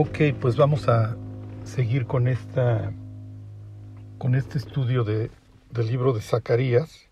Ok, 0.00 0.18
pues 0.40 0.54
vamos 0.54 0.88
a 0.88 1.16
seguir 1.64 2.06
con 2.06 2.28
esta 2.28 2.92
con 4.18 4.36
este 4.36 4.56
estudio 4.56 5.02
de, 5.02 5.28
del 5.72 5.88
libro 5.88 6.12
de 6.12 6.20
Zacarías. 6.20 7.08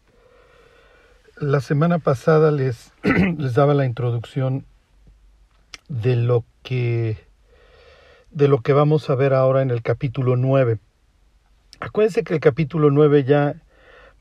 La 1.37 1.59
semana 1.59 1.99
pasada 1.99 2.53
les, 2.53 2.93
les 3.39 3.55
daba 3.55 3.75
la 3.75 3.87
introducción 3.87 4.67
de 5.89 6.15
lo 6.15 6.45
que 6.63 7.17
de 8.31 8.47
lo 8.47 8.61
que 8.61 8.73
vamos 8.73 9.11
a 9.11 9.17
ver 9.17 9.35
ahora 9.35 9.63
en 9.63 9.73
el 9.73 9.83
capítulo 9.83 10.37
9. 10.37 10.79
Acuérdense 11.81 12.23
que 12.23 12.35
el 12.35 12.41
capítulo 12.41 12.93
9 12.93 13.25
ya 13.25 13.61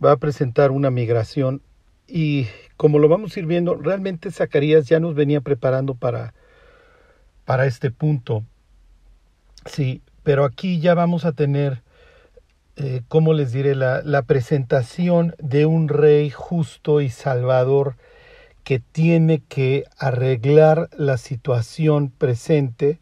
va 0.04 0.14
a 0.14 0.18
presentar 0.18 0.72
una 0.72 0.90
migración 0.90 1.62
y 2.08 2.48
como 2.78 2.98
lo 2.98 3.10
vamos 3.10 3.38
a 3.38 3.40
ir 3.40 3.46
viendo, 3.46 3.76
realmente 3.76 4.32
Zacarías 4.32 4.88
ya 4.88 5.00
nos 5.00 5.14
venía 5.14 5.42
preparando 5.42 5.94
para, 5.94 6.34
para 7.46 7.68
este 7.68 7.92
punto. 7.92 8.44
Sí, 9.66 10.02
pero 10.24 10.46
aquí 10.46 10.80
ya 10.80 10.94
vamos 10.94 11.26
a 11.26 11.32
tener, 11.32 11.82
eh, 12.76 13.02
¿cómo 13.08 13.34
les 13.34 13.52
diré? 13.52 13.76
La, 13.76 14.02
la 14.04 14.22
presentación 14.24 15.36
de 15.40 15.66
un 15.66 15.88
rey 15.88 16.30
justo 16.30 17.02
y 17.02 17.10
salvador 17.10 17.96
que 18.64 18.80
tiene 18.80 19.42
que 19.48 19.86
arreglar 19.98 20.90
la 20.98 21.18
situación 21.18 22.10
presente 22.10 23.00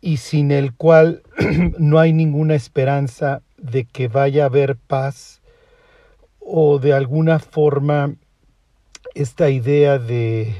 y 0.00 0.18
sin 0.18 0.50
el 0.52 0.74
cual 0.74 1.22
no 1.78 1.98
hay 1.98 2.12
ninguna 2.12 2.54
esperanza 2.54 3.42
de 3.56 3.84
que 3.84 4.08
vaya 4.08 4.44
a 4.44 4.46
haber 4.46 4.76
paz 4.76 5.40
o 6.38 6.78
de 6.78 6.92
alguna 6.92 7.38
forma 7.38 8.14
esta 9.14 9.50
idea 9.50 9.98
de 9.98 10.54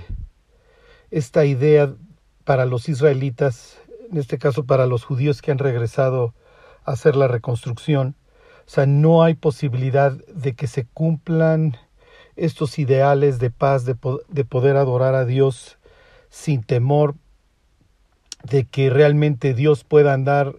esta 1.11 1.45
idea 1.45 1.95
para 2.45 2.67
los 2.67 2.89
israelitas, 2.89 3.79
en 4.11 4.19
este 4.19 4.39
caso 4.39 4.65
para 4.65 4.87
los 4.87 5.05
judíos 5.05 5.43
que 5.43 5.51
han 5.51 5.59
regresado 5.59 6.35
a 6.85 6.93
hacer 6.93 7.17
la 7.17 7.29
reconstrucción, 7.29 8.17
o 8.67 8.71
sea, 8.71 8.87
no 8.87 9.23
hay 9.23 9.35
posibilidad 9.35 10.13
de 10.13 10.55
que 10.55 10.67
se 10.67 10.87
cumplan 10.87 11.77
estos 12.37 12.79
ideales 12.79 13.39
de 13.39 13.51
paz, 13.51 13.85
de, 13.85 13.97
de 14.29 14.45
poder 14.45 14.77
adorar 14.77 15.15
a 15.15 15.25
Dios 15.25 15.79
sin 16.31 16.63
temor, 16.63 17.15
de 18.43 18.65
que 18.65 18.91
realmente 18.91 19.55
Dios 19.55 19.85
pueda 19.85 20.13
andar 20.13 20.57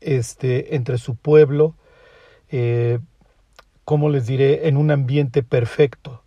este, 0.00 0.76
entre 0.76 0.98
su 0.98 1.16
pueblo, 1.16 1.74
eh, 2.50 2.98
¿cómo 3.84 4.08
les 4.10 4.26
diré?, 4.26 4.68
en 4.68 4.76
un 4.76 4.90
ambiente 4.90 5.42
perfecto. 5.42 6.22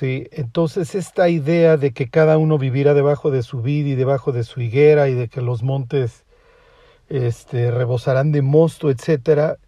Sí, 0.00 0.28
entonces 0.32 0.94
esta 0.94 1.28
idea 1.28 1.76
de 1.76 1.92
que 1.92 2.08
cada 2.08 2.38
uno 2.38 2.56
vivirá 2.56 2.94
debajo 2.94 3.30
de 3.30 3.42
su 3.42 3.60
vid 3.60 3.84
y 3.84 3.96
debajo 3.96 4.32
de 4.32 4.44
su 4.44 4.62
higuera 4.62 5.10
y 5.10 5.14
de 5.14 5.28
que 5.28 5.42
los 5.42 5.62
montes 5.62 6.24
este, 7.10 7.70
rebosarán 7.70 8.32
de 8.32 8.40
mosto, 8.40 8.90
etcétera, 8.90 9.58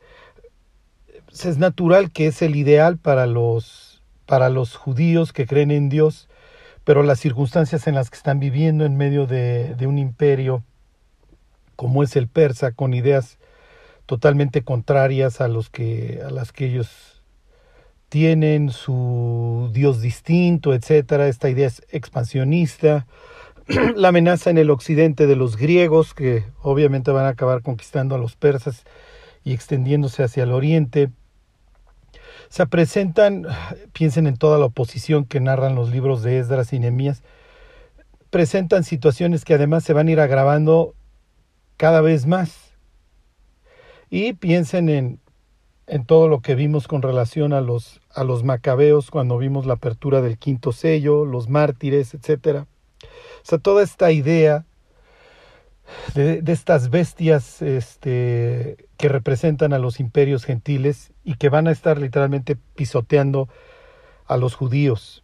pues 1.26 1.44
es 1.44 1.58
natural 1.58 2.12
que 2.12 2.28
es 2.28 2.40
el 2.40 2.56
ideal 2.56 2.96
para 2.96 3.26
los, 3.26 4.02
para 4.24 4.48
los 4.48 4.74
judíos 4.74 5.34
que 5.34 5.46
creen 5.46 5.70
en 5.70 5.90
Dios, 5.90 6.30
pero 6.82 7.02
las 7.02 7.20
circunstancias 7.20 7.86
en 7.86 7.94
las 7.94 8.08
que 8.08 8.16
están 8.16 8.40
viviendo 8.40 8.86
en 8.86 8.96
medio 8.96 9.26
de, 9.26 9.74
de 9.74 9.86
un 9.86 9.98
imperio 9.98 10.64
como 11.76 12.02
es 12.02 12.16
el 12.16 12.26
persa, 12.26 12.72
con 12.72 12.94
ideas 12.94 13.38
totalmente 14.06 14.62
contrarias 14.62 15.42
a 15.42 15.48
los 15.48 15.68
que 15.68 16.22
a 16.24 16.30
las 16.30 16.52
que 16.52 16.68
ellos 16.68 17.21
tienen 18.12 18.68
su 18.68 19.70
dios 19.72 20.02
distinto, 20.02 20.74
etcétera, 20.74 21.28
esta 21.28 21.48
idea 21.48 21.66
es 21.66 21.82
expansionista, 21.88 23.06
la 23.96 24.08
amenaza 24.08 24.50
en 24.50 24.58
el 24.58 24.68
occidente 24.68 25.26
de 25.26 25.34
los 25.34 25.56
griegos 25.56 26.12
que 26.12 26.44
obviamente 26.60 27.10
van 27.10 27.24
a 27.24 27.30
acabar 27.30 27.62
conquistando 27.62 28.14
a 28.14 28.18
los 28.18 28.36
persas 28.36 28.84
y 29.44 29.54
extendiéndose 29.54 30.22
hacia 30.22 30.42
el 30.42 30.52
oriente. 30.52 31.08
Se 32.50 32.66
presentan, 32.66 33.46
piensen 33.94 34.26
en 34.26 34.36
toda 34.36 34.58
la 34.58 34.66
oposición 34.66 35.24
que 35.24 35.40
narran 35.40 35.74
los 35.74 35.90
libros 35.90 36.22
de 36.22 36.38
Esdras 36.38 36.74
y 36.74 36.80
Nehemías, 36.80 37.22
presentan 38.28 38.84
situaciones 38.84 39.46
que 39.46 39.54
además 39.54 39.84
se 39.84 39.94
van 39.94 40.08
a 40.08 40.10
ir 40.10 40.20
agravando 40.20 40.94
cada 41.78 42.02
vez 42.02 42.26
más. 42.26 42.74
Y 44.10 44.34
piensen 44.34 44.90
en, 44.90 45.21
en 45.92 46.06
todo 46.06 46.26
lo 46.26 46.40
que 46.40 46.54
vimos 46.54 46.88
con 46.88 47.02
relación 47.02 47.52
a 47.52 47.60
los, 47.60 48.00
a 48.14 48.24
los 48.24 48.44
macabeos 48.44 49.10
cuando 49.10 49.36
vimos 49.36 49.66
la 49.66 49.74
apertura 49.74 50.22
del 50.22 50.38
quinto 50.38 50.72
sello, 50.72 51.26
los 51.26 51.50
mártires, 51.50 52.14
etc. 52.14 52.64
O 53.02 53.44
sea, 53.44 53.58
toda 53.58 53.82
esta 53.82 54.10
idea 54.10 54.64
de, 56.14 56.40
de, 56.40 56.52
estas 56.52 56.88
bestias 56.88 57.60
este, 57.60 58.88
que 58.96 59.08
representan 59.10 59.74
a 59.74 59.78
los 59.78 60.00
imperios 60.00 60.46
gentiles 60.46 61.12
y 61.24 61.34
que 61.34 61.50
van 61.50 61.68
a 61.68 61.72
estar 61.72 61.98
literalmente 61.98 62.56
pisoteando 62.74 63.50
a 64.24 64.38
los 64.38 64.54
judíos. 64.54 65.22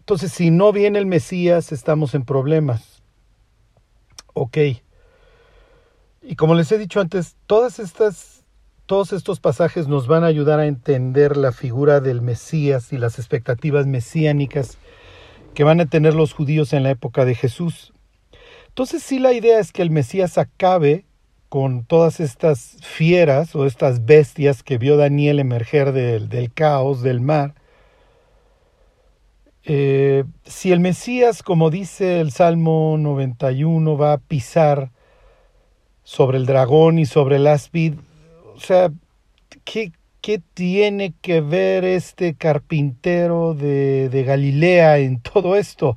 Entonces, 0.00 0.32
si 0.32 0.50
no 0.50 0.70
viene 0.70 0.98
el 0.98 1.06
Mesías, 1.06 1.72
estamos 1.72 2.14
en 2.14 2.26
problemas. 2.26 3.02
Ok. 4.34 4.58
Y 6.20 6.36
como 6.36 6.54
les 6.54 6.70
he 6.72 6.76
dicho 6.76 7.00
antes, 7.00 7.36
todas 7.46 7.78
estas, 7.78 8.39
todos 8.90 9.12
estos 9.12 9.38
pasajes 9.38 9.86
nos 9.86 10.08
van 10.08 10.24
a 10.24 10.26
ayudar 10.26 10.58
a 10.58 10.66
entender 10.66 11.36
la 11.36 11.52
figura 11.52 12.00
del 12.00 12.22
Mesías 12.22 12.92
y 12.92 12.98
las 12.98 13.20
expectativas 13.20 13.86
mesiánicas 13.86 14.78
que 15.54 15.62
van 15.62 15.78
a 15.78 15.86
tener 15.86 16.14
los 16.14 16.32
judíos 16.32 16.72
en 16.72 16.82
la 16.82 16.90
época 16.90 17.24
de 17.24 17.36
Jesús. 17.36 17.92
Entonces 18.66 19.04
sí 19.04 19.20
la 19.20 19.32
idea 19.32 19.60
es 19.60 19.70
que 19.70 19.82
el 19.82 19.92
Mesías 19.92 20.38
acabe 20.38 21.04
con 21.48 21.84
todas 21.84 22.18
estas 22.18 22.78
fieras 22.82 23.54
o 23.54 23.64
estas 23.64 24.06
bestias 24.06 24.64
que 24.64 24.76
vio 24.76 24.96
Daniel 24.96 25.38
emerger 25.38 25.92
del, 25.92 26.52
caos, 26.52 27.00
del 27.00 27.20
mar. 27.20 27.54
Eh, 29.62 30.24
si 30.42 30.72
el 30.72 30.80
Mesías, 30.80 31.44
como 31.44 31.70
dice 31.70 32.18
el 32.18 32.32
Salmo 32.32 32.96
91, 32.98 33.96
va 33.96 34.14
a 34.14 34.18
pisar 34.18 34.90
sobre 36.02 36.38
el 36.38 36.46
dragón 36.46 36.98
y 36.98 37.06
sobre 37.06 37.36
el 37.36 37.46
áspid. 37.46 37.94
O 38.60 38.62
sea, 38.62 38.92
¿qué, 39.64 39.92
¿qué, 40.20 40.42
tiene 40.52 41.14
que 41.22 41.40
ver 41.40 41.84
este 41.86 42.34
carpintero 42.34 43.54
de, 43.54 44.10
de 44.10 44.22
Galilea 44.22 44.98
en 44.98 45.20
todo 45.22 45.56
esto? 45.56 45.96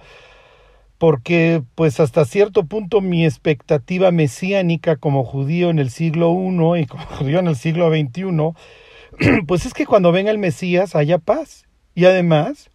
Porque, 0.97 1.61
pues 1.75 1.99
hasta 1.99 2.23
cierto 2.23 2.65
punto, 2.65 3.01
mi 3.01 3.25
expectativa 3.25 4.11
mesiánica 4.11 4.95
como 4.95 5.25
judío 5.25 5.69
en 5.69 5.79
el 5.79 5.89
siglo 5.89 6.31
I 6.31 6.83
y 6.83 6.85
como 6.85 7.05
judío 7.17 7.39
en 7.39 7.47
el 7.47 7.57
siglo 7.57 7.89
XXI, 7.89 9.41
pues 9.45 9.65
es 9.65 9.73
que 9.73 9.85
cuando 9.85 10.13
venga 10.13 10.31
el 10.31 10.37
Mesías 10.37 10.95
haya 10.95 11.17
paz. 11.17 11.65
Y 11.93 12.05
además, 12.05 12.69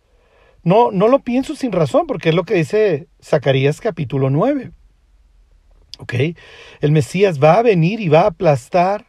no, 0.64 0.90
no 0.90 1.08
lo 1.08 1.20
pienso 1.20 1.56
sin 1.56 1.72
razón, 1.72 2.06
porque 2.06 2.28
es 2.28 2.34
lo 2.34 2.44
que 2.44 2.54
dice 2.54 3.08
Zacarías 3.22 3.80
capítulo 3.80 4.28
9. 4.28 4.72
¿Ok? 5.98 6.14
El 6.80 6.92
Mesías 6.92 7.42
va 7.42 7.54
a 7.54 7.62
venir 7.62 8.00
y 8.00 8.10
va 8.10 8.20
a 8.20 8.26
aplastar. 8.26 9.07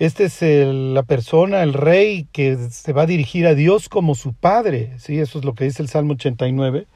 Este 0.00 0.24
es 0.24 0.40
la 0.40 1.02
persona, 1.02 1.62
el 1.62 1.74
rey 1.74 2.26
que 2.32 2.56
se 2.70 2.94
va 2.94 3.02
a 3.02 3.06
dirigir 3.06 3.46
a 3.46 3.54
Dios 3.54 3.90
como 3.90 4.14
su 4.14 4.32
padre. 4.32 4.94
¿sí? 4.96 5.18
Eso 5.18 5.38
es 5.38 5.44
lo 5.44 5.54
que 5.54 5.64
dice 5.64 5.82
el 5.82 5.90
Salmo 5.90 6.14
89. 6.14 6.86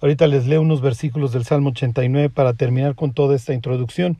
Ahorita 0.00 0.28
les 0.28 0.46
leo 0.46 0.60
unos 0.60 0.80
versículos 0.80 1.32
del 1.32 1.44
Salmo 1.44 1.70
89 1.70 2.30
para 2.30 2.54
terminar 2.54 2.94
con 2.94 3.12
toda 3.12 3.34
esta 3.34 3.54
introducción. 3.54 4.18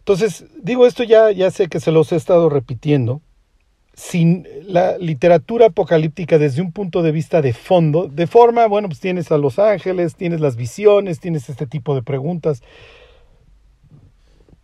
Entonces, 0.00 0.44
digo 0.62 0.86
esto 0.86 1.02
ya, 1.02 1.30
ya 1.30 1.50
sé 1.50 1.68
que 1.68 1.80
se 1.80 1.92
los 1.92 2.12
he 2.12 2.16
estado 2.16 2.50
repitiendo, 2.50 3.22
sin 3.94 4.46
la 4.66 4.98
literatura 4.98 5.68
apocalíptica 5.68 6.36
desde 6.36 6.60
un 6.60 6.72
punto 6.72 7.02
de 7.02 7.12
vista 7.12 7.40
de 7.40 7.54
fondo, 7.54 8.06
de 8.06 8.26
forma, 8.26 8.66
bueno, 8.66 8.88
pues 8.88 9.00
tienes 9.00 9.32
a 9.32 9.38
los 9.38 9.58
ángeles, 9.58 10.14
tienes 10.14 10.42
las 10.42 10.56
visiones, 10.56 11.20
tienes 11.20 11.48
este 11.48 11.66
tipo 11.66 11.94
de 11.94 12.02
preguntas 12.02 12.62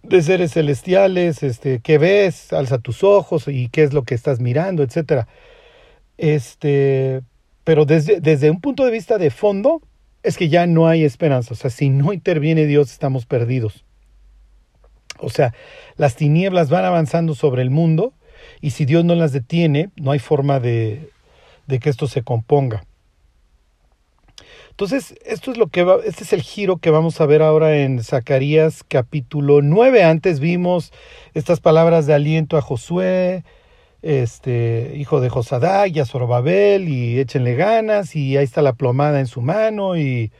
de 0.08 0.22
seres 0.22 0.52
celestiales, 0.52 1.42
este, 1.42 1.80
¿qué 1.80 1.98
ves? 1.98 2.52
Alza 2.52 2.78
tus 2.78 3.04
ojos 3.04 3.48
y 3.48 3.68
qué 3.68 3.82
es 3.82 3.92
lo 3.92 4.02
que 4.04 4.14
estás 4.14 4.40
mirando, 4.40 4.82
etcétera. 4.82 5.28
Este, 6.16 7.22
pero 7.64 7.84
desde, 7.84 8.20
desde 8.20 8.50
un 8.50 8.60
punto 8.60 8.84
de 8.84 8.90
vista 8.90 9.18
de 9.18 9.30
fondo, 9.30 9.82
es 10.22 10.36
que 10.36 10.48
ya 10.48 10.66
no 10.66 10.88
hay 10.88 11.04
esperanza. 11.04 11.54
O 11.54 11.56
sea, 11.56 11.70
si 11.70 11.90
no 11.90 12.12
interviene 12.12 12.66
Dios, 12.66 12.90
estamos 12.90 13.26
perdidos. 13.26 13.84
O 15.20 15.30
sea, 15.30 15.54
las 15.96 16.16
tinieblas 16.16 16.70
van 16.70 16.84
avanzando 16.84 17.34
sobre 17.34 17.62
el 17.62 17.70
mundo 17.70 18.12
y 18.60 18.70
si 18.70 18.84
Dios 18.84 19.04
no 19.04 19.14
las 19.14 19.32
detiene, 19.32 19.90
no 19.96 20.12
hay 20.12 20.18
forma 20.18 20.60
de, 20.60 21.10
de 21.66 21.78
que 21.78 21.90
esto 21.90 22.06
se 22.06 22.22
componga. 22.22 22.84
Entonces, 24.78 25.16
esto 25.26 25.50
es 25.50 25.58
lo 25.58 25.66
que 25.66 25.82
va, 25.82 25.96
este 26.04 26.22
es 26.22 26.32
el 26.32 26.40
giro 26.40 26.76
que 26.76 26.90
vamos 26.90 27.20
a 27.20 27.26
ver 27.26 27.42
ahora 27.42 27.78
en 27.78 28.00
Zacarías 28.00 28.84
capítulo 28.86 29.60
9. 29.60 30.04
Antes 30.04 30.38
vimos 30.38 30.92
estas 31.34 31.58
palabras 31.58 32.06
de 32.06 32.14
aliento 32.14 32.56
a 32.56 32.62
Josué, 32.62 33.42
este 34.02 34.92
hijo 34.94 35.20
de 35.20 35.30
Josadá 35.30 35.88
y 35.88 35.98
a 35.98 36.06
Zorobabel, 36.06 36.88
y 36.88 37.18
échenle 37.18 37.56
ganas, 37.56 38.14
y 38.14 38.36
ahí 38.36 38.44
está 38.44 38.62
la 38.62 38.72
plomada 38.72 39.18
en 39.18 39.26
su 39.26 39.40
mano, 39.40 39.96
y, 39.96 40.30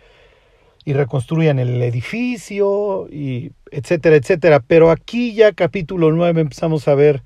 y 0.85 0.93
reconstruyan 0.93 1.59
el 1.59 1.83
edificio, 1.83 3.09
y 3.11 3.51
etcétera, 3.73 4.15
etcétera. 4.15 4.61
Pero 4.61 4.93
aquí 4.93 5.35
ya 5.35 5.53
capítulo 5.53 6.13
9 6.13 6.43
empezamos 6.43 6.87
a 6.87 6.95
ver, 6.95 7.25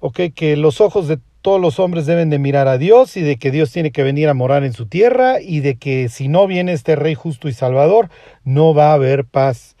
ok, 0.00 0.20
que 0.34 0.58
los 0.58 0.82
ojos 0.82 1.08
de 1.08 1.18
todos 1.42 1.60
los 1.60 1.78
hombres 1.78 2.06
deben 2.06 2.30
de 2.30 2.38
mirar 2.38 2.68
a 2.68 2.78
Dios 2.78 3.16
y 3.16 3.22
de 3.22 3.36
que 3.36 3.50
Dios 3.50 3.72
tiene 3.72 3.92
que 3.92 4.02
venir 4.02 4.28
a 4.28 4.34
morar 4.34 4.64
en 4.64 4.72
su 4.72 4.86
tierra 4.86 5.40
y 5.40 5.60
de 5.60 5.76
que 5.76 6.08
si 6.08 6.28
no 6.28 6.46
viene 6.46 6.72
este 6.72 6.96
rey 6.96 7.14
justo 7.14 7.48
y 7.48 7.52
salvador, 7.52 8.10
no 8.44 8.74
va 8.74 8.90
a 8.90 8.94
haber 8.94 9.24
paz. 9.24 9.76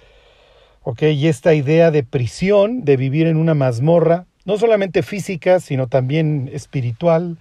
Ok, 0.82 1.02
y 1.02 1.28
esta 1.28 1.54
idea 1.54 1.90
de 1.90 2.02
prisión, 2.02 2.84
de 2.84 2.96
vivir 2.96 3.26
en 3.26 3.36
una 3.36 3.54
mazmorra, 3.54 4.26
no 4.46 4.56
solamente 4.56 5.02
física, 5.02 5.60
sino 5.60 5.86
también 5.88 6.50
espiritual, 6.52 7.38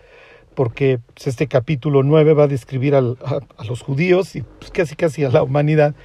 porque 0.54 1.00
este 1.24 1.48
capítulo 1.48 2.04
9 2.04 2.34
va 2.34 2.44
a 2.44 2.48
describir 2.48 2.96
a, 2.96 3.02
los 3.02 3.82
judíos 3.82 4.36
y 4.36 4.42
pues, 4.42 4.72
casi 4.72 4.96
casi 4.96 5.24
a 5.24 5.30
la 5.30 5.44
humanidad 5.44 5.96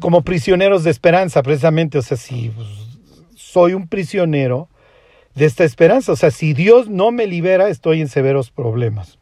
como 0.00 0.22
prisioneros 0.22 0.82
de 0.82 0.90
esperanza, 0.90 1.42
precisamente. 1.44 1.98
O 1.98 2.02
sea, 2.02 2.16
si 2.16 2.50
pues, 2.50 2.66
soy 3.36 3.74
un 3.74 3.86
prisionero 3.86 4.68
de 5.34 5.46
esta 5.46 5.64
esperanza, 5.64 6.12
o 6.12 6.16
sea, 6.16 6.30
si 6.30 6.52
Dios 6.54 6.88
no 6.88 7.10
me 7.10 7.26
libera, 7.26 7.68
estoy 7.68 8.00
en 8.00 8.08
severos 8.08 8.50
problemas. 8.50 9.18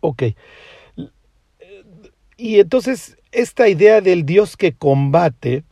Ok. 0.00 0.22
Y 2.36 2.60
entonces, 2.60 3.16
esta 3.32 3.68
idea 3.68 4.00
del 4.02 4.26
Dios 4.26 4.56
que 4.56 4.72
combate 4.72 5.64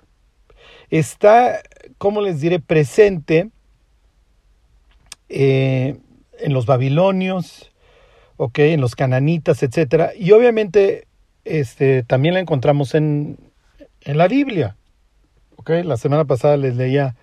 está, 0.90 1.60
¿cómo 1.98 2.22
les 2.22 2.40
diré?, 2.40 2.60
presente 2.60 3.50
eh, 5.28 5.98
en 6.38 6.52
los 6.54 6.64
babilonios, 6.64 7.70
ok, 8.36 8.58
en 8.60 8.80
los 8.80 8.94
cananitas, 8.94 9.62
etcétera, 9.62 10.12
y 10.16 10.32
obviamente 10.32 11.06
este, 11.44 12.02
también 12.02 12.34
la 12.34 12.40
encontramos 12.40 12.94
en, 12.94 13.38
en 14.02 14.18
la 14.18 14.28
Biblia, 14.28 14.76
ok, 15.56 15.70
la 15.84 15.96
semana 15.96 16.24
pasada 16.24 16.56
les 16.56 16.76
leía 16.76 17.16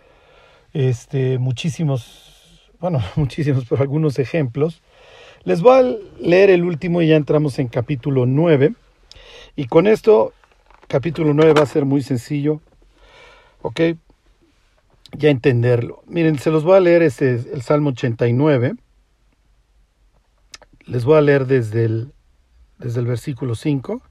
este, 0.73 1.37
muchísimos, 1.37 2.69
bueno, 2.79 2.99
muchísimos, 3.15 3.65
pero 3.69 3.81
algunos 3.81 4.19
ejemplos. 4.19 4.81
Les 5.43 5.61
voy 5.61 5.79
a 5.79 5.97
leer 6.19 6.49
el 6.51 6.63
último 6.63 7.01
y 7.01 7.07
ya 7.07 7.15
entramos 7.15 7.57
en 7.59 7.67
capítulo 7.67 8.25
9. 8.25 8.73
Y 9.55 9.65
con 9.65 9.87
esto, 9.87 10.33
capítulo 10.87 11.33
9 11.33 11.53
va 11.53 11.63
a 11.63 11.65
ser 11.65 11.85
muy 11.85 12.01
sencillo, 12.03 12.61
ok, 13.61 13.81
ya 15.17 15.29
entenderlo. 15.29 16.03
Miren, 16.07 16.39
se 16.39 16.51
los 16.51 16.63
voy 16.63 16.77
a 16.77 16.79
leer, 16.79 17.01
este, 17.01 17.31
el 17.31 17.61
Salmo 17.61 17.89
89. 17.89 18.75
Les 20.85 21.05
voy 21.05 21.17
a 21.17 21.21
leer 21.21 21.47
desde 21.47 21.85
el, 21.85 22.13
desde 22.77 22.99
el 22.99 23.07
versículo 23.07 23.55
5. 23.55 24.01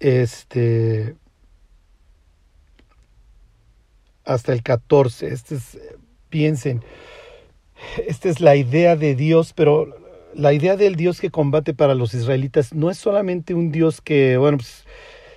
Este, 0.00 1.16
hasta 4.30 4.52
el 4.52 4.62
14. 4.62 5.28
Este 5.28 5.56
es, 5.56 5.78
piensen, 6.28 6.82
esta 8.06 8.28
es 8.28 8.40
la 8.40 8.56
idea 8.56 8.96
de 8.96 9.14
Dios, 9.14 9.52
pero 9.52 9.88
la 10.34 10.52
idea 10.52 10.76
del 10.76 10.94
Dios 10.94 11.20
que 11.20 11.30
combate 11.30 11.74
para 11.74 11.94
los 11.94 12.14
israelitas 12.14 12.72
no 12.72 12.90
es 12.90 12.98
solamente 12.98 13.54
un 13.54 13.72
Dios 13.72 14.00
que, 14.00 14.36
bueno, 14.36 14.58
pues, 14.58 14.84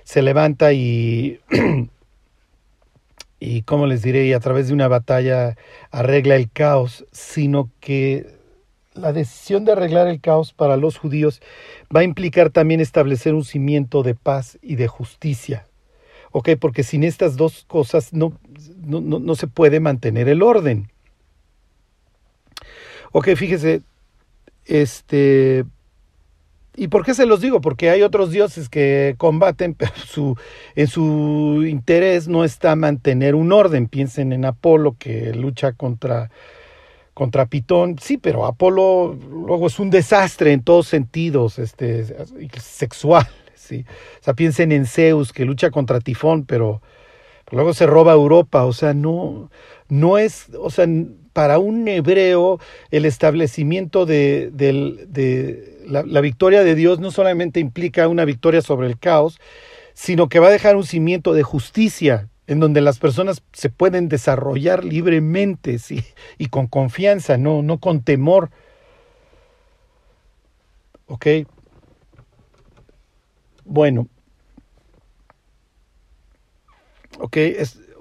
se 0.04 0.22
levanta 0.22 0.72
y, 0.72 1.40
y, 3.40 3.62
¿cómo 3.62 3.86
les 3.86 4.02
diré? 4.02 4.26
Y 4.26 4.32
a 4.32 4.40
través 4.40 4.68
de 4.68 4.74
una 4.74 4.88
batalla 4.88 5.56
arregla 5.90 6.36
el 6.36 6.50
caos, 6.50 7.04
sino 7.10 7.70
que 7.80 8.26
la 8.92 9.12
decisión 9.12 9.64
de 9.64 9.72
arreglar 9.72 10.06
el 10.06 10.20
caos 10.20 10.52
para 10.52 10.76
los 10.76 10.98
judíos 10.98 11.42
va 11.94 12.00
a 12.00 12.04
implicar 12.04 12.50
también 12.50 12.80
establecer 12.80 13.34
un 13.34 13.44
cimiento 13.44 14.04
de 14.04 14.14
paz 14.14 14.58
y 14.62 14.76
de 14.76 14.86
justicia. 14.86 15.66
¿Ok? 16.36 16.50
Porque 16.58 16.82
sin 16.82 17.04
estas 17.04 17.36
dos 17.36 17.64
cosas 17.68 18.12
no, 18.12 18.36
no, 18.84 19.00
no, 19.00 19.34
se 19.36 19.46
puede 19.46 19.78
mantener 19.78 20.28
el 20.28 20.42
orden. 20.42 20.90
Ok, 23.12 23.28
fíjese, 23.36 23.82
este, 24.64 25.64
¿Y 26.76 26.88
por 26.88 27.04
qué 27.04 27.14
se 27.14 27.24
los 27.24 27.40
digo? 27.40 27.60
Porque 27.60 27.88
hay 27.88 28.02
otros 28.02 28.32
dioses 28.32 28.68
que 28.68 29.14
combaten, 29.16 29.74
pero 29.78 29.92
su, 29.94 30.36
en 30.74 30.88
su 30.88 31.64
interés 31.68 32.26
no 32.26 32.44
está 32.44 32.74
mantener 32.74 33.36
un 33.36 33.52
orden. 33.52 33.86
Piensen 33.86 34.32
en 34.32 34.44
Apolo 34.44 34.96
que 34.98 35.32
lucha 35.34 35.70
contra 35.74 36.32
contra 37.12 37.46
Pitón, 37.46 37.96
sí, 38.00 38.18
pero 38.18 38.44
Apolo 38.44 39.16
luego 39.30 39.68
es 39.68 39.78
un 39.78 39.88
desastre 39.88 40.50
en 40.50 40.64
todos 40.64 40.88
sentidos, 40.88 41.60
este, 41.60 42.04
sexual, 42.60 43.28
O 43.72 44.24
sea, 44.24 44.34
piensen 44.34 44.72
en 44.72 44.86
Zeus 44.86 45.32
que 45.32 45.44
lucha 45.44 45.70
contra 45.70 46.00
Tifón, 46.00 46.44
pero, 46.44 46.82
luego 47.50 47.74
se 47.74 47.86
roba 47.86 48.12
Europa, 48.12 48.64
o 48.64 48.72
sea, 48.72 48.94
no, 48.94 49.50
no 49.88 50.18
es, 50.18 50.46
o 50.58 50.70
sea, 50.70 50.86
para 51.32 51.58
un 51.58 51.86
hebreo 51.88 52.60
el 52.90 53.04
establecimiento 53.04 54.06
de, 54.06 54.50
la, 55.86 56.20
victoria 56.20 56.62
de 56.62 56.74
Dios 56.74 57.00
no 57.00 57.10
solamente 57.10 57.60
implica 57.60 58.08
una 58.08 58.24
victoria 58.24 58.62
sobre 58.62 58.86
el 58.86 58.98
caos, 58.98 59.38
sino 59.94 60.28
que 60.28 60.38
va 60.38 60.48
a 60.48 60.52
dejar 60.52 60.76
un 60.76 60.84
cimiento 60.84 61.34
de 61.34 61.42
justicia, 61.42 62.28
en 62.46 62.60
donde 62.60 62.80
las 62.80 62.98
personas 62.98 63.42
se 63.52 63.70
pueden 63.70 64.08
desarrollar 64.08 64.84
libremente 64.84 65.78
y 66.38 66.46
con 66.46 66.66
confianza, 66.66 67.36
no, 67.36 67.62
no 67.62 67.78
con 67.78 68.02
temor. 68.02 68.50
¿Ok? 71.06 71.26
Bueno. 73.64 74.08
¿Ok? 77.18 77.36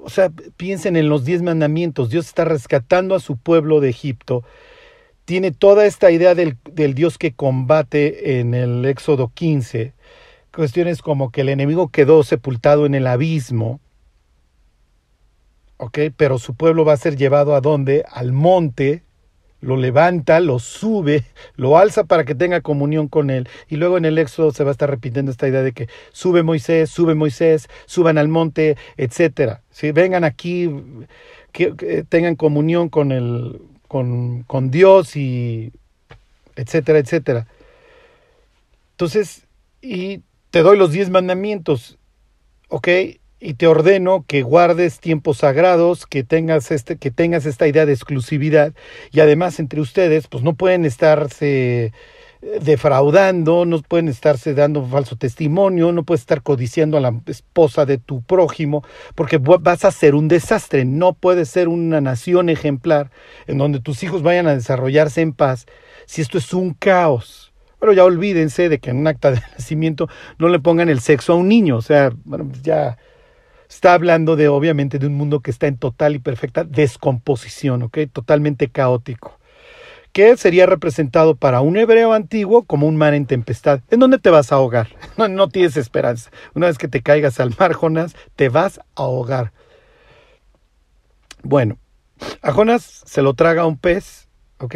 O 0.03 0.09
sea, 0.09 0.29
piensen 0.57 0.95
en 0.95 1.09
los 1.09 1.25
diez 1.25 1.41
mandamientos. 1.41 2.09
Dios 2.09 2.27
está 2.27 2.45
rescatando 2.45 3.15
a 3.15 3.19
su 3.19 3.37
pueblo 3.37 3.79
de 3.79 3.89
Egipto. 3.89 4.43
Tiene 5.25 5.51
toda 5.51 5.85
esta 5.85 6.11
idea 6.11 6.35
del, 6.35 6.57
del 6.71 6.93
Dios 6.93 7.17
que 7.17 7.33
combate 7.33 8.39
en 8.39 8.53
el 8.53 8.83
Éxodo 8.85 9.31
15. 9.33 9.93
Cuestiones 10.53 11.01
como 11.01 11.31
que 11.31 11.41
el 11.41 11.49
enemigo 11.49 11.89
quedó 11.89 12.23
sepultado 12.23 12.85
en 12.85 12.95
el 12.95 13.07
abismo 13.07 13.79
¿ok? 15.83 15.99
Pero 16.15 16.39
su 16.39 16.55
pueblo 16.55 16.85
va 16.85 16.93
a 16.93 16.97
ser 16.97 17.17
llevado 17.17 17.55
a 17.55 17.61
dónde? 17.61 18.05
Al 18.09 18.31
monte, 18.31 19.03
lo 19.63 19.77
levanta, 19.77 20.39
lo 20.39 20.59
sube, 20.59 21.23
lo 21.55 21.77
alza 21.77 22.03
para 22.03 22.25
que 22.25 22.35
tenga 22.35 22.61
comunión 22.61 23.07
con 23.07 23.29
él. 23.29 23.47
Y 23.69 23.77
luego 23.77 23.97
en 23.97 24.05
el 24.05 24.17
Éxodo 24.17 24.51
se 24.51 24.63
va 24.63 24.71
a 24.71 24.73
estar 24.73 24.89
repitiendo 24.89 25.31
esta 25.31 25.47
idea 25.47 25.63
de 25.63 25.71
que 25.71 25.87
sube 26.11 26.43
Moisés, 26.43 26.89
sube 26.89 27.15
Moisés, 27.15 27.69
suban 27.85 28.17
al 28.17 28.27
monte, 28.27 28.77
etcétera. 28.97 29.61
Vengan 29.93 30.25
aquí, 30.25 30.69
que, 31.51 32.05
tengan 32.09 32.35
comunión 32.35 32.89
con 32.89 33.11
el, 33.11 33.61
con, 33.87 34.43
con 34.43 34.69
Dios 34.69 35.15
y 35.15 35.71
etcétera, 36.55 36.99
etcétera. 36.99 37.47
Entonces, 38.91 39.47
y 39.81 40.21
te 40.51 40.61
doy 40.61 40.77
los 40.77 40.91
diez 40.91 41.09
mandamientos, 41.09 41.97
¿ok? 42.67 42.87
Y 43.43 43.55
te 43.55 43.67
ordeno 43.67 44.23
que 44.25 44.41
guardes 44.41 45.01
tiempos 45.01 45.39
sagrados, 45.39 46.07
que 46.07 46.23
tengas 46.23 46.71
este, 46.71 46.95
que 46.97 47.11
tengas 47.11 47.45
esta 47.45 47.67
idea 47.67 47.85
de 47.85 47.91
exclusividad 47.91 48.73
y 49.11 49.19
además 49.19 49.59
entre 49.59 49.81
ustedes, 49.81 50.27
pues 50.27 50.45
no 50.45 50.53
pueden 50.53 50.85
estarse 50.85 51.87
eh, 51.87 51.91
defraudando, 52.61 53.65
no 53.65 53.81
pueden 53.81 54.07
estarse 54.07 54.53
dando 54.53 54.85
falso 54.85 55.17
testimonio, 55.17 55.91
no 55.91 56.03
puedes 56.03 56.21
estar 56.21 56.41
codiciando 56.41 56.97
a 56.97 57.01
la 57.01 57.13
esposa 57.25 57.85
de 57.85 57.97
tu 57.97 58.21
prójimo, 58.21 58.81
porque 59.13 59.39
vas 59.39 59.83
a 59.83 59.91
ser 59.91 60.15
un 60.15 60.29
desastre. 60.29 60.85
No 60.85 61.11
puedes 61.11 61.49
ser 61.49 61.67
una 61.67 61.99
nación 61.99 62.47
ejemplar 62.47 63.11
en 63.47 63.57
donde 63.57 63.81
tus 63.81 64.03
hijos 64.03 64.23
vayan 64.23 64.47
a 64.47 64.55
desarrollarse 64.55 65.19
en 65.19 65.33
paz 65.33 65.65
si 66.05 66.21
esto 66.21 66.37
es 66.37 66.53
un 66.53 66.73
caos. 66.73 67.51
Pero 67.77 67.91
ya 67.91 68.05
olvídense 68.05 68.69
de 68.69 68.79
que 68.79 68.91
en 68.91 68.97
un 68.99 69.07
acta 69.07 69.31
de 69.31 69.41
nacimiento 69.57 70.07
no 70.39 70.47
le 70.47 70.59
pongan 70.59 70.87
el 70.87 71.01
sexo 71.01 71.33
a 71.33 71.35
un 71.35 71.49
niño, 71.49 71.75
o 71.75 71.81
sea, 71.81 72.09
bueno, 72.23 72.47
pues 72.47 72.61
ya 72.61 72.97
Está 73.73 73.95
hablando 73.95 74.35
de, 74.35 74.49
obviamente, 74.49 74.99
de 74.99 75.07
un 75.07 75.15
mundo 75.15 75.39
que 75.39 75.49
está 75.49 75.65
en 75.65 75.77
total 75.77 76.13
y 76.13 76.19
perfecta 76.19 76.63
descomposición, 76.63 77.81
¿ok? 77.81 77.97
Totalmente 78.13 78.69
caótico. 78.69 79.39
Que 80.11 80.37
sería 80.37 80.67
representado 80.67 81.35
para 81.35 81.59
un 81.61 81.75
hebreo 81.75 82.13
antiguo 82.13 82.63
como 82.63 82.87
un 82.87 82.95
mar 82.97 83.15
en 83.15 83.25
tempestad. 83.25 83.81
¿En 83.89 83.99
dónde 83.99 84.19
te 84.19 84.29
vas 84.29 84.51
a 84.51 84.55
ahogar? 84.55 84.89
No, 85.17 85.27
no 85.27 85.49
tienes 85.49 85.75
esperanza. 85.75 86.29
Una 86.53 86.67
vez 86.67 86.77
que 86.77 86.87
te 86.87 87.01
caigas 87.01 87.39
al 87.39 87.55
mar, 87.57 87.73
Jonás, 87.73 88.15
te 88.35 88.47
vas 88.47 88.77
a 88.77 88.83
ahogar. 88.95 89.51
Bueno, 91.41 91.79
a 92.43 92.53
Jonás 92.53 93.01
se 93.05 93.23
lo 93.23 93.33
traga 93.33 93.65
un 93.65 93.77
pez, 93.77 94.27
¿ok? 94.59 94.75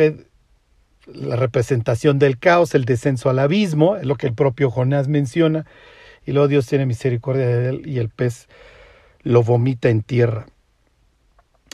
La 1.06 1.36
representación 1.36 2.18
del 2.18 2.40
caos, 2.40 2.74
el 2.74 2.86
descenso 2.86 3.30
al 3.30 3.38
abismo, 3.38 3.96
es 3.96 4.06
lo 4.06 4.16
que 4.16 4.26
el 4.26 4.34
propio 4.34 4.72
Jonás 4.72 5.08
menciona. 5.08 5.68
Y 6.26 6.32
luego 6.32 6.48
Dios 6.48 6.66
tiene 6.66 6.88
misericordia 6.88 7.46
de 7.46 7.70
él 7.70 7.82
y 7.86 8.00
el 8.00 8.10
pez 8.10 8.48
lo 9.28 9.44
vomita 9.44 9.90
en 9.90 10.02
tierra. 10.02 10.48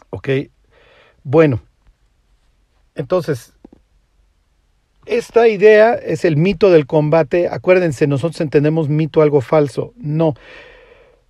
¿Ok? 0.09 0.29
Bueno, 1.23 1.61
entonces, 2.95 3.53
esta 5.05 5.47
idea 5.47 5.93
es 5.93 6.25
el 6.25 6.37
mito 6.37 6.69
del 6.71 6.85
combate. 6.85 7.47
Acuérdense, 7.47 8.07
nosotros 8.07 8.41
entendemos 8.41 8.89
mito 8.89 9.21
algo 9.21 9.41
falso. 9.41 9.93
No. 9.97 10.35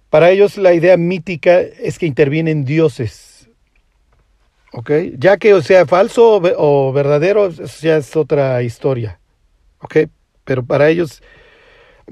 Para 0.09 0.29
ellos 0.29 0.57
la 0.57 0.73
idea 0.73 0.97
mítica 0.97 1.59
es 1.59 1.97
que 1.97 2.05
intervienen 2.05 2.65
dioses. 2.65 3.49
¿Ok? 4.73 4.91
Ya 5.17 5.37
que 5.37 5.61
sea 5.61 5.85
falso 5.85 6.41
o 6.57 6.93
verdadero, 6.93 7.49
ya 7.49 7.97
es 7.97 8.15
otra 8.15 8.61
historia. 8.63 9.19
¿Ok? 9.79 10.09
Pero 10.43 10.63
para 10.63 10.89
ellos, 10.89 11.21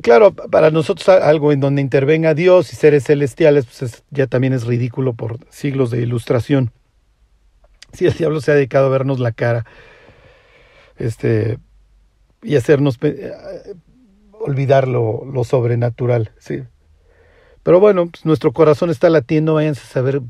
claro, 0.01 0.33
para 0.33 0.71
nosotros 0.71 1.10
algo 1.10 1.51
en 1.51 1.60
donde 1.60 1.81
intervenga 1.81 2.33
Dios 2.33 2.71
y 2.74 2.75
seres 2.75 3.05
celestiales, 3.05 3.65
pues 3.65 4.03
ya 4.12 4.27
también 4.27 4.53
es 4.53 4.65
ridículo 4.65 5.13
por 5.13 5.39
siglos 5.50 5.91
de 5.91 6.01
ilustración. 6.01 6.71
Si 7.93 8.05
el 8.05 8.13
diablo 8.13 8.39
se 8.41 8.51
ha 8.51 8.55
dedicado 8.55 8.88
a 8.88 8.89
vernos 8.89 9.19
la 9.19 9.31
cara 9.31 9.65
este, 10.98 11.57
y 12.41 12.55
hacernos 12.55 12.98
eh, 13.01 13.31
olvidar 14.39 14.88
lo, 14.88 15.25
lo, 15.25 15.43
sobrenatural, 15.43 16.31
¿sí? 16.39 16.63
Pero 17.63 17.79
bueno, 17.79 18.07
pues 18.07 18.25
nuestro 18.25 18.53
corazón 18.53 18.89
está 18.89 19.10
latiendo, 19.10 19.55
váyanse 19.55 19.81
a 19.81 19.86
saber, 19.86 20.21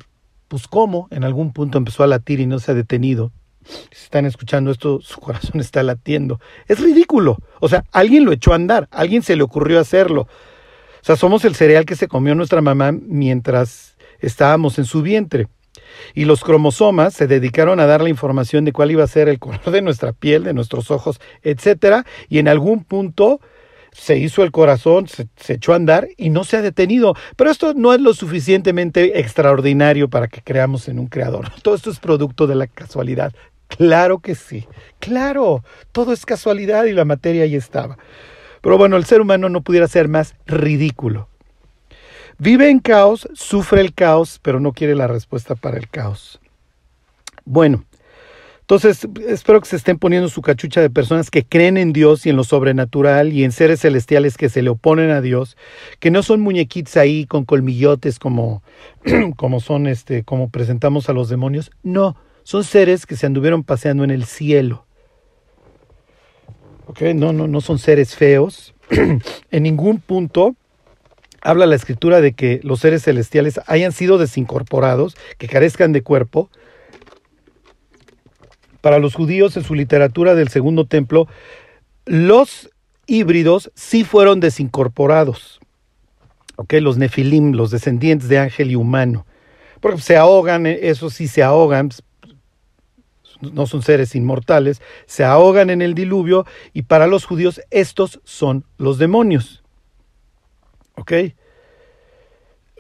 pues 0.48 0.68
cómo, 0.68 1.08
en 1.12 1.24
algún 1.24 1.54
punto 1.54 1.78
empezó 1.78 2.04
a 2.04 2.08
latir 2.08 2.40
y 2.40 2.46
no 2.46 2.60
se 2.60 2.72
ha 2.72 2.76
detenido. 2.76 3.32
Si 3.64 4.04
están 4.04 4.26
escuchando 4.26 4.72
esto, 4.72 5.00
su 5.02 5.20
corazón 5.20 5.60
está 5.62 5.84
latiendo. 5.84 6.40
Es 6.68 6.80
ridículo. 6.80 7.38
O 7.60 7.70
sea, 7.70 7.84
alguien 7.92 8.26
lo 8.26 8.32
echó 8.32 8.54
a 8.54 8.56
andar, 8.56 8.88
alguien 8.92 9.22
se 9.22 9.36
le 9.36 9.44
ocurrió 9.44 9.80
hacerlo. 9.80 10.22
O 10.22 11.04
sea, 11.04 11.16
somos 11.16 11.46
el 11.46 11.56
cereal 11.56 11.86
que 11.86 11.96
se 11.96 12.08
comió 12.08 12.36
nuestra 12.36 12.62
mamá 12.62 12.92
mientras 12.92 13.98
estábamos 14.20 14.78
en 14.78 14.86
su 14.86 15.02
vientre 15.02 15.48
y 16.14 16.26
los 16.26 16.44
cromosomas 16.44 17.14
se 17.14 17.28
dedicaron 17.28 17.80
a 17.80 17.86
dar 17.86 18.02
la 18.02 18.10
información 18.10 18.66
de 18.66 18.74
cuál 18.74 18.92
iba 18.92 19.04
a 19.04 19.08
ser 19.08 19.30
el 19.30 19.40
color 19.40 19.72
de 19.72 19.82
nuestra 19.82 20.14
piel, 20.14 20.44
de 20.44 20.54
nuestros 20.54 20.92
ojos, 20.92 21.20
etcétera, 21.44 22.06
y 22.30 22.40
en 22.40 22.48
algún 22.48 22.84
punto 22.84 23.40
se 23.92 24.18
hizo 24.18 24.44
el 24.44 24.52
corazón, 24.52 25.08
se, 25.08 25.28
se, 25.36 25.54
echó 25.54 25.74
a 25.74 25.76
andar 25.76 26.08
y 26.16 26.30
no 26.30 26.46
se 26.46 26.56
ha 26.56 26.62
detenido. 26.62 27.14
Pero 27.36 27.52
esto 27.52 27.74
no 27.74 27.94
es 27.94 28.00
lo 28.00 28.14
suficientemente 28.14 29.20
extraordinario 29.20 30.10
para 30.10 30.30
que 30.30 30.42
creamos 30.42 30.88
en 30.88 30.98
un 30.98 31.08
creador. 31.08 31.50
Todo 31.62 31.76
esto 31.76 31.90
es 31.90 32.00
producto 32.00 32.48
de 32.48 32.56
la 32.56 32.68
casualidad. 32.68 33.34
Claro 33.78 34.20
que 34.20 34.36
sí, 34.36 34.68
claro, 35.00 35.64
todo 35.92 36.12
es 36.12 36.26
casualidad 36.26 36.86
y 36.86 36.92
la 36.92 37.06
materia 37.06 37.44
ahí 37.44 37.56
estaba. 37.56 37.98
Pero 38.62 38.78
bueno, 38.78 38.98
el 38.98 39.06
ser 39.06 39.22
humano 39.22 39.50
no 39.50 39.62
pudiera 39.62 39.88
ser 39.88 40.08
más 40.08 40.36
ridículo. 40.46 41.30
Vive 42.38 42.70
en 42.70 42.80
caos, 42.80 43.30
sufre 43.34 43.82
el 43.82 43.94
caos, 43.94 44.40
pero 44.42 44.60
no 44.60 44.74
quiere 44.74 44.96
la 44.96 45.08
respuesta 45.08 45.56
para 45.56 45.78
el 45.78 45.88
caos. 45.90 46.40
Bueno, 47.46 47.86
entonces 48.60 49.08
espero 49.28 49.62
que 49.62 49.70
se 49.70 49.76
estén 49.78 49.98
poniendo 49.98 50.28
su 50.28 50.42
cachucha 50.42 50.82
de 50.82 50.90
personas 50.90 51.30
que 51.32 51.44
creen 51.44 51.78
en 51.78 51.94
Dios 51.94 52.26
y 52.26 52.30
en 52.30 52.36
lo 52.36 52.44
sobrenatural 52.44 53.32
y 53.32 53.44
en 53.44 53.52
seres 53.52 53.82
celestiales 53.82 54.38
que 54.38 54.50
se 54.50 54.62
le 54.62 54.70
oponen 54.70 55.12
a 55.12 55.22
Dios, 55.22 55.58
que 56.00 56.12
no 56.12 56.24
son 56.24 56.42
muñequitos 56.42 56.98
ahí 56.98 57.26
con 57.26 57.46
colmillotes 57.46 58.20
como, 58.20 58.64
como 59.38 59.60
son 59.60 59.88
este, 59.88 60.24
como 60.24 60.50
presentamos 60.50 61.10
a 61.10 61.14
los 61.14 61.30
demonios. 61.30 61.72
No, 61.84 62.16
son 62.52 62.66
seres 62.66 63.06
que 63.06 63.16
se 63.16 63.26
anduvieron 63.26 63.64
paseando 63.64 64.04
en 64.04 64.12
el 64.12 64.26
cielo. 64.26 64.86
No, 67.16 67.32
no, 67.32 67.48
no 67.48 67.62
son 67.62 67.80
seres 67.80 68.14
feos. 68.14 68.74
en 69.52 69.64
ningún 69.64 70.00
punto 70.00 70.58
habla 71.42 71.66
la 71.66 71.78
escritura 71.78 72.20
de 72.20 72.34
que 72.34 72.60
los 72.64 72.82
seres 72.82 73.04
celestiales 73.04 73.62
hayan 73.68 73.94
sido 73.94 74.18
desincorporados, 74.18 75.16
que 75.38 75.48
carezcan 75.48 75.94
de 75.94 76.02
cuerpo. 76.04 76.50
Para 78.82 79.00
los 79.00 79.16
judíos 79.16 79.56
en 79.56 79.64
su 79.64 79.74
literatura 79.74 80.36
del 80.36 80.50
segundo 80.50 80.86
templo, 80.86 81.30
los 82.06 82.70
híbridos 83.08 83.72
sí 83.76 84.04
fueron 84.04 84.42
desincorporados. 84.42 85.62
¿Ok? 86.58 86.74
Los 86.82 86.98
nefilim, 86.98 87.54
los 87.54 87.72
descendientes 87.72 88.28
de 88.28 88.40
ángel 88.40 88.72
y 88.72 88.76
humano. 88.76 89.26
Porque 89.80 90.02
se 90.02 90.18
ahogan, 90.18 90.66
eso 90.66 91.10
sí 91.10 91.30
se 91.30 91.44
ahogan, 91.44 91.92
no 93.42 93.66
son 93.66 93.82
seres 93.82 94.16
inmortales, 94.16 94.82
se 95.06 95.24
ahogan 95.24 95.70
en 95.70 95.82
el 95.82 95.94
diluvio 95.94 96.46
y 96.74 96.84
para 96.84 97.08
los 97.08 97.26
judíos 97.26 97.62
estos 97.72 98.20
son 98.24 98.66
los 98.78 98.98
demonios. 98.98 99.64
¿Ok? 100.96 101.14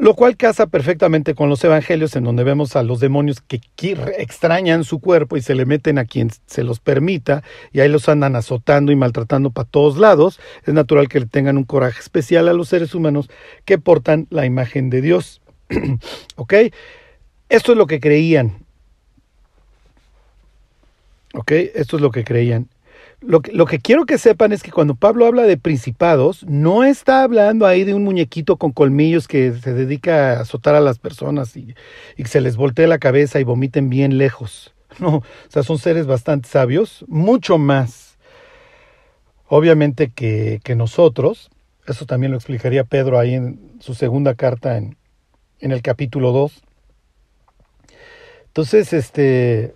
Lo 0.01 0.15
cual 0.15 0.36
casa 0.36 0.65
perfectamente 0.65 1.36
con 1.36 1.48
los 1.48 1.63
evangelios 1.63 2.15
en 2.15 2.24
donde 2.24 2.44
vemos 2.44 2.75
a 2.75 2.82
los 2.82 3.00
demonios 3.00 3.39
que 3.39 3.62
extrañan 4.18 4.84
su 4.84 5.00
cuerpo 5.00 5.38
y 5.38 5.44
se 5.44 5.53
le 5.53 5.68
meten 5.68 6.00
a 6.00 6.06
quien 6.06 6.32
se 6.48 6.63
los 6.63 6.80
permita 6.80 7.44
y 7.72 7.82
ahí 7.82 7.88
los 7.88 8.10
andan 8.10 8.36
azotando 8.36 8.91
y 8.91 8.96
maltratando 8.96 9.51
para 9.51 9.70
todos 9.70 9.98
lados. 9.98 10.39
Es 10.65 10.74
natural 10.74 11.08
que 11.08 11.20
le 11.20 11.27
tengan 11.27 11.56
un 11.56 11.65
coraje 11.65 12.00
especial 12.00 12.48
a 12.48 12.53
los 12.53 12.70
seres 12.70 12.96
humanos 12.96 13.30
que 13.63 13.77
portan 13.77 14.25
la 14.32 14.48
imagen 14.48 14.89
de 14.89 15.01
Dios. 15.01 15.39
¿Ok? 16.36 16.53
Esto 17.50 17.74
es 17.74 17.77
lo 17.77 17.86
que 17.86 18.00
creían. 18.00 18.61
¿Ok? 21.33 21.51
Esto 21.51 21.95
es 21.95 22.01
lo 22.01 22.11
que 22.11 22.23
creían. 22.23 22.69
Lo 23.21 23.41
que, 23.41 23.51
lo 23.51 23.67
que, 23.67 23.79
quiero 23.79 24.05
que 24.05 24.17
sepan 24.17 24.51
es 24.51 24.63
que 24.63 24.71
cuando 24.71 24.95
Pablo 24.95 25.27
habla 25.27 25.43
de 25.43 25.55
principados, 25.55 26.43
no 26.47 26.83
está 26.83 27.21
hablando 27.21 27.67
ahí 27.67 27.83
de 27.83 27.93
un 27.93 28.03
muñequito 28.03 28.57
con 28.57 28.71
colmillos 28.71 29.27
que 29.27 29.53
se 29.53 29.73
dedica 29.73 30.33
a 30.33 30.41
azotar 30.41 30.73
a 30.73 30.79
las 30.79 30.97
personas 30.97 31.55
y, 31.55 31.75
y 32.17 32.23
que 32.23 32.29
se 32.29 32.41
les 32.41 32.57
voltee 32.57 32.88
la 32.88 32.97
cabeza 32.97 33.39
y 33.39 33.43
vomiten 33.43 33.89
bien 33.89 34.17
lejos. 34.17 34.73
No, 35.00 35.15
o 35.17 35.23
sea, 35.47 35.63
son 35.63 35.77
seres 35.77 36.05
bastante 36.05 36.50
sabios, 36.50 37.05
mucho 37.07 37.57
más. 37.57 38.17
Obviamente 39.47 40.11
que, 40.13 40.59
que 40.65 40.75
nosotros, 40.75 41.50
eso 41.88 42.05
también 42.05 42.31
lo 42.31 42.38
explicaría 42.38 42.83
Pedro 42.83 43.17
ahí 43.17 43.35
en 43.35 43.71
su 43.79 43.93
segunda 43.93 44.35
carta 44.35 44.77
en, 44.77 44.97
en 45.61 45.71
el 45.71 45.81
capítulo 45.81 46.33
2. 46.33 46.61
Entonces, 48.47 48.91
este, 48.91 49.73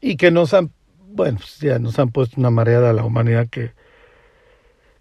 y 0.00 0.16
que 0.16 0.30
nos 0.30 0.54
han 0.54 0.70
bueno, 1.18 1.38
pues 1.38 1.58
ya 1.58 1.80
nos 1.80 1.98
han 1.98 2.10
puesto 2.10 2.40
una 2.40 2.50
mareada 2.50 2.90
a 2.90 2.92
la 2.92 3.04
humanidad 3.04 3.48
que, 3.48 3.72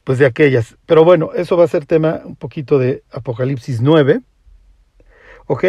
pues 0.04 0.18
de 0.18 0.26
aquellas. 0.26 0.76
Pero 0.88 1.06
bueno, 1.06 1.30
eso 1.36 1.56
va 1.56 1.64
a 1.64 1.68
ser 1.68 1.86
tema 1.86 2.22
un 2.26 2.36
poquito 2.36 2.80
de 2.80 3.04
Apocalipsis 3.12 3.82
9. 3.82 4.22
¿Ok? 5.46 5.66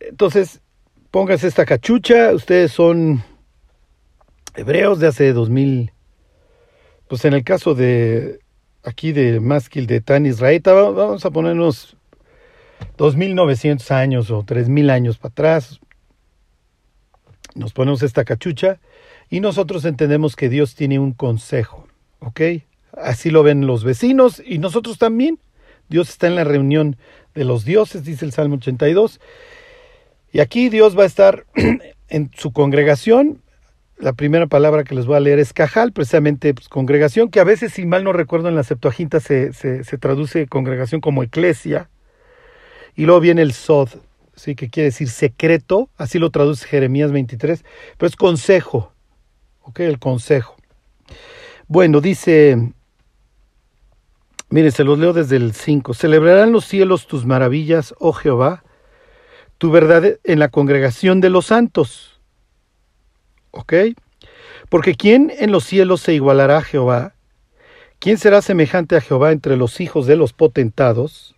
Entonces, 0.00 0.62
pónganse 1.10 1.46
esta 1.46 1.66
cachucha. 1.66 2.32
Ustedes 2.32 2.72
son 2.72 3.22
hebreos 4.56 4.98
de 4.98 5.08
hace 5.08 5.34
2000. 5.34 5.92
Pues 7.06 7.24
en 7.26 7.34
el 7.34 7.44
caso 7.44 7.74
de 7.74 8.40
aquí 8.82 9.12
de 9.12 9.40
Maskil 9.40 9.86
de 9.86 10.00
Tan 10.00 10.24
Israelita, 10.24 10.72
vamos 10.72 11.26
a 11.26 11.30
ponernos 11.30 11.98
2900 12.96 13.90
años 13.90 14.30
o 14.30 14.42
3000 14.42 14.88
años 14.88 15.18
para 15.18 15.32
atrás, 15.32 15.80
nos 17.54 17.72
ponemos 17.72 18.02
esta 18.02 18.24
cachucha 18.24 18.78
y 19.30 19.40
nosotros 19.40 19.84
entendemos 19.84 20.36
que 20.36 20.48
Dios 20.48 20.74
tiene 20.74 20.98
un 20.98 21.12
consejo, 21.12 21.86
¿ok? 22.20 22.40
Así 22.92 23.30
lo 23.30 23.42
ven 23.42 23.66
los 23.66 23.84
vecinos 23.84 24.42
y 24.44 24.58
nosotros 24.58 24.98
también. 24.98 25.38
Dios 25.88 26.08
está 26.08 26.26
en 26.26 26.36
la 26.36 26.44
reunión 26.44 26.96
de 27.34 27.44
los 27.44 27.64
dioses, 27.64 28.04
dice 28.04 28.24
el 28.24 28.32
Salmo 28.32 28.56
82. 28.56 29.20
Y 30.32 30.40
aquí 30.40 30.68
Dios 30.68 30.98
va 30.98 31.02
a 31.02 31.06
estar 31.06 31.46
en 32.08 32.30
su 32.36 32.52
congregación. 32.52 33.42
La 33.98 34.12
primera 34.12 34.46
palabra 34.46 34.84
que 34.84 34.94
les 34.94 35.06
voy 35.06 35.16
a 35.16 35.20
leer 35.20 35.38
es 35.38 35.52
cajal, 35.52 35.92
precisamente 35.92 36.52
pues, 36.52 36.68
congregación, 36.68 37.30
que 37.30 37.38
a 37.38 37.44
veces, 37.44 37.72
si 37.72 37.86
mal 37.86 38.02
no 38.02 38.12
recuerdo, 38.12 38.48
en 38.48 38.56
la 38.56 38.64
Septuaginta 38.64 39.20
se, 39.20 39.52
se, 39.52 39.84
se 39.84 39.98
traduce 39.98 40.46
congregación 40.46 41.00
como 41.00 41.22
eclesia. 41.22 41.88
Y 42.96 43.06
luego 43.06 43.20
viene 43.20 43.42
el 43.42 43.52
sod, 43.52 43.90
¿sí? 44.36 44.54
que 44.54 44.68
quiere 44.70 44.90
decir 44.90 45.08
secreto, 45.08 45.88
así 45.96 46.18
lo 46.18 46.30
traduce 46.30 46.66
Jeremías 46.66 47.12
23, 47.12 47.64
pero 47.96 48.08
es 48.08 48.16
consejo, 48.16 48.92
¿ok? 49.62 49.80
El 49.80 49.98
consejo. 49.98 50.56
Bueno, 51.66 52.00
dice, 52.00 52.72
mire, 54.50 54.70
se 54.70 54.84
los 54.84 54.98
leo 54.98 55.12
desde 55.12 55.36
el 55.36 55.54
5, 55.54 55.94
celebrarán 55.94 56.52
los 56.52 56.64
cielos 56.64 57.06
tus 57.06 57.24
maravillas, 57.24 57.94
oh 57.98 58.12
Jehová, 58.12 58.64
tu 59.58 59.70
verdad 59.70 60.18
en 60.24 60.38
la 60.38 60.48
congregación 60.48 61.20
de 61.20 61.30
los 61.30 61.46
santos, 61.46 62.20
¿ok? 63.50 63.72
Porque 64.68 64.94
¿quién 64.94 65.32
en 65.38 65.52
los 65.52 65.64
cielos 65.64 66.00
se 66.00 66.14
igualará 66.14 66.58
a 66.58 66.62
Jehová? 66.62 67.14
¿Quién 67.98 68.18
será 68.18 68.42
semejante 68.42 68.96
a 68.96 69.00
Jehová 69.00 69.32
entre 69.32 69.56
los 69.56 69.80
hijos 69.80 70.06
de 70.06 70.16
los 70.16 70.32
potentados? 70.32 71.33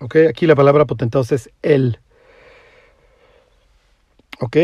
Aquí 0.00 0.46
la 0.46 0.54
palabra 0.54 0.84
potentados 0.84 1.32
es 1.32 1.50
Él. 1.62 1.98
¿Ok? 4.40 4.56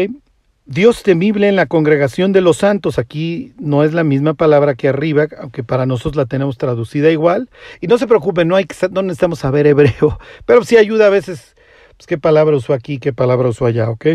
Dios 0.66 1.02
temible 1.02 1.49
en 1.49 1.56
la 1.56 1.66
congregación 1.66 2.32
de 2.32 2.40
los 2.40 2.58
santos. 2.58 2.99
Aquí 2.99 3.54
no 3.58 3.82
es 3.82 3.92
la 3.92 4.04
misma 4.04 4.34
palabra 4.34 4.75
que 4.75 4.88
arriba, 4.88 5.26
aunque 5.40 5.64
para 5.64 5.87
nosotros 5.87 6.16
la 6.16 6.26
tenemos 6.26 6.58
traducida 6.58 7.10
igual. 7.10 7.50
Y 7.80 7.87
no 7.87 7.99
se 7.99 8.06
preocupen, 8.06 8.46
no, 8.46 8.56
hay 8.56 8.66
no 8.92 9.02
necesitamos 9.02 9.40
saber 9.40 9.66
hebreo, 9.66 10.18
pero 10.46 10.64
sí 10.64 10.76
ayuda 10.76 11.06
a 11.06 11.10
veces 11.10 11.56
pues, 11.96 12.06
qué 12.06 12.18
palabra 12.18 12.56
usó 12.56 12.72
aquí, 12.72 12.99
qué 12.99 13.12
palabra 13.12 13.49
usó 13.49 13.66
allá, 13.66 13.90
¿ok? 13.90 14.06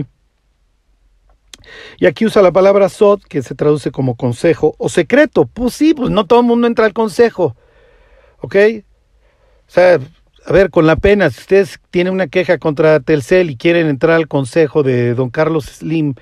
Y 1.99 2.05
aquí 2.05 2.25
usa 2.25 2.41
la 2.41 2.51
palabra 2.51 2.89
sod, 2.89 3.21
que 3.23 3.41
se 3.41 3.55
traduce 3.55 3.91
como 3.91 4.15
consejo, 4.15 4.75
o 4.77 4.87
secreto. 4.87 5.45
Pues 5.45 5.73
sí, 5.73 5.93
pues 5.93 6.09
no 6.09 6.25
todo 6.25 6.39
el 6.39 6.45
mundo 6.45 6.67
entra 6.67 6.85
al 6.85 6.93
consejo. 6.93 7.55
¿Ok? 8.39 8.55
O 9.67 9.71
sea, 9.71 9.99
a 10.45 10.53
ver, 10.53 10.69
con 10.69 10.85
la 10.85 10.95
pena, 10.95 11.29
si 11.31 11.41
ustedes 11.41 11.79
tienen 11.89 12.13
una 12.13 12.27
queja 12.27 12.59
contra 12.59 12.99
Telcel 12.99 13.49
y 13.49 13.57
quieren 13.57 13.87
entrar 13.87 14.15
al 14.15 14.27
consejo 14.27 14.83
de 14.83 15.15
don 15.15 15.29
Carlos 15.31 15.65
Slim, 15.65 16.13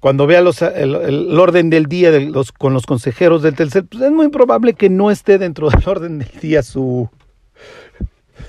cuando 0.00 0.26
vea 0.26 0.40
el, 0.40 1.38
orden 1.38 1.70
del 1.70 1.86
día 1.86 2.10
con 2.58 2.74
los 2.74 2.86
consejeros 2.86 3.42
del 3.42 3.54
Telcel, 3.54 3.84
pues 3.84 4.02
es 4.02 4.10
muy 4.10 4.30
probable 4.30 4.74
que 4.74 4.90
no 4.90 5.12
esté 5.12 5.38
dentro 5.38 5.70
del 5.70 5.88
orden 5.88 6.18
del 6.18 6.40
día 6.40 6.64
su, 6.64 7.08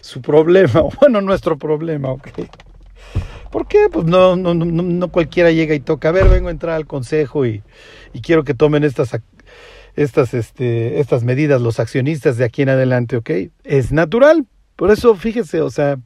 su 0.01 0.21
problema, 0.23 0.81
bueno, 0.99 1.21
nuestro 1.21 1.55
problema, 1.55 2.09
¿ok? 2.09 2.29
¿Por 3.51 3.67
qué? 3.67 3.87
Pues 3.91 4.05
no, 4.07 4.35
no, 4.35 4.55
no, 4.55 4.65
no 4.65 5.07
cualquiera 5.09 5.51
llega 5.51 5.75
y 5.75 5.79
toca, 5.79 6.09
a 6.09 6.11
ver, 6.11 6.27
vengo 6.27 6.47
a 6.47 6.51
entrar 6.51 6.75
al 6.75 6.87
consejo 6.87 7.45
y, 7.45 7.61
y 8.11 8.21
quiero 8.21 8.43
que 8.43 8.55
tomen 8.55 8.83
estas, 8.83 9.11
estas, 9.95 10.33
este, 10.33 10.99
estas 10.99 11.23
medidas 11.23 11.61
los 11.61 11.79
accionistas 11.79 12.37
de 12.37 12.45
aquí 12.45 12.63
en 12.63 12.69
adelante, 12.69 13.17
¿ok? 13.17 13.29
Es 13.63 13.91
natural, 13.91 14.47
por 14.75 14.91
eso 14.91 15.15
fíjese, 15.15 15.61
o 15.61 15.69
sea, 15.69 15.97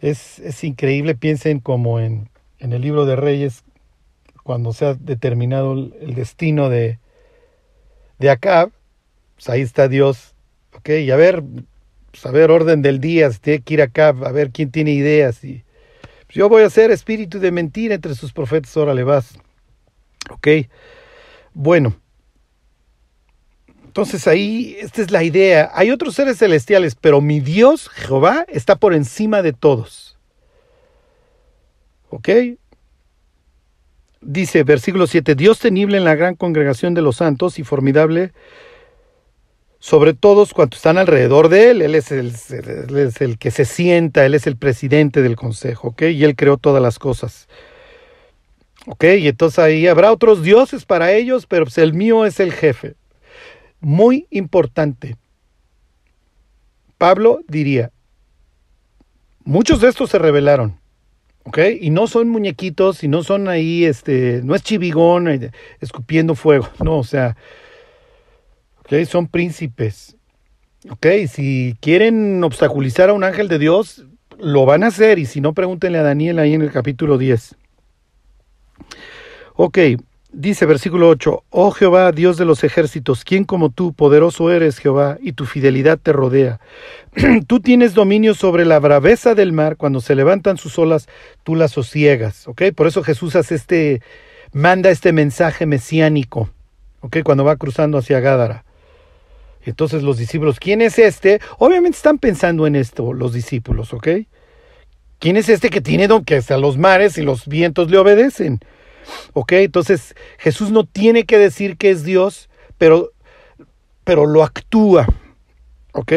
es, 0.00 0.38
es 0.40 0.62
increíble, 0.64 1.14
piensen 1.14 1.60
como 1.60 2.00
en, 2.00 2.28
en 2.58 2.72
el 2.72 2.82
libro 2.82 3.06
de 3.06 3.16
Reyes, 3.16 3.64
cuando 4.42 4.72
se 4.72 4.86
ha 4.86 4.94
determinado 4.94 5.72
el, 5.72 6.14
destino 6.14 6.68
de, 6.68 7.00
de 8.18 8.30
Acab, 8.30 8.70
pues 9.34 9.48
ahí 9.48 9.60
está 9.60 9.88
Dios, 9.88 10.34
ok, 10.74 10.88
y 10.90 11.10
a 11.10 11.16
ver, 11.16 11.42
pues 12.10 12.24
a 12.26 12.30
ver, 12.30 12.50
orden 12.50 12.80
del 12.82 13.00
día, 13.00 13.30
si 13.32 13.40
tiene 13.40 13.60
que 13.62 13.74
ir 13.74 13.82
acá, 13.82 14.08
a 14.08 14.32
ver 14.32 14.50
quién 14.50 14.70
tiene 14.70 14.92
ideas, 14.92 15.42
y 15.42 15.64
pues 16.26 16.36
yo 16.36 16.48
voy 16.48 16.62
a 16.62 16.70
ser 16.70 16.90
espíritu 16.90 17.40
de 17.40 17.50
mentira 17.50 17.94
entre 17.94 18.14
sus 18.14 18.32
profetas, 18.32 18.76
órale 18.76 19.02
vas, 19.02 19.36
ok, 20.30 20.48
bueno, 21.52 21.96
entonces 23.96 24.28
ahí, 24.28 24.76
esta 24.78 25.00
es 25.00 25.10
la 25.10 25.24
idea. 25.24 25.70
Hay 25.72 25.90
otros 25.90 26.16
seres 26.16 26.36
celestiales, 26.36 26.94
pero 26.94 27.22
mi 27.22 27.40
Dios, 27.40 27.88
Jehová, 27.88 28.44
está 28.46 28.76
por 28.76 28.92
encima 28.92 29.40
de 29.40 29.54
todos. 29.54 30.18
¿Ok? 32.10 32.28
Dice, 34.20 34.64
versículo 34.64 35.06
7, 35.06 35.34
Dios 35.34 35.60
tenible 35.60 35.96
en 35.96 36.04
la 36.04 36.14
gran 36.14 36.34
congregación 36.34 36.92
de 36.92 37.00
los 37.00 37.16
santos 37.16 37.58
y 37.58 37.64
formidable 37.64 38.34
sobre 39.78 40.12
todos 40.12 40.52
cuantos 40.52 40.80
están 40.80 40.98
alrededor 40.98 41.48
de 41.48 41.70
él. 41.70 41.80
Él 41.80 41.94
es 41.94 42.12
el, 42.12 43.38
que 43.38 43.50
se 43.50 43.64
sienta, 43.64 44.26
él 44.26 44.34
es 44.34 44.46
el 44.46 44.58
presidente 44.58 45.22
del 45.22 45.36
consejo, 45.36 45.88
¿ok? 45.88 46.02
Y 46.02 46.22
él 46.22 46.36
creó 46.36 46.58
todas 46.58 46.82
las 46.82 46.98
cosas. 46.98 47.48
¿Ok? 48.86 49.04
Y 49.18 49.28
entonces 49.28 49.58
ahí 49.58 49.86
habrá 49.86 50.12
otros 50.12 50.42
dioses 50.42 50.84
para 50.84 51.12
ellos, 51.12 51.46
pero 51.46 51.64
pues 51.64 51.78
el 51.78 51.94
mío 51.94 52.26
es 52.26 52.40
el 52.40 52.52
jefe 52.52 52.94
muy 53.86 54.26
importante. 54.30 55.14
Pablo 56.98 57.38
diría, 57.46 57.92
muchos 59.44 59.80
de 59.80 59.86
estos 59.86 60.10
se 60.10 60.18
rebelaron, 60.18 60.80
¿ok? 61.44 61.58
Y 61.80 61.90
no 61.90 62.08
son 62.08 62.28
muñequitos, 62.28 63.04
y 63.04 63.08
no 63.08 63.22
son 63.22 63.46
ahí, 63.46 63.84
este, 63.84 64.40
no 64.42 64.56
es 64.56 64.64
chivigón 64.64 65.28
eh, 65.28 65.52
escupiendo 65.80 66.34
fuego, 66.34 66.68
no, 66.84 66.98
o 66.98 67.04
sea, 67.04 67.36
¿ok? 68.80 69.04
Son 69.08 69.28
príncipes, 69.28 70.16
¿ok? 70.90 71.06
Si 71.28 71.76
quieren 71.80 72.42
obstaculizar 72.42 73.10
a 73.10 73.12
un 73.12 73.22
ángel 73.22 73.46
de 73.46 73.60
Dios, 73.60 74.04
lo 74.36 74.66
van 74.66 74.82
a 74.82 74.88
hacer, 74.88 75.20
y 75.20 75.26
si 75.26 75.40
no, 75.40 75.54
pregúntenle 75.54 75.98
a 75.98 76.02
Daniel 76.02 76.40
ahí 76.40 76.54
en 76.54 76.62
el 76.62 76.72
capítulo 76.72 77.18
10. 77.18 77.54
Ok, 79.54 79.78
Dice 80.38 80.66
versículo 80.66 81.08
8, 81.08 81.44
Oh 81.48 81.70
Jehová, 81.70 82.12
Dios 82.12 82.36
de 82.36 82.44
los 82.44 82.62
ejércitos, 82.62 83.24
¿quién 83.24 83.44
como 83.44 83.70
tú, 83.70 83.94
poderoso 83.94 84.50
eres 84.50 84.76
Jehová, 84.76 85.16
y 85.22 85.32
tu 85.32 85.46
fidelidad 85.46 85.98
te 85.98 86.12
rodea? 86.12 86.60
tú 87.46 87.60
tienes 87.60 87.94
dominio 87.94 88.34
sobre 88.34 88.66
la 88.66 88.78
braveza 88.78 89.34
del 89.34 89.54
mar, 89.54 89.78
cuando 89.78 90.02
se 90.02 90.14
levantan 90.14 90.58
sus 90.58 90.78
olas, 90.78 91.08
tú 91.42 91.54
las 91.54 91.70
sosiegas, 91.70 92.46
¿ok? 92.48 92.64
Por 92.74 92.86
eso 92.86 93.02
Jesús 93.02 93.34
hace 93.34 93.54
este, 93.54 94.02
manda 94.52 94.90
este 94.90 95.10
mensaje 95.12 95.64
mesiánico, 95.64 96.50
¿ok? 97.00 97.22
Cuando 97.24 97.42
va 97.42 97.56
cruzando 97.56 97.96
hacia 97.96 98.20
Gádara. 98.20 98.66
Entonces 99.64 100.02
los 100.02 100.18
discípulos, 100.18 100.60
¿quién 100.60 100.82
es 100.82 100.98
este? 100.98 101.40
Obviamente 101.56 101.96
están 101.96 102.18
pensando 102.18 102.66
en 102.66 102.76
esto 102.76 103.14
los 103.14 103.32
discípulos, 103.32 103.94
¿ok? 103.94 104.08
¿Quién 105.18 105.38
es 105.38 105.48
este 105.48 105.70
que 105.70 105.80
tiene 105.80 106.08
don 106.08 106.26
que 106.26 106.36
hasta 106.36 106.58
los 106.58 106.76
mares 106.76 107.16
y 107.16 107.22
los 107.22 107.46
vientos 107.46 107.90
le 107.90 107.96
obedecen? 107.96 108.60
¿Ok? 109.32 109.52
Entonces 109.52 110.14
Jesús 110.38 110.70
no 110.70 110.84
tiene 110.84 111.24
que 111.24 111.38
decir 111.38 111.76
que 111.76 111.90
es 111.90 112.04
Dios, 112.04 112.48
pero, 112.78 113.12
pero 114.04 114.26
lo 114.26 114.42
actúa. 114.42 115.06
¿Ok? 115.92 116.12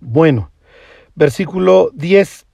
Bueno, 0.00 0.50
versículo 1.14 1.90
10. 1.94 2.46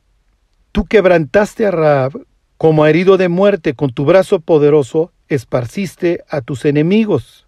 Tú 0.72 0.84
quebrantaste 0.84 1.66
a 1.66 1.70
Raab 1.70 2.26
como 2.56 2.86
herido 2.86 3.16
de 3.16 3.28
muerte, 3.28 3.74
con 3.74 3.90
tu 3.90 4.04
brazo 4.04 4.40
poderoso 4.40 5.12
esparciste 5.28 6.24
a 6.28 6.40
tus 6.40 6.64
enemigos. 6.64 7.46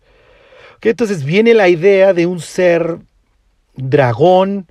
¿Ok? 0.76 0.86
Entonces 0.86 1.24
viene 1.24 1.54
la 1.54 1.68
idea 1.68 2.14
de 2.14 2.26
un 2.26 2.40
ser 2.40 2.98
dragón, 3.76 4.66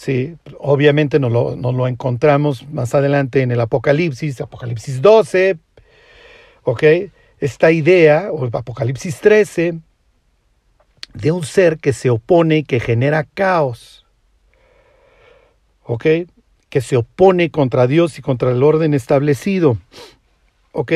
Sí, 0.00 0.34
obviamente 0.58 1.20
nos 1.20 1.30
lo, 1.30 1.86
encontramos 1.86 2.66
más 2.70 2.94
adelante 2.94 3.42
en 3.42 3.50
el 3.50 3.60
Apocalipsis, 3.60 4.40
Apocalipsis 4.40 5.02
12, 5.02 5.58
¿ok? 6.62 6.82
Esta 7.38 7.70
idea, 7.70 8.30
o 8.32 8.46
Apocalipsis 8.46 9.20
13, 9.20 9.78
de 11.12 11.32
un 11.32 11.42
ser 11.44 11.76
que 11.76 11.92
se 11.92 12.08
opone 12.08 12.64
que 12.64 12.80
genera 12.80 13.24
caos, 13.24 14.06
¿ok? 15.84 16.06
Que 16.70 16.80
se 16.80 16.96
opone 16.96 17.50
contra 17.50 17.86
Dios 17.86 18.18
y 18.18 18.22
contra 18.22 18.52
el 18.52 18.62
orden 18.62 18.94
establecido, 18.94 19.76
¿ok? 20.72 20.92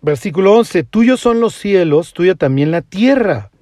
Versículo 0.00 0.52
11, 0.54 0.82
tuyos 0.82 1.20
son 1.20 1.38
los 1.38 1.54
cielos, 1.54 2.12
tuya 2.12 2.34
también 2.34 2.72
la 2.72 2.82
tierra. 2.82 3.52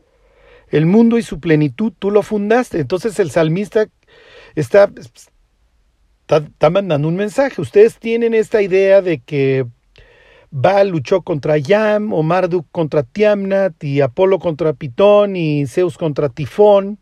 El 0.70 0.86
mundo 0.86 1.18
y 1.18 1.22
su 1.22 1.38
plenitud 1.38 1.92
tú 1.98 2.10
lo 2.10 2.22
fundaste. 2.22 2.80
Entonces 2.80 3.20
el 3.20 3.30
salmista 3.30 3.88
está, 4.54 4.90
está, 6.28 6.70
mandando 6.70 7.08
un 7.08 7.16
mensaje. 7.16 7.60
Ustedes 7.60 7.98
tienen 7.98 8.34
esta 8.34 8.62
idea 8.62 9.02
de 9.02 9.18
que 9.18 9.66
Baal 10.50 10.88
luchó 10.88 11.22
contra 11.22 11.58
Yam, 11.58 12.12
o 12.12 12.22
Marduk 12.22 12.66
contra 12.70 13.02
Tiamnat, 13.02 13.82
y 13.82 14.00
Apolo 14.00 14.38
contra 14.38 14.72
Pitón, 14.72 15.36
y 15.36 15.66
Zeus 15.66 15.98
contra 15.98 16.28
Tifón. 16.28 16.98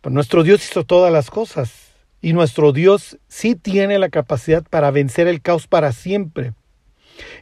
Pero 0.00 0.14
nuestro 0.14 0.42
Dios 0.42 0.64
hizo 0.64 0.84
todas 0.84 1.12
las 1.12 1.30
cosas. 1.30 1.88
Y 2.20 2.32
nuestro 2.32 2.72
Dios 2.72 3.18
sí 3.28 3.54
tiene 3.54 3.98
la 3.98 4.08
capacidad 4.08 4.64
para 4.68 4.90
vencer 4.90 5.28
el 5.28 5.40
caos 5.40 5.66
para 5.66 5.92
siempre. 5.92 6.52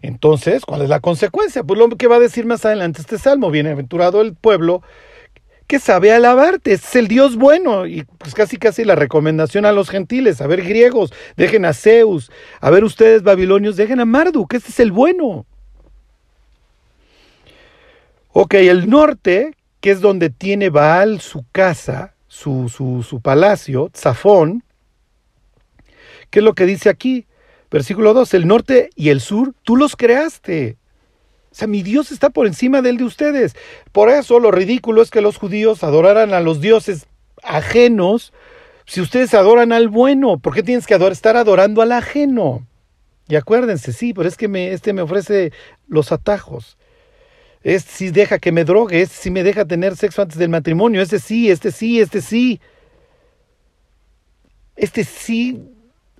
Entonces, 0.02 0.64
¿cuál 0.64 0.82
es 0.82 0.88
la 0.88 1.00
consecuencia? 1.00 1.64
Pues 1.64 1.78
lo 1.78 1.88
que 1.90 2.08
va 2.08 2.16
a 2.16 2.20
decir 2.20 2.46
más 2.46 2.64
adelante 2.64 3.00
este 3.00 3.18
salmo, 3.18 3.50
bienaventurado 3.50 4.20
el 4.20 4.34
pueblo 4.34 4.82
que 5.66 5.78
sabe 5.78 6.12
alabarte, 6.12 6.72
es 6.72 6.96
el 6.96 7.08
Dios 7.08 7.36
bueno. 7.36 7.86
Y 7.86 8.04
pues 8.18 8.34
casi 8.34 8.56
casi 8.56 8.84
la 8.84 8.94
recomendación 8.94 9.66
a 9.66 9.72
los 9.72 9.90
gentiles, 9.90 10.40
a 10.40 10.46
ver 10.46 10.62
griegos, 10.62 11.12
dejen 11.36 11.64
a 11.64 11.72
Zeus, 11.72 12.30
a 12.60 12.70
ver 12.70 12.84
ustedes 12.84 13.22
babilonios, 13.22 13.76
dejen 13.76 14.00
a 14.00 14.04
Marduk, 14.04 14.52
este 14.54 14.70
es 14.70 14.80
el 14.80 14.92
bueno. 14.92 15.46
Ok, 18.32 18.54
el 18.54 18.88
norte, 18.88 19.56
que 19.80 19.90
es 19.90 20.00
donde 20.00 20.30
tiene 20.30 20.68
Baal 20.68 21.20
su 21.20 21.44
casa, 21.52 22.14
su, 22.28 22.68
su, 22.68 23.02
su 23.02 23.20
palacio, 23.20 23.90
Zafón, 23.94 24.62
¿qué 26.30 26.40
es 26.40 26.44
lo 26.44 26.54
que 26.54 26.66
dice 26.66 26.88
aquí? 26.88 27.26
Versículo 27.70 28.14
2, 28.14 28.34
el 28.34 28.46
norte 28.46 28.90
y 28.94 29.08
el 29.08 29.20
sur, 29.20 29.54
tú 29.62 29.76
los 29.76 29.96
creaste. 29.96 30.76
O 31.56 31.58
sea, 31.58 31.68
mi 31.68 31.82
Dios 31.82 32.12
está 32.12 32.28
por 32.28 32.46
encima 32.46 32.82
del 32.82 32.98
de 32.98 33.04
ustedes. 33.04 33.56
Por 33.90 34.10
eso 34.10 34.38
lo 34.40 34.50
ridículo 34.50 35.00
es 35.00 35.10
que 35.10 35.22
los 35.22 35.38
judíos 35.38 35.82
adoraran 35.84 36.34
a 36.34 36.40
los 36.40 36.60
dioses 36.60 37.06
ajenos 37.42 38.34
si 38.84 39.00
ustedes 39.00 39.32
adoran 39.32 39.72
al 39.72 39.88
bueno. 39.88 40.36
¿Por 40.36 40.52
qué 40.52 40.62
tienes 40.62 40.86
que 40.86 40.94
estar 40.94 41.34
adorando 41.34 41.80
al 41.80 41.92
ajeno? 41.92 42.66
Y 43.26 43.36
acuérdense, 43.36 43.94
sí, 43.94 44.12
pero 44.12 44.28
es 44.28 44.36
que 44.36 44.50
este 44.70 44.92
me 44.92 45.00
ofrece 45.00 45.50
los 45.88 46.12
atajos. 46.12 46.76
Este 47.62 47.90
sí 47.90 48.10
deja 48.10 48.38
que 48.38 48.52
me 48.52 48.64
drogue, 48.64 49.00
este 49.00 49.16
sí 49.16 49.30
me 49.30 49.42
deja 49.42 49.64
tener 49.64 49.96
sexo 49.96 50.20
antes 50.20 50.36
del 50.36 50.50
matrimonio, 50.50 51.00
este 51.00 51.18
sí, 51.18 51.50
este 51.50 51.70
sí, 51.70 52.00
este 52.00 52.20
sí. 52.20 52.60
Este 54.76 55.04
sí 55.04 55.70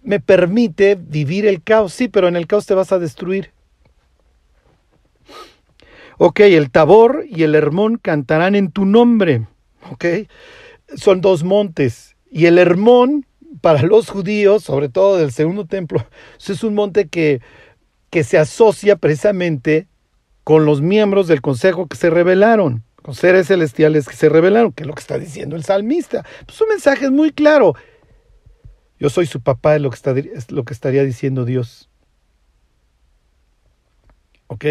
me 0.02 0.18
permite 0.18 0.94
vivir 0.94 1.44
el 1.44 1.62
caos, 1.62 1.92
sí, 1.92 2.08
pero 2.08 2.26
en 2.26 2.36
el 2.36 2.46
caos 2.46 2.64
te 2.64 2.72
vas 2.72 2.90
a 2.90 2.98
destruir. 2.98 3.54
Ok, 6.18 6.40
el 6.40 6.70
Tabor 6.70 7.24
y 7.28 7.42
el 7.42 7.54
Hermón 7.54 7.98
cantarán 7.98 8.54
en 8.54 8.70
tu 8.70 8.86
nombre. 8.86 9.46
Ok, 9.90 10.04
son 10.96 11.20
dos 11.20 11.44
montes. 11.44 12.16
Y 12.30 12.46
el 12.46 12.58
Hermón, 12.58 13.26
para 13.60 13.82
los 13.82 14.08
judíos, 14.08 14.64
sobre 14.64 14.88
todo 14.88 15.16
del 15.16 15.32
segundo 15.32 15.66
templo, 15.66 16.06
es 16.38 16.64
un 16.64 16.74
monte 16.74 17.08
que 17.08 17.40
que 18.10 18.24
se 18.24 18.38
asocia 18.38 18.96
precisamente 18.96 19.88
con 20.44 20.64
los 20.64 20.80
miembros 20.80 21.26
del 21.26 21.42
consejo 21.42 21.86
que 21.86 21.96
se 21.96 22.10
rebelaron, 22.10 22.84
con 23.02 23.14
seres 23.14 23.48
celestiales 23.48 24.06
que 24.06 24.16
se 24.16 24.28
rebelaron, 24.28 24.72
que 24.72 24.84
es 24.84 24.86
lo 24.86 24.94
que 24.94 25.00
está 25.00 25.18
diciendo 25.18 25.56
el 25.56 25.64
salmista. 25.64 26.24
Pues 26.46 26.60
un 26.60 26.68
mensaje 26.68 27.06
es 27.06 27.10
muy 27.10 27.32
claro. 27.32 27.74
Yo 28.98 29.10
soy 29.10 29.26
su 29.26 29.40
papá, 29.40 29.78
lo 29.78 29.90
que, 29.90 29.96
está, 29.96 30.12
es 30.12 30.50
lo 30.50 30.64
que 30.64 30.72
estaría 30.72 31.04
diciendo 31.04 31.44
Dios. 31.44 31.90
¿Ok? 34.48 34.64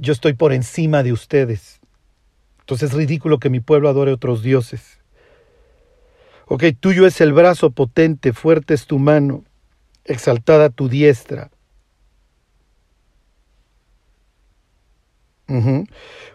Yo 0.00 0.12
estoy 0.12 0.34
por 0.34 0.52
encima 0.52 1.02
de 1.02 1.12
ustedes. 1.12 1.80
Entonces 2.60 2.90
es 2.90 2.96
ridículo 2.96 3.38
que 3.38 3.50
mi 3.50 3.60
pueblo 3.60 3.88
adore 3.88 4.12
otros 4.12 4.42
dioses. 4.42 5.00
Ok, 6.46 6.64
tuyo 6.78 7.06
es 7.06 7.20
el 7.20 7.32
brazo 7.32 7.70
potente, 7.70 8.32
fuerte 8.32 8.74
es 8.74 8.86
tu 8.86 8.98
mano, 8.98 9.44
exaltada 10.04 10.70
tu 10.70 10.88
diestra. 10.88 11.50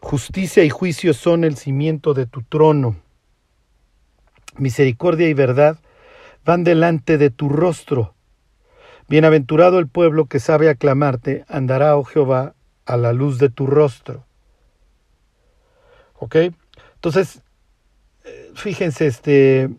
Justicia 0.01 0.63
y 0.63 0.69
juicio 0.69 1.13
son 1.13 1.43
el 1.43 1.57
cimiento 1.57 2.13
de 2.13 2.25
tu 2.25 2.41
trono. 2.43 2.95
Misericordia 4.55 5.27
y 5.27 5.33
verdad 5.33 5.77
van 6.45 6.63
delante 6.63 7.17
de 7.17 7.29
tu 7.29 7.49
rostro. 7.49 8.13
Bienaventurado 9.07 9.79
el 9.79 9.87
pueblo 9.87 10.25
que 10.25 10.39
sabe 10.39 10.69
aclamarte, 10.69 11.43
andará, 11.47 11.97
oh 11.97 12.03
Jehová, 12.03 12.55
a 12.89 12.97
la 12.97 13.13
luz 13.13 13.37
de 13.37 13.49
tu 13.49 13.67
rostro. 13.67 14.25
¿Ok? 16.17 16.35
Entonces, 16.95 17.43
eh, 18.25 18.51
fíjense, 18.55 19.05
este, 19.05 19.69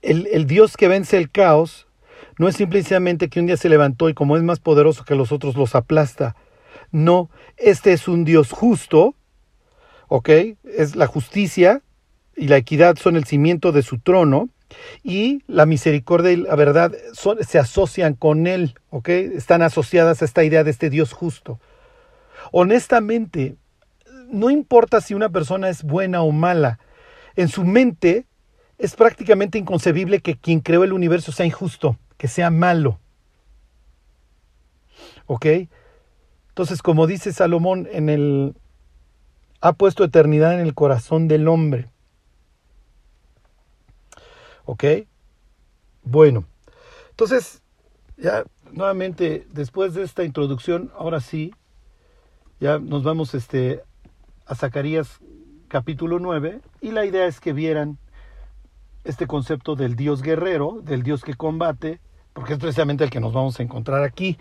el, 0.00 0.26
el 0.32 0.46
Dios 0.46 0.78
que 0.78 0.88
vence 0.88 1.18
el 1.18 1.30
caos 1.30 1.86
no 2.38 2.48
es 2.48 2.56
simplemente 2.56 3.28
que 3.28 3.40
un 3.40 3.46
día 3.46 3.58
se 3.58 3.68
levantó 3.68 4.08
y 4.08 4.14
como 4.14 4.38
es 4.38 4.42
más 4.42 4.58
poderoso 4.58 5.04
que 5.04 5.14
los 5.16 5.30
otros 5.30 5.54
los 5.54 5.74
aplasta. 5.74 6.34
No, 6.92 7.28
este 7.58 7.92
es 7.92 8.08
un 8.08 8.24
Dios 8.24 8.50
justo, 8.50 9.14
¿ok? 10.08 10.30
Es 10.64 10.96
la 10.96 11.06
justicia 11.06 11.82
y 12.36 12.48
la 12.48 12.56
equidad 12.56 12.96
son 12.96 13.16
el 13.16 13.24
cimiento 13.24 13.70
de 13.70 13.82
su 13.82 13.98
trono 13.98 14.48
y 15.02 15.42
la 15.46 15.66
misericordia 15.66 16.32
y 16.32 16.36
la 16.36 16.54
verdad 16.54 16.92
se 17.40 17.58
asocian 17.58 18.14
con 18.14 18.46
él, 18.46 18.74
¿ok? 18.90 19.08
Están 19.08 19.62
asociadas 19.62 20.22
a 20.22 20.24
esta 20.24 20.44
idea 20.44 20.64
de 20.64 20.70
este 20.70 20.90
Dios 20.90 21.12
justo. 21.12 21.58
Honestamente, 22.52 23.56
no 24.30 24.50
importa 24.50 25.00
si 25.00 25.14
una 25.14 25.30
persona 25.30 25.68
es 25.68 25.82
buena 25.82 26.22
o 26.22 26.32
mala, 26.32 26.78
en 27.36 27.48
su 27.48 27.64
mente 27.64 28.26
es 28.78 28.94
prácticamente 28.94 29.58
inconcebible 29.58 30.20
que 30.20 30.36
quien 30.36 30.60
creó 30.60 30.84
el 30.84 30.92
universo 30.92 31.32
sea 31.32 31.46
injusto, 31.46 31.98
que 32.16 32.28
sea 32.28 32.50
malo. 32.50 33.00
¿Ok? 35.26 35.46
Entonces, 36.48 36.82
como 36.82 37.06
dice 37.06 37.32
Salomón, 37.32 37.88
en 37.92 38.08
el 38.08 38.54
ha 39.60 39.72
puesto 39.72 40.04
eternidad 40.04 40.54
en 40.54 40.60
el 40.60 40.74
corazón 40.74 41.28
del 41.28 41.48
hombre. 41.48 41.88
¿Ok? 44.70 44.84
Bueno, 46.02 46.44
entonces, 47.08 47.62
ya 48.18 48.44
nuevamente, 48.70 49.46
después 49.50 49.94
de 49.94 50.02
esta 50.02 50.24
introducción, 50.24 50.92
ahora 50.94 51.20
sí, 51.20 51.54
ya 52.60 52.78
nos 52.78 53.02
vamos 53.02 53.34
este, 53.34 53.82
a 54.44 54.54
Zacarías 54.54 55.20
capítulo 55.68 56.18
9 56.18 56.60
y 56.82 56.90
la 56.90 57.06
idea 57.06 57.26
es 57.26 57.40
que 57.40 57.54
vieran 57.54 57.96
este 59.04 59.26
concepto 59.26 59.74
del 59.74 59.96
Dios 59.96 60.20
guerrero, 60.20 60.82
del 60.82 61.02
Dios 61.02 61.24
que 61.24 61.32
combate, 61.32 61.98
porque 62.34 62.52
es 62.52 62.58
precisamente 62.58 63.04
el 63.04 63.10
que 63.10 63.20
nos 63.20 63.32
vamos 63.32 63.58
a 63.58 63.62
encontrar 63.62 64.04
aquí 64.04 64.36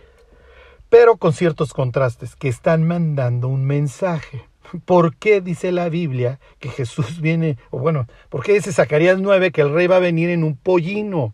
pero 0.89 1.17
con 1.17 1.33
ciertos 1.33 1.73
contrastes, 1.73 2.35
que 2.35 2.47
están 2.47 2.87
mandando 2.87 3.47
un 3.47 3.65
mensaje. 3.65 4.45
¿Por 4.85 5.15
qué 5.15 5.41
dice 5.41 5.71
la 5.71 5.89
Biblia 5.89 6.39
que 6.59 6.69
Jesús 6.69 7.21
viene, 7.21 7.57
o 7.69 7.79
bueno, 7.79 8.07
¿por 8.29 8.43
qué 8.43 8.53
dice 8.53 8.71
Zacarías 8.71 9.19
9 9.19 9.51
que 9.51 9.61
el 9.61 9.73
rey 9.73 9.87
va 9.87 9.97
a 9.97 9.99
venir 9.99 10.29
en 10.29 10.43
un 10.43 10.55
pollino? 10.55 11.33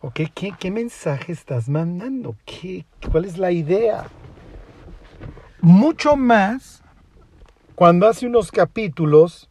¿Ok? 0.00 0.20
¿Qué, 0.34 0.52
qué 0.58 0.70
mensaje 0.70 1.32
estás 1.32 1.68
mandando? 1.68 2.36
¿Qué, 2.46 2.86
¿Cuál 3.10 3.26
es 3.26 3.36
la 3.36 3.52
idea? 3.52 4.08
Mucho 5.60 6.16
más 6.16 6.82
cuando 7.74 8.06
hace 8.08 8.26
unos 8.26 8.50
capítulos 8.50 9.50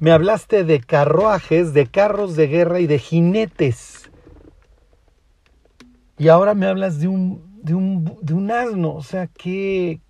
me 0.00 0.12
hablaste 0.12 0.64
de 0.64 0.80
carruajes, 0.80 1.72
de 1.72 1.86
carros 1.86 2.36
de 2.36 2.46
guerra 2.46 2.80
y 2.80 2.86
de 2.86 2.98
jinetes. 2.98 4.10
Y 6.16 6.28
ahora 6.28 6.54
me 6.54 6.66
hablas 6.66 7.00
de 7.00 7.08
un, 7.08 7.47
de 7.62 7.74
un, 7.74 8.18
de 8.20 8.34
un 8.34 8.50
asno. 8.50 8.94
O 8.94 9.02
sea, 9.02 9.26
¿qué, 9.26 10.00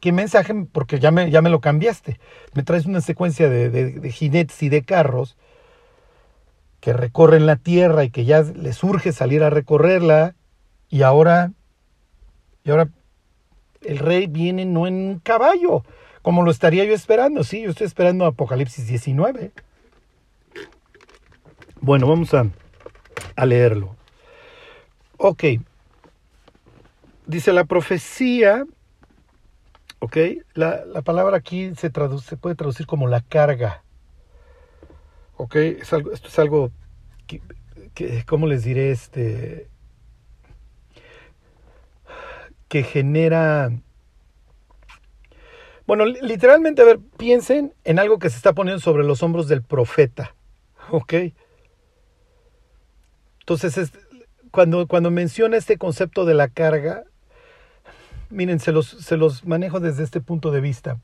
qué 0.00 0.12
mensaje, 0.12 0.54
porque 0.72 0.98
ya 0.98 1.10
me, 1.10 1.30
ya 1.30 1.42
me 1.42 1.50
lo 1.50 1.60
cambiaste. 1.60 2.18
Me 2.54 2.62
traes 2.62 2.86
una 2.86 3.00
secuencia 3.00 3.48
de, 3.48 3.70
de, 3.70 4.12
jinetes 4.12 4.62
y 4.62 4.68
de 4.68 4.82
carros 4.82 5.36
que 6.80 6.92
recorren 6.92 7.46
la 7.46 7.56
tierra 7.56 8.04
y 8.04 8.10
que 8.10 8.24
ya 8.24 8.42
les 8.42 8.82
urge 8.84 9.12
salir 9.12 9.42
a 9.42 9.50
recorrerla. 9.50 10.34
Y 10.88 11.02
ahora, 11.02 11.52
y 12.64 12.70
ahora 12.70 12.88
el 13.82 13.98
rey 13.98 14.26
viene 14.26 14.64
no 14.64 14.86
en 14.86 14.94
un 14.94 15.18
caballo, 15.18 15.84
como 16.22 16.42
lo 16.42 16.50
estaría 16.50 16.84
yo 16.84 16.94
esperando. 16.94 17.44
Sí, 17.44 17.62
yo 17.62 17.70
estoy 17.70 17.86
esperando 17.86 18.26
Apocalipsis 18.26 18.86
19. 18.86 19.52
Bueno, 21.80 22.08
vamos 22.08 22.34
a, 22.34 22.46
a 23.36 23.46
leerlo. 23.46 23.94
Ok. 25.16 25.44
Dice 27.28 27.52
la 27.52 27.64
profecía, 27.64 28.64
ok, 29.98 30.16
la, 30.54 31.02
palabra 31.02 31.36
aquí 31.36 31.74
se, 31.76 31.90
traduce, 31.90 32.26
se 32.26 32.36
puede 32.38 32.56
traducir 32.56 32.86
como 32.86 33.06
la 33.06 33.20
carga. 33.20 33.84
Ok, 35.36 35.56
esto 35.56 36.08
es 36.10 36.38
algo 36.38 36.72
que, 37.26 37.42
que, 37.92 38.24
¿cómo 38.24 38.46
les 38.46 38.64
diré? 38.64 38.90
Este, 38.90 39.68
que 42.68 42.82
genera... 42.82 43.72
Bueno, 45.86 46.06
literalmente, 46.06 46.80
a 46.80 46.86
ver, 46.86 46.98
piensen 47.18 47.74
en 47.84 47.98
algo 47.98 48.18
que 48.18 48.30
se 48.30 48.36
está 48.36 48.54
poniendo 48.54 48.80
sobre 48.80 49.04
los 49.04 49.22
hombros 49.22 49.48
del 49.48 49.62
profeta. 49.62 50.34
¿Ok? 50.90 51.12
Entonces, 53.40 53.76
es, 53.76 53.92
cuando, 54.50 54.86
cuando 54.86 55.10
menciona 55.10 55.58
este 55.58 55.76
concepto 55.76 56.24
de 56.24 56.32
la 56.32 56.48
carga, 56.48 57.04
miren, 58.30 58.60
se 58.60 58.72
los, 58.72 58.88
se 58.88 59.16
los 59.16 59.44
manejo 59.46 59.80
desde 59.80 60.04
este 60.04 60.20
punto 60.20 60.50
de 60.50 60.60
vista. 60.60 61.00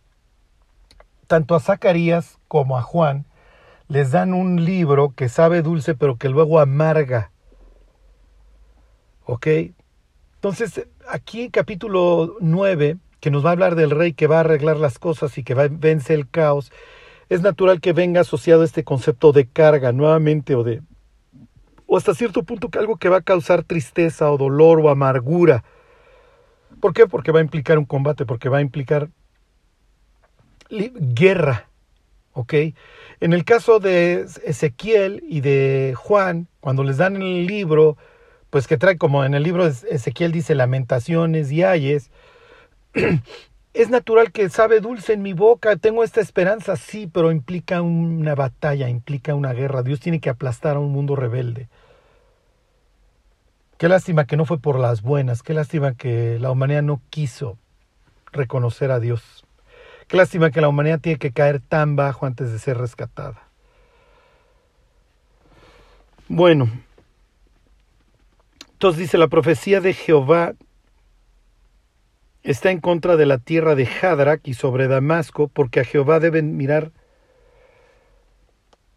Tanto 1.26 1.54
a 1.54 1.60
Zacarías 1.60 2.38
como 2.48 2.76
a 2.76 2.82
Juan 2.82 3.26
les 3.88 4.10
dan 4.10 4.32
un 4.34 4.64
libro 4.64 5.12
que 5.14 5.28
sabe 5.28 5.62
dulce 5.62 5.94
pero 5.94 6.16
que 6.16 6.28
luego 6.28 6.60
amarga. 6.60 7.30
¿Ok? 9.26 9.46
Entonces, 10.34 10.86
aquí 11.08 11.48
capítulo 11.50 12.36
9, 12.40 12.98
que 13.20 13.30
nos 13.30 13.44
va 13.44 13.50
a 13.50 13.52
hablar 13.52 13.74
del 13.74 13.90
rey 13.90 14.12
que 14.12 14.26
va 14.26 14.36
a 14.36 14.40
arreglar 14.40 14.76
las 14.76 14.98
cosas 14.98 15.38
y 15.38 15.44
que 15.44 15.54
va, 15.54 15.68
vence 15.70 16.12
el 16.12 16.28
caos, 16.28 16.70
es 17.30 17.40
natural 17.40 17.80
que 17.80 17.94
venga 17.94 18.20
asociado 18.20 18.64
este 18.64 18.84
concepto 18.84 19.32
de 19.32 19.46
carga 19.46 19.92
nuevamente 19.92 20.54
o 20.54 20.62
de 20.62 20.82
o 21.86 21.96
hasta 21.96 22.14
cierto 22.14 22.42
punto 22.42 22.68
que 22.68 22.78
algo 22.78 22.96
que 22.96 23.08
va 23.08 23.18
a 23.18 23.22
causar 23.22 23.62
tristeza 23.62 24.30
o 24.30 24.38
dolor 24.38 24.80
o 24.80 24.90
amargura. 24.90 25.64
¿Por 26.84 26.92
qué? 26.92 27.06
Porque 27.06 27.32
va 27.32 27.38
a 27.38 27.42
implicar 27.42 27.78
un 27.78 27.86
combate, 27.86 28.26
porque 28.26 28.50
va 28.50 28.58
a 28.58 28.60
implicar 28.60 29.08
guerra. 30.68 31.70
¿Ok? 32.34 32.52
En 33.20 33.32
el 33.32 33.46
caso 33.46 33.80
de 33.80 34.26
Ezequiel 34.44 35.24
y 35.26 35.40
de 35.40 35.94
Juan, 35.96 36.46
cuando 36.60 36.84
les 36.84 36.98
dan 36.98 37.16
el 37.16 37.46
libro, 37.46 37.96
pues 38.50 38.66
que 38.66 38.76
trae 38.76 38.98
como 38.98 39.24
en 39.24 39.32
el 39.32 39.44
libro 39.44 39.66
Ezequiel 39.66 40.30
dice 40.30 40.54
lamentaciones 40.54 41.50
y 41.50 41.62
ayes, 41.62 42.10
es 43.72 43.88
natural 43.88 44.30
que 44.30 44.50
sabe 44.50 44.80
dulce 44.80 45.14
en 45.14 45.22
mi 45.22 45.32
boca, 45.32 45.76
tengo 45.76 46.04
esta 46.04 46.20
esperanza, 46.20 46.76
sí, 46.76 47.08
pero 47.10 47.32
implica 47.32 47.80
una 47.80 48.34
batalla, 48.34 48.90
implica 48.90 49.34
una 49.34 49.54
guerra. 49.54 49.82
Dios 49.82 50.00
tiene 50.00 50.20
que 50.20 50.28
aplastar 50.28 50.76
a 50.76 50.80
un 50.80 50.92
mundo 50.92 51.16
rebelde. 51.16 51.70
Qué 53.78 53.88
lástima 53.88 54.26
que 54.26 54.36
no 54.36 54.44
fue 54.44 54.58
por 54.58 54.78
las 54.78 55.02
buenas, 55.02 55.42
qué 55.42 55.52
lástima 55.52 55.94
que 55.94 56.38
la 56.38 56.50
humanidad 56.50 56.82
no 56.82 57.00
quiso 57.10 57.58
reconocer 58.32 58.90
a 58.90 59.00
Dios. 59.00 59.44
Qué 60.06 60.16
lástima 60.16 60.50
que 60.50 60.60
la 60.60 60.68
humanidad 60.68 61.00
tiene 61.00 61.18
que 61.18 61.32
caer 61.32 61.60
tan 61.60 61.96
bajo 61.96 62.26
antes 62.26 62.52
de 62.52 62.58
ser 62.58 62.78
rescatada. 62.78 63.48
Bueno, 66.28 66.70
entonces 68.72 69.00
dice 69.00 69.18
la 69.18 69.28
profecía 69.28 69.80
de 69.80 69.92
Jehová 69.92 70.54
está 72.42 72.70
en 72.70 72.80
contra 72.80 73.16
de 73.16 73.26
la 73.26 73.38
tierra 73.38 73.74
de 73.74 73.86
Hadrach 73.86 74.46
y 74.46 74.54
sobre 74.54 74.86
Damasco, 74.86 75.48
porque 75.48 75.80
a 75.80 75.84
Jehová 75.84 76.20
deben 76.20 76.56
mirar 76.56 76.92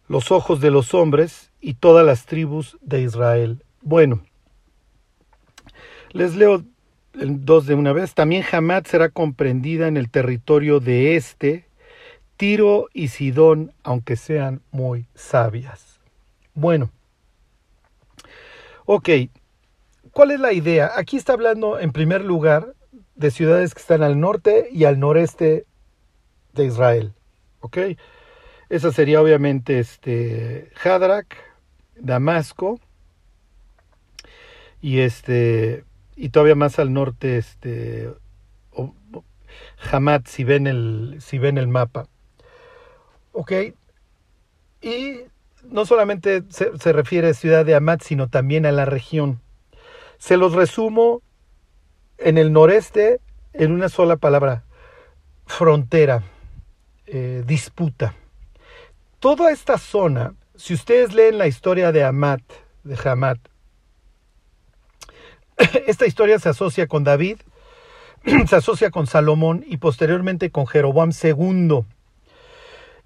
los 0.06 0.30
ojos 0.30 0.60
de 0.60 0.70
los 0.70 0.94
hombres 0.94 1.50
y 1.60 1.74
todas 1.74 2.04
las 2.04 2.26
tribus 2.26 2.78
de 2.80 3.02
Israel 3.02 3.64
Bueno, 3.82 4.22
les 6.12 6.36
leo 6.36 6.64
dos 7.12 7.66
de 7.66 7.74
una 7.74 7.92
vez. 7.92 8.14
También 8.14 8.44
Hamat 8.50 8.86
será 8.86 9.08
comprendida 9.08 9.88
en 9.88 9.96
el 9.96 10.10
territorio 10.10 10.80
de 10.80 11.16
este, 11.16 11.66
Tiro 12.36 12.88
y 12.92 13.08
Sidón, 13.08 13.72
aunque 13.82 14.16
sean 14.16 14.62
muy 14.70 15.06
sabias. 15.14 16.00
Bueno, 16.54 16.90
ok, 18.84 19.08
¿cuál 20.12 20.30
es 20.30 20.40
la 20.40 20.52
idea? 20.52 20.92
Aquí 20.96 21.16
está 21.16 21.32
hablando 21.32 21.78
en 21.78 21.92
primer 21.92 22.24
lugar 22.24 22.74
de 23.14 23.30
ciudades 23.30 23.74
que 23.74 23.80
están 23.80 24.02
al 24.02 24.20
norte 24.20 24.68
y 24.72 24.84
al 24.84 25.00
noreste 25.00 25.66
de 26.54 26.64
Israel. 26.64 27.12
¿Ok? 27.60 27.78
Esa 28.68 28.92
sería 28.92 29.20
obviamente 29.20 29.78
este, 29.78 30.70
Hadrak, 30.82 31.36
Damasco 31.96 32.78
y 34.80 35.00
este 35.00 35.84
y 36.18 36.30
todavía 36.30 36.56
más 36.56 36.78
al 36.80 36.92
norte 36.92 37.38
este 37.38 38.12
Hamat 39.90 40.26
si 40.26 40.42
ven 40.42 40.66
el 40.66 41.18
si 41.20 41.38
ven 41.38 41.58
el 41.58 41.68
mapa. 41.68 42.08
Y 44.82 45.20
no 45.64 45.86
solamente 45.86 46.42
se, 46.50 46.92
refiere 46.92 47.28
a 47.28 47.34
ciudad 47.34 47.64
de 47.64 47.74
Hamat, 47.74 48.02
sino 48.02 48.28
también 48.28 48.66
a 48.66 48.72
la 48.72 48.84
región. 48.84 49.40
Se 50.18 50.36
los 50.36 50.54
resumo 50.54 51.22
en 52.18 52.36
el 52.36 52.52
noreste 52.52 53.20
en 53.52 53.70
una 53.70 53.88
sola 53.88 54.16
palabra, 54.16 54.64
frontera, 55.46 56.24
eh, 57.06 57.44
disputa. 57.46 58.14
Toda 59.20 59.52
esta 59.52 59.78
zona, 59.78 60.34
si 60.56 60.74
ustedes 60.74 61.14
leen 61.14 61.38
la 61.38 61.46
historia 61.46 61.92
de 61.92 62.04
Amat, 62.04 62.42
de 62.82 62.98
Hamat, 63.04 63.38
esta 65.86 66.06
historia 66.06 66.38
se 66.38 66.48
asocia 66.48 66.86
con 66.86 67.04
David, 67.04 67.38
se 68.48 68.56
asocia 68.56 68.90
con 68.90 69.06
Salomón 69.06 69.64
y 69.66 69.78
posteriormente 69.78 70.50
con 70.50 70.66
Jeroboam 70.66 71.10
II. 71.22 71.84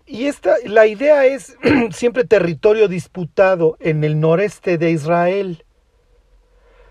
Y 0.06 0.26
esta, 0.26 0.56
la 0.66 0.86
idea 0.86 1.26
es 1.26 1.56
siempre 1.90 2.24
territorio 2.24 2.88
disputado 2.88 3.76
en 3.80 4.04
el 4.04 4.20
noreste 4.20 4.78
de 4.78 4.90
Israel. 4.90 5.64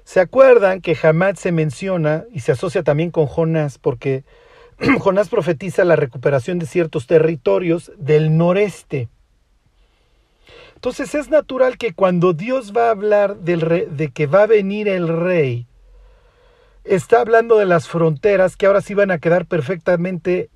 ¿Se 0.04 0.20
acuerdan 0.20 0.82
que 0.82 0.98
Hamad 1.02 1.36
se 1.36 1.52
menciona 1.52 2.26
y 2.32 2.40
se 2.40 2.54
asocia 2.54 2.84
también 2.84 3.12
con 3.12 3.28
Jonás? 3.28 3.78
Porque 3.78 4.24
Jonás 5.00 5.30
profetiza 5.30 5.84
la 5.84 5.96
recuperación 5.96 6.58
de 6.58 6.66
ciertos 6.66 7.06
territorios 7.06 7.92
del 7.98 8.38
noreste. 8.38 9.10
Entonces 10.82 11.14
es 11.14 11.30
natural 11.30 11.78
que 11.78 11.94
cuando 11.94 12.34
Dios 12.34 12.74
va 12.76 12.88
a 12.88 12.90
hablar 12.90 13.36
del 13.36 13.88
de 13.96 14.10
que 14.10 14.26
va 14.26 14.42
a 14.42 14.48
venir 14.48 14.88
el 14.88 15.08
rey, 15.08 15.68
está 16.84 17.22
hablando 17.22 17.60
de 17.60 17.68
las 17.68 17.88
fronteras 17.88 18.58
que 18.58 18.66
ahora 18.66 18.82
sí 18.82 18.96
van 18.96 19.12
a 19.12 19.20
quedar 19.20 19.46
perfectamente 19.46 20.50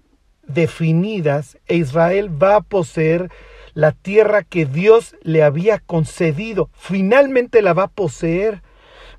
definidas 0.48 1.60
e 1.68 1.76
Israel 1.76 2.32
va 2.42 2.56
a 2.56 2.62
poseer 2.62 3.30
la 3.76 3.92
tierra 3.92 4.42
que 4.42 4.66
Dios 4.66 5.16
le 5.22 5.44
había 5.44 5.78
concedido. 5.78 6.72
Finalmente 6.74 7.62
la 7.62 7.74
va 7.74 7.84
a 7.84 7.88
poseer. 7.88 8.64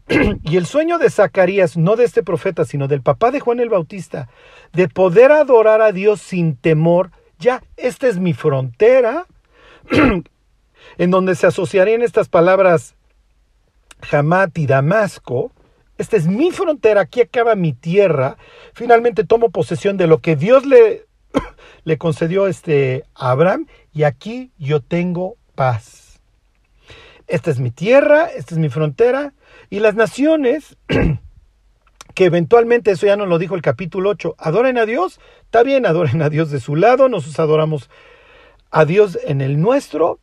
y 0.43 0.57
el 0.57 0.67
sueño 0.67 0.99
de 0.99 1.09
Zacarías, 1.09 1.77
no 1.77 1.95
de 1.95 2.03
este 2.03 2.25
profeta, 2.25 2.65
sino 2.65 2.89
del 2.89 3.03
papá 3.03 3.31
de 3.31 3.39
Juan 3.39 3.61
el 3.61 3.69
Bautista, 3.69 4.29
de 4.73 4.89
poder 4.89 5.31
adorar 5.31 5.83
a 5.83 5.93
Dios 5.93 6.21
sin 6.21 6.57
temor, 6.57 7.13
ya, 7.39 7.63
esta 7.77 8.09
es 8.09 8.19
mi 8.19 8.33
frontera, 8.33 9.27
en 10.99 11.11
donde 11.11 11.35
se 11.35 11.47
asociarían 11.47 12.03
estas 12.03 12.29
palabras 12.29 12.95
Hamat 14.11 14.57
y 14.59 14.67
Damasco, 14.67 15.53
esta 15.99 16.17
es 16.17 16.27
mi 16.27 16.51
frontera, 16.51 17.03
aquí 17.03 17.23
acaba 17.23 17.55
mi 17.55 17.73
tierra, 17.73 18.37
finalmente 18.75 19.25
tomo 19.25 19.51
posesión 19.51 19.97
de 19.97 20.07
lo 20.07 20.21
que 20.21 20.37
Dios 20.37 20.65
le, 20.67 21.07
concedió 21.99 22.47
este, 22.47 23.05
a 23.15 23.31
Abraham 23.31 23.67
y 23.93 24.03
aquí 24.03 24.53
yo 24.59 24.81
tengo 24.81 25.37
paz. 25.55 26.21
Esta 27.29 27.51
es 27.51 27.59
mi 27.59 27.71
tierra, 27.71 28.27
esta 28.27 28.55
es 28.55 28.59
mi 28.59 28.69
frontera, 28.69 29.33
y 29.69 29.81
las 29.81 29.95
naciones, 29.95 30.77
que 32.15 32.25
eventualmente, 32.25 32.93
eso 32.93 33.07
ya 33.07 33.17
nos 33.17 33.29
lo 33.29 33.39
dijo 33.39 33.55
el 33.55 33.63
capítulo 33.63 34.11
8, 34.11 34.37
adoren 34.39 34.79
a 34.79 34.87
Dios, 34.87 35.19
está 35.43 35.63
bien, 35.63 35.87
adoren 35.87 36.23
a 36.23 36.29
Dios 36.29 36.51
de 36.51 36.61
su 36.61 36.77
lado, 36.77 37.09
nosotros 37.09 37.41
adoramos 37.41 37.91
a 38.71 38.85
Dios 38.85 39.19
en 39.25 39.41
el 39.41 39.61
nuestro, 39.61 40.21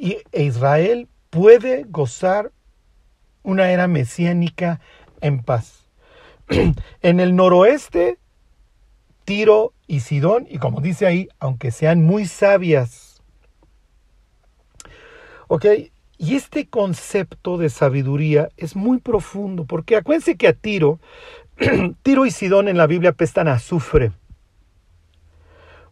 y 0.00 0.16
e 0.32 0.44
Israel 0.44 1.08
puede 1.28 1.84
gozar 1.84 2.52
una 3.42 3.70
era 3.70 3.86
mesiánica 3.86 4.80
en 5.20 5.42
paz. 5.42 5.84
en 7.02 7.20
el 7.20 7.36
noroeste, 7.36 8.18
Tiro 9.24 9.74
y 9.86 10.00
Sidón, 10.00 10.46
y 10.48 10.56
como 10.56 10.80
dice 10.80 11.06
ahí, 11.06 11.28
aunque 11.38 11.70
sean 11.70 12.02
muy 12.02 12.24
sabias. 12.24 13.22
Ok, 15.48 15.66
y 16.16 16.34
este 16.34 16.66
concepto 16.66 17.58
de 17.58 17.68
sabiduría 17.68 18.48
es 18.56 18.76
muy 18.76 18.98
profundo, 18.98 19.66
porque 19.66 19.96
acuérdense 19.96 20.36
que 20.36 20.48
a 20.48 20.54
Tiro, 20.54 20.98
Tiro 22.02 22.24
y 22.24 22.30
Sidón 22.30 22.68
en 22.68 22.78
la 22.78 22.86
Biblia 22.86 23.12
pestan 23.12 23.48
azufre. 23.48 24.12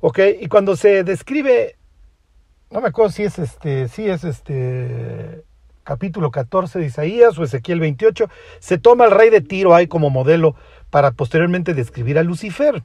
¿Ok? 0.01 0.21
Y 0.40 0.49
cuando 0.49 0.77
se 0.77 1.03
describe, 1.05 1.77
no 2.70 2.81
me 2.81 2.88
acuerdo 2.88 3.12
si 3.12 3.22
es 3.22 3.38
este, 3.38 3.88
si 3.88 4.09
es 4.09 4.24
este 4.24 5.44
capítulo 5.85 6.31
14 6.31 6.78
de 6.78 6.87
Isaías 6.87 7.38
o 7.38 7.44
Ezequiel 7.44 7.81
28, 7.81 8.28
se 8.59 8.76
toma 8.76 9.04
al 9.04 9.11
rey 9.11 9.31
de 9.31 9.40
Tiro 9.40 9.74
ahí 9.74 9.87
como 9.87 10.11
modelo 10.11 10.54
para 10.90 11.12
posteriormente 11.12 11.72
describir 11.72 12.18
a 12.18 12.22
Lucifer. 12.22 12.83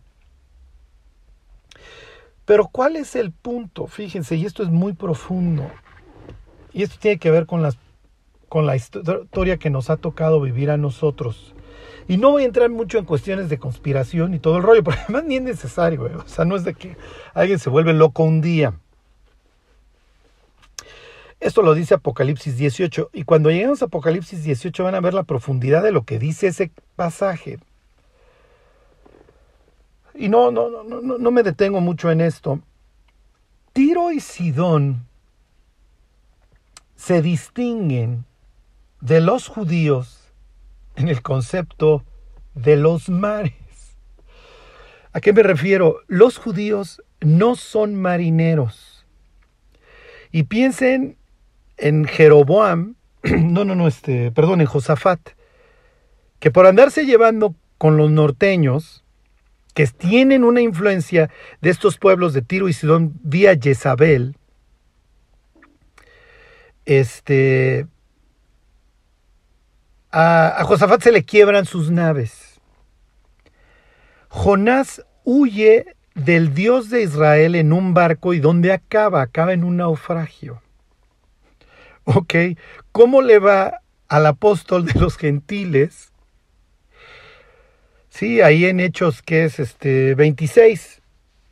Pero 2.46 2.67
¿cuál 2.67 2.96
es 2.96 3.15
el 3.15 3.32
punto? 3.32 3.88
Fíjense, 3.88 4.36
y 4.36 4.46
esto 4.46 4.63
es 4.63 4.69
muy 4.69 4.93
profundo. 4.93 5.69
Y 6.72 6.84
esto 6.84 6.96
tiene 7.00 7.19
que 7.19 7.32
ver 7.32 7.46
con, 7.46 7.62
las, 7.62 7.78
con 8.48 8.65
la 8.65 8.76
historia 8.76 9.58
que 9.58 9.69
nos 9.69 9.89
ha 9.89 9.98
tocado 9.98 10.39
vivir 10.39 10.72
a 10.72 10.78
nosotros. 10.78 11.54
Y 12.08 12.17
no 12.17 12.32
voy 12.32 12.43
a 12.43 12.46
entrar 12.46 12.69
mucho 12.69 12.98
en 12.98 13.06
cuestiones 13.06 13.50
de 13.50 13.60
conspiración 13.60 14.34
y 14.34 14.39
todo 14.39 14.58
el 14.58 14.63
rollo, 14.63 14.84
porque 14.84 15.02
además 15.02 15.26
ni 15.26 15.36
es 15.36 15.43
necesario, 15.43 16.04
o 16.04 16.28
sea, 16.28 16.46
no 16.46 16.56
es 16.56 16.63
de 16.63 16.74
que 16.74 16.96
alguien 17.34 17.60
se 17.60 17.69
vuelve 17.69 17.93
loco 17.93 18.24
un 18.24 18.41
día. 18.41 18.74
Esto 21.43 21.62
lo 21.62 21.73
dice 21.73 21.95
Apocalipsis 21.95 22.56
18, 22.56 23.10
y 23.12 23.23
cuando 23.23 23.51
lleguemos 23.51 23.82
a 23.82 23.86
Apocalipsis 23.86 24.43
18 24.43 24.82
van 24.86 24.95
a 24.95 25.01
ver 25.01 25.13
la 25.13 25.23
profundidad 25.23 25.84
de 25.84 25.91
lo 25.91 26.06
que 26.06 26.17
dice 26.17 26.47
ese 26.47 26.71
pasaje. 26.95 27.60
Y 30.15 30.29
no, 30.29 30.51
no, 30.51 30.69
no, 30.69 30.84
no, 30.86 31.17
no 31.17 31.32
me 31.32 31.43
detengo 31.43 31.82
mucho 31.82 32.10
en 32.12 32.21
esto. 32.21 32.62
Tiro 33.73 34.13
y 34.13 34.21
Sidón 34.21 35.06
se 36.95 37.21
distinguen 37.21 38.23
de 39.01 39.19
los 39.19 39.49
judíos 39.49 40.32
en 40.95 41.10
el 41.10 41.21
concepto 41.21 42.06
de 42.53 42.77
los 42.77 43.10
mares. 43.10 43.97
¿A 45.12 45.19
qué 45.19 45.34
me 45.34 45.43
refiero? 45.43 45.97
Los 46.08 46.38
judíos 46.38 47.03
no 47.19 47.58
son 47.58 47.95
marineros. 47.95 49.06
Y 50.32 50.43
piensen 50.43 51.17
en 51.78 52.06
Jeroboam, 52.06 52.96
no, 53.24 53.66
no, 53.66 53.76
no, 53.76 53.88
este, 53.88 54.32
perdón, 54.32 54.62
en 54.62 54.68
Josafat, 54.68 55.20
que 56.40 56.52
por 56.52 56.66
andarse 56.66 57.06
llevando 57.06 57.56
con 57.78 57.98
los 57.98 58.12
norteños, 58.12 59.04
que 59.74 59.88
tienen 59.88 60.44
una 60.44 60.62
influencia 60.62 61.30
de 61.62 61.70
estos 61.70 61.98
pueblos 61.98 62.34
de 62.34 62.42
Tiro 62.42 62.70
y 62.70 62.74
Sidón 62.74 63.14
vía 63.24 63.58
Jezabel, 63.60 64.36
este, 66.86 67.88
a, 70.12 70.64
Josafat 70.64 71.02
se 71.02 71.12
le 71.12 71.24
quiebran 71.24 71.66
sus 71.66 71.90
naves. 71.90 72.60
Jonás 74.30 75.04
huye 75.24 75.96
del 76.16 76.54
Dios 76.54 76.90
de 76.90 77.04
Israel 77.04 77.56
en 77.56 77.74
un 77.74 77.94
barco 77.94 78.34
y 78.34 78.40
¿dónde 78.40 78.72
acaba? 78.72 79.22
Acaba 79.22 79.54
en 79.54 79.64
un 79.64 79.78
naufragio. 79.78 80.62
¿Ok? 82.06 82.34
¿Cómo 82.92 83.22
le 83.22 83.39
va 83.39 83.82
al 84.08 84.26
apóstol 84.26 84.86
de 84.86 85.00
los 85.00 85.18
gentiles? 85.18 86.12
Sí, 88.10 88.42
ahí 88.42 88.66
en 88.66 88.80
Hechos 88.80 89.22
que 89.22 89.46
es 89.46 89.60
este 89.60 90.13
26. 90.16 91.02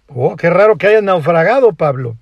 Oh, 0.08 0.36
qué 0.36 0.50
raro 0.50 0.78
que 0.78 0.88
haya 0.88 1.02
naufragado 1.02 1.74
Pablo. 1.74 2.18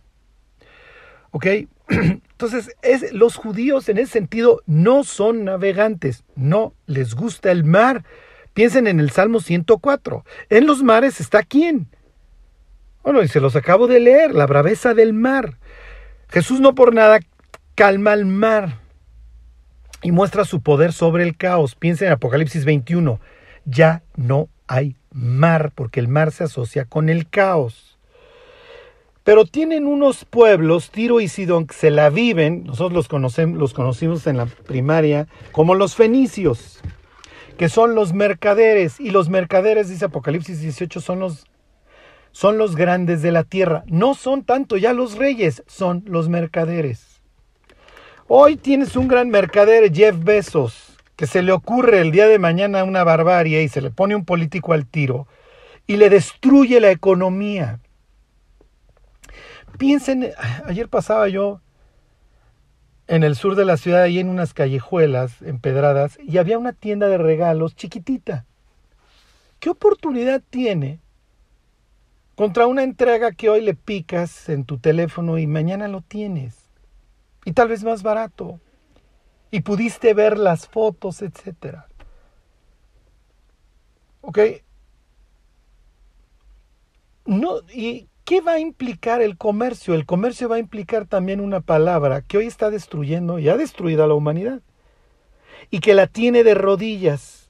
¿Ok? 1.32 1.46
Entonces, 1.89 2.76
es, 2.82 3.12
los 3.12 3.36
judíos 3.36 3.89
en 3.89 3.98
ese 3.98 4.13
sentido 4.13 4.62
no 4.65 5.04
son 5.04 5.44
navegantes, 5.44 6.24
no 6.36 6.74
les 6.86 7.15
gusta 7.15 7.52
el 7.52 7.63
mar. 7.63 8.06
Piensen 8.54 8.88
en 8.88 9.00
el 9.00 9.10
Salmo 9.10 9.42
104. 9.42 10.24
En 10.50 10.65
los 10.65 10.84
mares 10.84 11.20
está 11.20 11.44
quién? 11.44 11.88
Bueno, 13.04 13.22
y 13.24 13.28
se 13.28 13.39
los 13.39 13.56
acabo 13.56 13.88
de 13.88 14.00
leer, 14.00 14.34
la 14.34 14.46
braveza 14.46 14.94
del 14.94 15.13
mar. 15.13 15.58
Jesús 16.30 16.60
no 16.60 16.76
por 16.76 16.94
nada 16.94 17.20
calma 17.80 18.12
el 18.13 18.26
mar. 18.26 18.76
y 20.02 20.12
muestra 20.12 20.44
su 20.44 20.62
poder 20.62 20.92
sobre 20.92 21.24
el 21.24 21.38
caos. 21.38 21.76
Piensa 21.76 22.06
en 22.06 22.12
Apocalipsis 22.12 22.65
21. 22.65 23.22
Ya 23.63 24.04
no 24.18 24.50
hay 24.68 24.98
mar, 25.12 25.72
porque 25.74 26.02
el 26.02 26.10
mar 26.10 26.34
se 26.34 26.44
asocia 26.44 26.84
con 26.84 27.08
el 27.08 27.30
caos. 27.30 27.98
Pero 29.24 29.46
tienen 29.46 29.88
unos 29.88 30.26
pueblos, 30.26 30.92
Tiro 30.92 31.22
y 31.22 31.30
Sidón, 31.30 31.68
que 31.68 31.74
se 31.74 31.89
la 31.89 32.10
viven, 32.10 32.65
nosotros 32.65 32.92
los, 32.92 33.08
conocemos, 33.08 33.58
los 33.58 33.74
conocimos 33.74 34.28
en 34.28 34.36
la 34.36 34.46
primaria, 34.46 35.30
como 35.54 35.74
los 35.74 35.96
fenicios, 35.96 36.82
que 37.58 37.70
son 37.70 37.96
los 37.96 38.12
mercaderes. 38.12 39.00
Y 39.00 39.12
los 39.12 39.30
mercaderes, 39.30 39.88
dice 39.88 40.04
Apocalipsis 40.04 40.60
18, 40.60 41.00
son 41.00 41.22
los, 41.22 41.48
son 42.34 42.58
los 42.58 42.76
grandes 42.76 43.22
de 43.22 43.32
la 43.32 43.46
tierra. 43.46 43.86
No 43.88 44.15
son 44.15 44.44
tanto 44.44 44.76
ya 44.76 44.92
los 44.92 45.15
reyes, 45.15 45.63
son 45.65 46.04
los 46.08 46.28
mercaderes. 46.28 47.09
Hoy 48.32 48.58
tienes 48.58 48.96
un 48.96 49.08
gran 49.08 49.30
mercader, 49.30 49.92
Jeff 49.92 50.15
Bezos, 50.24 50.96
que 51.15 51.26
se 51.26 51.42
le 51.42 51.52
ocurre 51.52 52.00
el 52.00 52.12
día 52.12 52.28
de 52.28 52.38
mañana 52.38 52.84
una 52.84 53.04
barbarie 53.04 53.63
y 53.63 53.70
se 53.70 53.82
le 53.82 53.89
pone 53.89 54.15
un 54.15 54.24
político 54.24 54.74
al 54.74 54.86
tiro 54.86 55.26
y 55.88 55.98
le 55.98 56.12
destruye 56.12 56.80
la 56.80 56.92
economía. 56.92 57.80
Piensen, 59.80 60.30
ayer 60.65 60.88
pasaba 60.89 61.28
yo 61.28 61.62
en 63.08 63.24
el 63.24 63.36
sur 63.36 63.56
de 63.56 63.65
la 63.65 63.78
ciudad, 63.78 64.04
ahí 64.04 64.20
en 64.20 64.30
unas 64.30 64.54
callejuelas 64.54 65.42
empedradas, 65.42 66.20
y 66.22 66.38
había 66.38 66.60
una 66.60 66.74
tienda 66.74 67.08
de 67.08 67.18
regalos 67.18 67.76
chiquitita. 67.76 68.46
¿Qué 69.60 69.72
oportunidad 69.72 70.44
tiene 70.52 71.00
contra 72.36 72.68
una 72.68 72.84
entrega 72.84 73.32
que 73.32 73.50
hoy 73.50 73.62
le 73.62 73.74
picas 73.74 74.50
en 74.50 74.65
tu 74.65 74.78
teléfono 74.78 75.39
y 75.39 75.48
mañana 75.48 75.88
lo 75.88 76.02
tienes? 76.02 76.59
Y 77.50 77.52
tal 77.52 77.70
vez 77.70 77.84
más 77.84 78.04
barato 78.04 78.60
y 79.50 79.62
pudiste 79.62 80.14
ver 80.14 80.38
las 80.38 80.68
fotos, 80.68 81.24
etc. 81.24 81.78
¿Ok? 84.22 84.38
No, 87.26 87.62
¿Y 87.74 88.08
qué 88.24 88.42
va 88.42 88.52
a 88.52 88.60
implicar 88.60 89.24
el 89.24 89.36
comercio? 89.36 89.96
El 89.96 90.06
comercio 90.06 90.48
va 90.48 90.58
a 90.58 90.60
implicar 90.60 91.08
también 91.08 91.40
una 91.40 91.60
palabra 91.60 92.22
que 92.22 92.38
hoy 92.38 92.46
está 92.46 92.70
destruyendo 92.70 93.40
y 93.40 93.50
ha 93.50 93.58
destruido 93.58 94.04
a 94.04 94.08
la 94.08 94.14
humanidad. 94.14 94.62
Y 95.72 95.80
que 95.80 95.96
la 95.96 96.06
tiene 96.06 96.44
de 96.44 96.54
rodillas. 96.54 97.50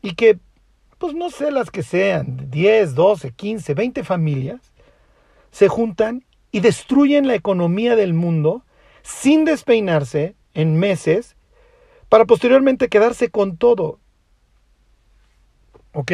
Y 0.00 0.14
que, 0.14 0.38
pues 0.98 1.12
no 1.12 1.30
sé 1.30 1.50
las 1.50 1.72
que 1.72 1.82
sean, 1.82 2.52
10, 2.52 2.94
12, 2.94 3.32
15, 3.32 3.74
20 3.74 4.04
familias, 4.04 4.60
se 5.50 5.66
juntan 5.66 6.24
y 6.52 6.60
destruyen 6.60 7.26
la 7.26 7.34
economía 7.34 7.96
del 7.96 8.14
mundo 8.14 8.62
sin 9.06 9.44
despeinarse, 9.44 10.34
en 10.52 10.76
meses 10.76 11.36
para 12.08 12.24
posteriormente 12.24 12.88
quedarse 12.88 13.30
con 13.30 13.56
todo. 13.56 14.00
¿Ok? 15.92 16.12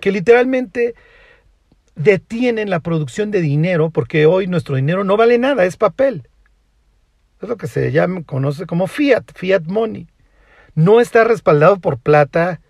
Que 0.00 0.12
literalmente 0.12 0.94
detienen 1.94 2.70
la 2.70 2.80
producción 2.80 3.30
de 3.30 3.40
dinero 3.40 3.90
porque 3.90 4.26
hoy 4.26 4.46
nuestro 4.46 4.76
dinero 4.76 5.04
no 5.04 5.16
vale 5.16 5.38
nada, 5.38 5.64
es 5.64 5.76
papel. 5.76 6.28
Es 7.42 7.48
lo 7.48 7.56
que 7.56 7.66
se 7.66 7.92
llama, 7.92 8.22
conoce 8.24 8.66
como 8.66 8.86
fiat, 8.86 9.24
fiat 9.34 9.64
money. 9.64 10.06
No 10.74 11.00
está 11.00 11.24
respaldado 11.24 11.78
por 11.78 11.98
plata, 11.98 12.60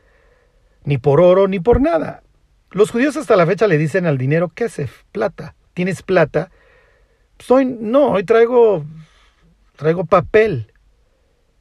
ni 0.84 0.98
por 0.98 1.20
oro, 1.20 1.48
ni 1.48 1.60
por 1.60 1.80
nada. 1.80 2.22
Los 2.70 2.90
judíos 2.90 3.16
hasta 3.16 3.36
la 3.36 3.46
fecha 3.46 3.66
le 3.66 3.78
dicen 3.78 4.06
al 4.06 4.18
dinero, 4.18 4.50
¿qué 4.54 4.64
es 4.64 4.80
plata? 5.12 5.54
¿Tienes 5.74 6.02
plata? 6.02 6.50
Soy, 7.38 7.64
no, 7.64 8.12
hoy 8.12 8.24
traigo 8.24 8.84
traigo 9.76 10.04
papel. 10.04 10.72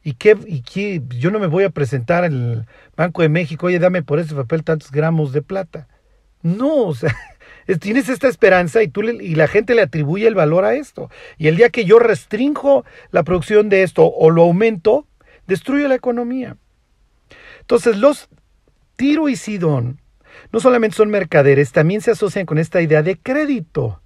¿Y 0.02 0.14
qué, 0.14 0.36
¿Y 0.46 0.62
qué? 0.62 1.02
Yo 1.18 1.30
no 1.30 1.38
me 1.38 1.46
voy 1.46 1.64
a 1.64 1.70
presentar 1.70 2.24
en 2.24 2.32
el 2.32 2.66
Banco 2.96 3.22
de 3.22 3.28
México, 3.28 3.66
oye, 3.66 3.78
dame 3.78 4.02
por 4.02 4.18
ese 4.18 4.34
papel 4.34 4.64
tantos 4.64 4.90
gramos 4.90 5.32
de 5.32 5.42
plata. 5.42 5.88
No, 6.42 6.84
o 6.84 6.94
sea, 6.94 7.14
tienes 7.80 8.08
esta 8.08 8.28
esperanza 8.28 8.82
y, 8.82 8.88
tú 8.88 9.02
y 9.02 9.34
la 9.34 9.48
gente 9.48 9.74
le 9.74 9.82
atribuye 9.82 10.26
el 10.26 10.34
valor 10.34 10.64
a 10.64 10.74
esto. 10.74 11.10
Y 11.38 11.48
el 11.48 11.56
día 11.56 11.70
que 11.70 11.84
yo 11.84 11.98
restringo 11.98 12.84
la 13.10 13.24
producción 13.24 13.68
de 13.68 13.82
esto 13.82 14.06
o 14.06 14.30
lo 14.30 14.42
aumento, 14.42 15.06
destruye 15.46 15.88
la 15.88 15.96
economía. 15.96 16.56
Entonces, 17.60 17.96
los 17.96 18.28
Tiro 18.94 19.28
y 19.28 19.36
Sidón 19.36 20.00
no 20.52 20.60
solamente 20.60 20.96
son 20.96 21.10
mercaderes, 21.10 21.72
también 21.72 22.00
se 22.00 22.12
asocian 22.12 22.46
con 22.46 22.58
esta 22.58 22.80
idea 22.80 23.02
de 23.02 23.18
crédito. 23.18 24.00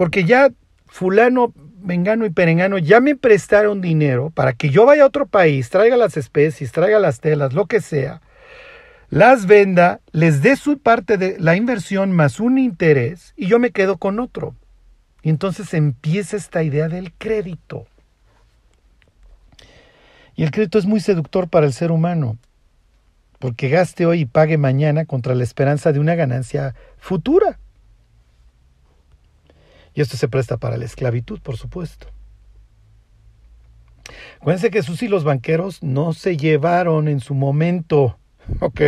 Porque 0.00 0.24
ya 0.24 0.50
fulano 0.86 1.52
Mengano 1.82 2.24
y 2.24 2.30
Perengano 2.30 2.78
ya 2.78 3.02
me 3.02 3.16
prestaron 3.16 3.82
dinero 3.82 4.30
para 4.30 4.54
que 4.54 4.70
yo 4.70 4.86
vaya 4.86 5.02
a 5.02 5.06
otro 5.06 5.26
país, 5.26 5.68
traiga 5.68 5.98
las 5.98 6.16
especies, 6.16 6.72
traiga 6.72 6.98
las 6.98 7.20
telas, 7.20 7.52
lo 7.52 7.66
que 7.66 7.82
sea, 7.82 8.22
las 9.10 9.44
venda, 9.44 10.00
les 10.12 10.40
dé 10.40 10.56
su 10.56 10.78
parte 10.78 11.18
de 11.18 11.38
la 11.38 11.54
inversión 11.54 12.12
más 12.12 12.40
un 12.40 12.56
interés 12.56 13.34
y 13.36 13.46
yo 13.46 13.58
me 13.58 13.72
quedo 13.72 13.98
con 13.98 14.20
otro. 14.20 14.54
Y 15.20 15.28
entonces 15.28 15.74
empieza 15.74 16.38
esta 16.38 16.62
idea 16.62 16.88
del 16.88 17.12
crédito. 17.12 17.86
Y 20.34 20.44
el 20.44 20.50
crédito 20.50 20.78
es 20.78 20.86
muy 20.86 21.00
seductor 21.00 21.50
para 21.50 21.66
el 21.66 21.74
ser 21.74 21.92
humano, 21.92 22.38
porque 23.38 23.68
gaste 23.68 24.06
hoy 24.06 24.20
y 24.20 24.24
pague 24.24 24.56
mañana 24.56 25.04
contra 25.04 25.34
la 25.34 25.44
esperanza 25.44 25.92
de 25.92 26.00
una 26.00 26.14
ganancia 26.14 26.74
futura. 26.96 27.58
Y 30.00 30.02
esto 30.02 30.16
se 30.16 30.28
presta 30.28 30.56
para 30.56 30.78
la 30.78 30.86
esclavitud, 30.86 31.40
por 31.40 31.58
supuesto. 31.58 32.06
Acuérdense 34.40 34.70
que 34.70 34.80
y 35.04 35.08
los 35.08 35.24
banqueros 35.24 35.82
no 35.82 36.14
se 36.14 36.38
llevaron 36.38 37.06
en 37.06 37.20
su 37.20 37.34
momento, 37.34 38.18
¿ok? 38.60 38.80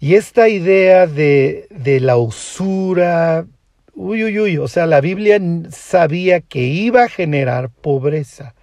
Y 0.00 0.14
esta 0.16 0.48
idea 0.48 1.06
de, 1.06 1.68
de 1.70 2.00
la 2.00 2.16
usura, 2.16 3.46
uy, 3.94 4.24
uy, 4.24 4.40
uy, 4.40 4.58
o 4.58 4.66
sea, 4.66 4.86
la 4.86 5.00
Biblia 5.00 5.38
sabía 5.70 6.40
que 6.40 6.62
iba 6.62 7.04
a 7.04 7.08
generar 7.08 7.70
pobreza. 7.70 8.56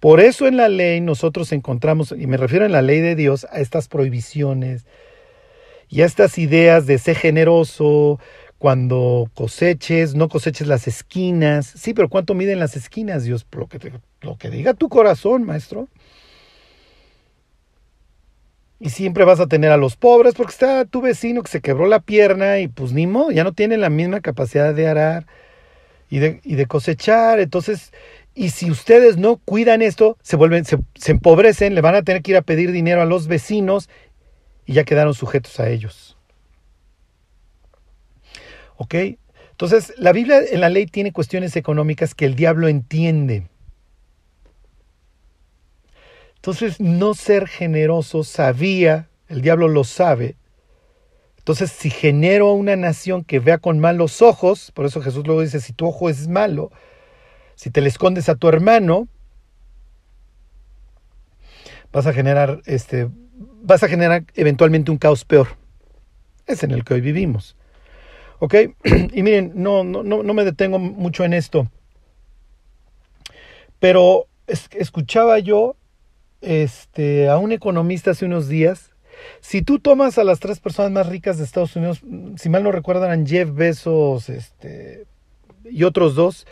Por 0.00 0.18
eso 0.18 0.48
en 0.48 0.56
la 0.56 0.68
ley 0.68 1.00
nosotros 1.00 1.52
encontramos, 1.52 2.10
y 2.10 2.26
me 2.26 2.38
refiero 2.38 2.66
en 2.66 2.72
la 2.72 2.82
ley 2.82 2.98
de 2.98 3.14
Dios, 3.14 3.46
a 3.52 3.60
estas 3.60 3.86
prohibiciones 3.86 4.84
y 5.88 6.02
a 6.02 6.06
estas 6.06 6.38
ideas 6.38 6.86
de 6.86 6.98
ser 6.98 7.14
generoso, 7.14 8.18
cuando 8.60 9.30
coseches, 9.32 10.14
no 10.14 10.28
coseches 10.28 10.68
las 10.68 10.86
esquinas. 10.86 11.66
Sí, 11.66 11.94
pero 11.94 12.10
¿cuánto 12.10 12.34
miden 12.34 12.58
las 12.58 12.76
esquinas, 12.76 13.24
Dios? 13.24 13.46
Lo 13.52 13.68
que, 13.68 13.90
lo 14.20 14.36
que 14.36 14.50
diga 14.50 14.74
tu 14.74 14.90
corazón, 14.90 15.44
maestro. 15.44 15.88
Y 18.78 18.90
siempre 18.90 19.24
vas 19.24 19.40
a 19.40 19.46
tener 19.46 19.72
a 19.72 19.78
los 19.78 19.96
pobres 19.96 20.34
porque 20.34 20.50
está 20.52 20.84
tu 20.84 21.00
vecino 21.00 21.42
que 21.42 21.50
se 21.50 21.62
quebró 21.62 21.86
la 21.86 22.00
pierna 22.00 22.58
y 22.58 22.68
pues 22.68 22.92
ni 22.92 23.06
modo, 23.06 23.30
ya 23.30 23.44
no 23.44 23.54
tiene 23.54 23.78
la 23.78 23.88
misma 23.88 24.20
capacidad 24.20 24.74
de 24.74 24.88
arar 24.88 25.26
y 26.10 26.18
de, 26.18 26.42
y 26.44 26.56
de 26.56 26.66
cosechar. 26.66 27.40
Entonces, 27.40 27.94
y 28.34 28.50
si 28.50 28.70
ustedes 28.70 29.16
no 29.16 29.38
cuidan 29.38 29.80
esto, 29.80 30.18
se 30.20 30.36
vuelven, 30.36 30.66
se 30.66 31.10
empobrecen, 31.10 31.74
le 31.74 31.80
van 31.80 31.94
a 31.94 32.02
tener 32.02 32.20
que 32.20 32.32
ir 32.32 32.36
a 32.36 32.42
pedir 32.42 32.72
dinero 32.72 33.00
a 33.00 33.06
los 33.06 33.26
vecinos 33.26 33.88
y 34.66 34.74
ya 34.74 34.84
quedaron 34.84 35.14
sujetos 35.14 35.58
a 35.60 35.70
ellos. 35.70 36.18
¿Ok? 38.80 38.94
Entonces, 39.50 39.92
la 39.98 40.10
Biblia 40.10 40.40
en 40.40 40.62
la 40.62 40.70
ley 40.70 40.86
tiene 40.86 41.12
cuestiones 41.12 41.54
económicas 41.54 42.14
que 42.14 42.24
el 42.24 42.34
diablo 42.34 42.66
entiende. 42.66 43.46
Entonces, 46.36 46.80
no 46.80 47.12
ser 47.12 47.46
generoso 47.46 48.24
sabía, 48.24 49.10
el 49.28 49.42
diablo 49.42 49.68
lo 49.68 49.84
sabe. 49.84 50.36
Entonces, 51.36 51.70
si 51.70 51.90
genero 51.90 52.54
una 52.54 52.74
nación 52.74 53.22
que 53.22 53.38
vea 53.38 53.58
con 53.58 53.80
malos 53.80 54.22
ojos, 54.22 54.72
por 54.72 54.86
eso 54.86 55.02
Jesús 55.02 55.26
luego 55.26 55.42
dice, 55.42 55.60
si 55.60 55.74
tu 55.74 55.86
ojo 55.86 56.08
es 56.08 56.26
malo, 56.26 56.72
si 57.56 57.68
te 57.68 57.82
le 57.82 57.90
escondes 57.90 58.30
a 58.30 58.36
tu 58.36 58.48
hermano, 58.48 59.08
vas 61.92 62.06
a 62.06 62.14
generar 62.14 62.62
este 62.64 63.10
vas 63.62 63.82
a 63.82 63.88
generar 63.88 64.24
eventualmente 64.36 64.90
un 64.90 64.96
caos 64.96 65.26
peor. 65.26 65.48
Es 66.46 66.62
en 66.62 66.70
el 66.70 66.82
que 66.82 66.94
hoy 66.94 67.02
vivimos. 67.02 67.56
¿Ok? 68.40 68.54
Y 69.12 69.22
miren, 69.22 69.52
no, 69.54 69.84
no, 69.84 70.02
no 70.02 70.34
me 70.34 70.44
detengo 70.44 70.78
mucho 70.78 71.24
en 71.24 71.34
esto. 71.34 71.70
Pero 73.78 74.26
escuchaba 74.46 75.38
yo 75.38 75.76
este, 76.40 77.28
a 77.28 77.38
un 77.38 77.52
economista 77.52 78.10
hace 78.10 78.26
unos 78.26 78.48
días. 78.48 78.90
Si 79.40 79.62
tú 79.62 79.78
tomas 79.78 80.18
a 80.18 80.24
las 80.24 80.40
tres 80.40 80.60
personas 80.60 80.90
más 80.90 81.06
ricas 81.06 81.38
de 81.38 81.44
Estados 81.44 81.76
Unidos, 81.76 82.00
si 82.36 82.48
mal 82.48 82.62
no 82.62 82.72
recuerdan, 82.72 83.26
Jeff 83.26 83.52
Bezos 83.52 84.28
este, 84.28 85.04
y 85.64 85.84
otros 85.84 86.14
dos, 86.14 86.46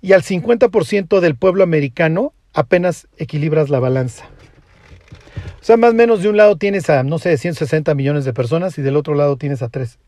y 0.00 0.12
al 0.12 0.22
50% 0.22 1.20
del 1.20 1.36
pueblo 1.36 1.62
americano, 1.62 2.34
apenas 2.52 3.08
equilibras 3.16 3.70
la 3.70 3.80
balanza. 3.80 4.28
O 5.60 5.64
sea, 5.64 5.76
más 5.76 5.92
o 5.92 5.94
menos 5.94 6.22
de 6.22 6.28
un 6.28 6.36
lado 6.36 6.56
tienes 6.56 6.90
a, 6.90 7.02
no 7.02 7.18
sé, 7.18 7.36
160 7.36 7.94
millones 7.94 8.24
de 8.24 8.32
personas 8.32 8.76
y 8.78 8.82
del 8.82 8.96
otro 8.96 9.14
lado 9.14 9.36
tienes 9.36 9.62
a 9.62 9.68
tres. 9.68 9.98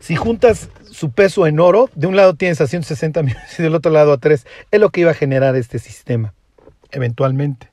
Si 0.00 0.16
juntas 0.16 0.70
su 0.90 1.12
peso 1.12 1.46
en 1.46 1.60
oro, 1.60 1.90
de 1.94 2.06
un 2.06 2.16
lado 2.16 2.34
tienes 2.34 2.60
a 2.60 2.66
160 2.66 3.22
millones 3.22 3.58
y 3.58 3.62
del 3.62 3.74
otro 3.74 3.92
lado 3.92 4.12
a 4.12 4.18
3. 4.18 4.46
Es 4.70 4.80
lo 4.80 4.90
que 4.90 5.02
iba 5.02 5.10
a 5.10 5.14
generar 5.14 5.54
este 5.56 5.78
sistema, 5.78 6.34
eventualmente. 6.90 7.70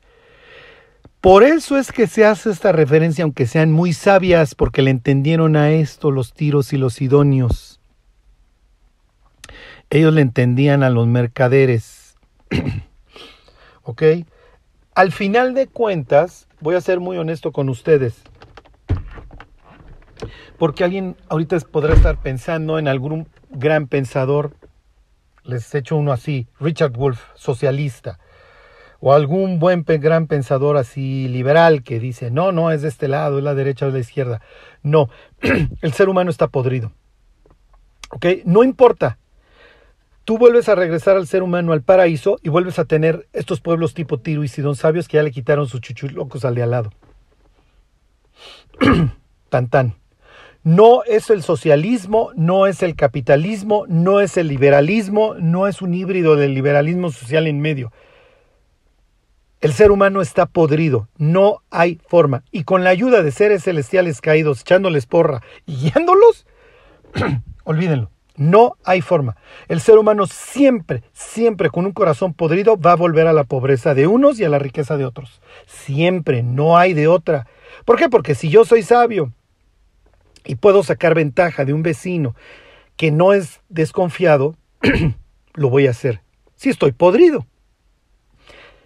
Por 1.22 1.44
eso 1.44 1.78
es 1.78 1.92
que 1.92 2.06
se 2.06 2.26
hace 2.26 2.52
esta 2.52 2.72
referencia, 2.72 3.24
aunque 3.24 3.48
sean 3.48 3.72
muy 3.72 3.94
sabias, 3.94 4.56
porque 4.56 4.82
le 4.82 4.92
entendieron 4.92 5.56
a 5.56 5.72
esto 5.72 6.12
los 6.12 6.34
tiros 6.34 6.74
y 6.74 6.78
los 6.78 7.02
idóneos. 7.02 7.80
Ellos 9.90 10.14
le 10.14 10.22
entendían 10.22 10.84
a 10.84 10.90
los 10.90 11.08
mercaderes. 11.08 12.18
¿Ok? 13.84 14.04
Al 14.94 15.12
final 15.12 15.54
de 15.54 15.68
cuentas, 15.68 16.48
voy 16.60 16.76
a 16.76 16.82
ser 16.82 17.00
muy 17.00 17.18
honesto 17.18 17.52
con 17.52 17.70
ustedes. 17.70 18.16
Porque 20.58 20.84
alguien 20.84 21.16
ahorita 21.30 21.58
podrá 21.72 21.94
estar 21.94 22.22
pensando 22.22 22.80
en 22.80 22.88
algún 22.88 23.28
gran 23.50 23.88
pensador, 23.88 24.54
les 25.44 25.74
echo 25.76 25.96
uno 25.96 26.12
así, 26.12 26.48
Richard 26.60 26.92
Wolff, 26.92 27.22
socialista, 27.36 28.20
o 29.00 29.14
algún 29.14 29.60
buen 29.60 29.84
gran 29.86 30.28
pensador 30.28 30.78
así 30.78 31.28
liberal 31.28 31.84
que 31.84 32.00
dice, 32.00 32.32
no, 32.32 32.52
no, 32.52 32.72
es 32.72 32.82
de 32.82 32.88
este 32.88 33.08
lado, 33.08 33.38
es 33.38 33.44
la 33.44 33.56
derecha 33.56 33.86
o 33.86 33.90
la 33.90 34.00
izquierda. 34.00 34.42
No, 34.82 35.10
el 35.82 35.94
ser 35.94 36.10
humano 36.10 36.32
está 36.32 36.48
podrido. 36.48 36.92
¿Ok? 38.10 38.26
No 38.46 38.64
importa. 38.64 39.18
Tú 40.24 40.38
vuelves 40.38 40.68
a 40.68 40.76
regresar 40.76 41.16
al 41.16 41.28
ser 41.28 41.42
humano 41.42 41.72
al 41.72 41.84
paraíso 41.84 42.38
y 42.44 42.50
vuelves 42.50 42.80
a 42.80 42.86
tener 42.86 43.28
estos 43.32 43.62
pueblos 43.62 43.94
tipo 43.94 44.20
Tiro 44.20 44.44
y 44.44 44.50
Sidón 44.50 44.76
sabios 44.76 45.08
que 45.08 45.18
ya 45.18 45.24
le 45.24 45.32
quitaron 45.32 45.68
sus 45.68 45.80
chuchulocos 45.80 46.44
al 46.44 46.56
de 46.56 46.64
al 46.64 46.72
lado. 46.72 46.92
tan 49.50 49.70
tan. 49.70 49.96
No 50.68 51.04
es 51.06 51.30
el 51.30 51.44
socialismo, 51.44 52.32
no 52.36 52.68
es 52.68 52.84
el 52.84 52.98
capitalismo, 52.98 53.86
no 53.88 54.20
es 54.20 54.36
el 54.36 54.50
liberalismo, 54.50 55.36
no 55.40 55.66
es 55.66 55.82
un 55.82 55.94
híbrido 55.94 56.36
del 56.36 56.54
liberalismo 56.54 57.10
social 57.10 57.48
en 57.48 57.62
medio. 57.62 57.94
El 59.62 59.72
ser 59.72 59.92
humano 59.92 60.20
está 60.22 60.46
podrido, 60.46 61.08
no 61.18 61.62
hay 61.70 62.02
forma. 62.10 62.44
Y 62.52 62.66
con 62.66 62.84
la 62.84 62.90
ayuda 62.90 63.24
de 63.24 63.32
seres 63.32 63.64
celestiales 63.64 64.20
caídos, 64.20 64.60
echándoles 64.60 65.06
porra 65.06 65.42
y 65.66 65.90
guiándolos, 65.90 66.46
olvídenlo, 67.64 68.12
no 68.36 68.76
hay 68.84 69.00
forma. 69.00 69.38
El 69.70 69.80
ser 69.80 69.98
humano 69.98 70.28
siempre, 70.28 71.02
siempre 71.14 71.70
con 71.70 71.86
un 71.86 71.94
corazón 71.94 72.34
podrido 72.34 72.76
va 72.76 72.92
a 72.92 72.98
volver 72.98 73.28
a 73.28 73.32
la 73.32 73.46
pobreza 73.46 73.94
de 73.94 74.08
unos 74.08 74.38
y 74.38 74.44
a 74.44 74.50
la 74.50 74.60
riqueza 74.60 74.98
de 74.98 75.06
otros. 75.06 75.42
Siempre, 75.66 76.44
no 76.44 76.78
hay 76.78 76.94
de 76.94 77.08
otra. 77.08 77.48
¿Por 77.86 77.98
qué? 77.98 78.10
Porque 78.10 78.36
si 78.36 78.50
yo 78.50 78.66
soy 78.66 78.84
sabio 78.84 79.32
y 80.48 80.56
puedo 80.56 80.82
sacar 80.82 81.14
ventaja 81.14 81.66
de 81.66 81.74
un 81.74 81.84
vecino 81.84 82.36
que 82.96 83.12
no 83.12 83.34
es 83.34 83.62
desconfiado, 83.70 84.56
lo 85.54 85.70
voy 85.70 85.88
a 85.88 85.92
hacer. 85.92 86.22
Si 86.56 86.70
estoy 86.70 86.92
podrido. 86.92 87.46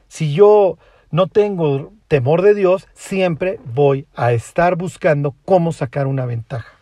Si 0.08 0.34
yo 0.34 0.78
no 1.12 1.28
tengo 1.28 1.94
temor 2.10 2.42
de 2.42 2.54
Dios, 2.54 2.90
siempre 2.94 3.60
voy 3.64 4.06
a 4.16 4.34
estar 4.34 4.76
buscando 4.76 5.34
cómo 5.46 5.72
sacar 5.72 6.08
una 6.08 6.26
ventaja. 6.26 6.74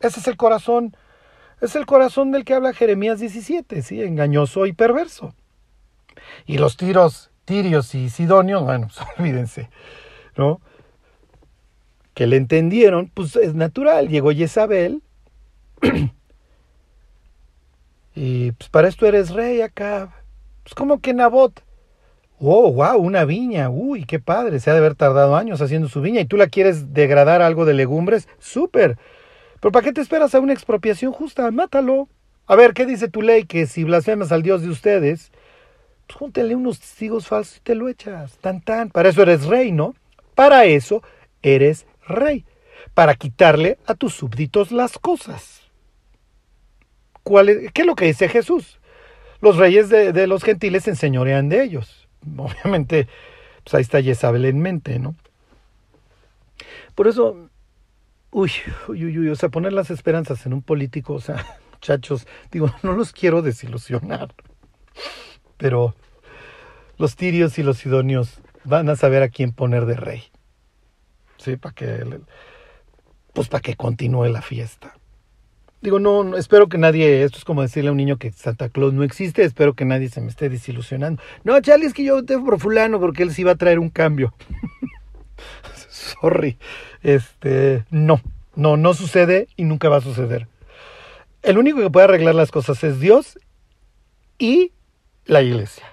Ese 0.00 0.18
es 0.18 0.26
el 0.26 0.36
corazón, 0.36 0.96
es 1.60 1.76
el 1.76 1.86
corazón 1.86 2.32
del 2.32 2.44
que 2.44 2.54
habla 2.54 2.72
Jeremías 2.72 3.20
17, 3.20 3.82
¿sí? 3.82 4.02
engañoso 4.02 4.66
y 4.66 4.72
perverso. 4.72 5.34
Y 6.46 6.58
los 6.58 6.76
tiros, 6.76 7.30
tirios 7.44 7.94
y 7.94 8.10
sidonios, 8.10 8.64
bueno, 8.64 8.88
olvídense, 9.18 9.70
¿no? 10.36 10.60
Que 12.14 12.26
le 12.26 12.36
entendieron, 12.36 13.10
pues 13.12 13.36
es 13.36 13.54
natural. 13.54 14.08
Llegó 14.08 14.30
Jezabel. 14.30 15.02
y 18.14 18.52
pues 18.52 18.70
para 18.70 18.88
esto 18.88 19.06
eres 19.06 19.30
rey 19.30 19.60
acá. 19.60 20.14
Pues 20.62 20.74
como 20.74 21.00
que 21.00 21.12
Nabot. 21.12 21.62
Oh, 22.40 22.72
wow, 22.72 22.98
una 22.98 23.24
viña. 23.24 23.68
Uy, 23.68 24.04
qué 24.04 24.18
padre. 24.18 24.60
Se 24.60 24.70
ha 24.70 24.74
de 24.74 24.80
haber 24.80 24.94
tardado 24.94 25.36
años 25.36 25.60
haciendo 25.60 25.88
su 25.88 26.00
viña. 26.00 26.20
Y 26.20 26.26
tú 26.26 26.36
la 26.36 26.46
quieres 26.46 26.92
degradar 26.94 27.42
algo 27.42 27.64
de 27.64 27.74
legumbres. 27.74 28.28
Súper. 28.38 28.96
Pero 29.60 29.72
¿para 29.72 29.84
qué 29.84 29.92
te 29.92 30.00
esperas 30.00 30.34
a 30.34 30.40
una 30.40 30.52
expropiación 30.52 31.12
justa? 31.12 31.50
Mátalo. 31.50 32.08
A 32.46 32.56
ver, 32.56 32.74
¿qué 32.74 32.86
dice 32.86 33.08
tu 33.08 33.22
ley? 33.22 33.44
Que 33.44 33.66
si 33.66 33.84
blasfemas 33.84 34.30
al 34.30 34.42
Dios 34.42 34.62
de 34.62 34.68
ustedes, 34.68 35.32
pues 36.06 36.18
júntele 36.18 36.54
unos 36.54 36.80
testigos 36.80 37.26
falsos 37.26 37.56
y 37.56 37.60
te 37.60 37.74
lo 37.74 37.88
echas. 37.88 38.36
Tan, 38.38 38.60
tan. 38.60 38.90
Para 38.90 39.08
eso 39.08 39.22
eres 39.22 39.46
rey, 39.46 39.72
¿no? 39.72 39.94
Para 40.34 40.66
eso 40.66 41.02
eres 41.42 41.86
rey, 42.06 42.44
para 42.94 43.14
quitarle 43.14 43.78
a 43.86 43.94
tus 43.94 44.14
súbditos 44.14 44.72
las 44.72 44.98
cosas. 44.98 45.62
¿Cuál 47.22 47.70
¿Qué 47.72 47.82
es 47.82 47.86
lo 47.86 47.96
que 47.96 48.06
dice 48.06 48.28
Jesús? 48.28 48.78
Los 49.40 49.56
reyes 49.56 49.88
de, 49.88 50.26
los 50.26 50.42
gentiles 50.42 50.84
se 50.84 50.90
enseñorean 50.90 51.48
de 51.48 51.62
ellos. 51.62 52.08
Obviamente, 52.36 53.08
pues 53.62 53.74
ahí 53.74 53.82
está 53.82 54.02
Jezabel 54.02 54.44
en 54.44 54.60
mente, 54.60 54.98
¿no? 54.98 55.14
Por 56.94 57.08
eso, 57.08 57.50
uy, 58.30 58.52
uy, 58.88 59.18
uy, 59.18 59.28
o 59.28 59.36
sea, 59.36 59.48
poner 59.48 59.72
las 59.72 59.90
esperanzas 59.90 60.46
en 60.46 60.52
un 60.52 60.62
político, 60.62 61.14
o 61.14 61.20
sea, 61.20 61.44
muchachos, 61.72 62.26
digo, 62.52 62.72
no 62.82 62.92
los 62.92 63.12
quiero 63.12 63.42
desilusionar, 63.42 64.34
pero 65.56 65.94
los 66.96 67.16
tirios 67.16 67.58
y 67.58 67.62
los 67.62 67.78
sidonios 67.78 68.40
van 68.64 68.88
a 68.88 68.96
saber 68.96 69.22
a 69.22 69.28
quién 69.28 69.52
poner 69.52 69.86
de 69.86 69.96
rey. 69.96 70.24
Para 71.60 71.74
que, 71.74 72.20
pues 73.32 73.48
para 73.48 73.60
que 73.60 73.76
continúe 73.76 74.28
la 74.28 74.42
fiesta. 74.42 74.94
Digo, 75.84 76.00
no, 76.00 76.34
espero 76.38 76.68
que 76.70 76.78
nadie, 76.78 77.24
esto 77.24 77.36
es 77.36 77.44
como 77.44 77.60
decirle 77.60 77.90
a 77.90 77.92
un 77.92 77.98
niño 77.98 78.16
que 78.16 78.32
Santa 78.32 78.70
Claus 78.70 78.94
no 78.94 79.02
existe, 79.02 79.44
espero 79.44 79.74
que 79.74 79.84
nadie 79.84 80.08
se 80.08 80.22
me 80.22 80.28
esté 80.28 80.48
desilusionando. 80.48 81.22
No, 81.42 81.60
Charlie, 81.60 81.86
es 81.86 81.92
que 81.92 82.04
yo 82.04 82.14
voté 82.14 82.38
por 82.38 82.58
fulano 82.58 82.98
porque 82.98 83.22
él 83.22 83.32
sí 83.32 83.42
iba 83.42 83.50
a 83.50 83.56
traer 83.56 83.78
un 83.78 83.90
cambio. 83.90 84.32
Sorry. 85.90 86.56
Este, 87.02 87.84
no, 87.90 88.22
no, 88.56 88.78
no 88.78 88.94
sucede 88.94 89.46
y 89.56 89.64
nunca 89.64 89.90
va 89.90 89.98
a 89.98 90.00
suceder. 90.00 90.48
El 91.42 91.58
único 91.58 91.80
que 91.80 91.90
puede 91.90 92.04
arreglar 92.04 92.34
las 92.34 92.50
cosas 92.50 92.82
es 92.82 92.98
Dios 92.98 93.38
y 94.38 94.72
la 95.26 95.42
iglesia, 95.42 95.84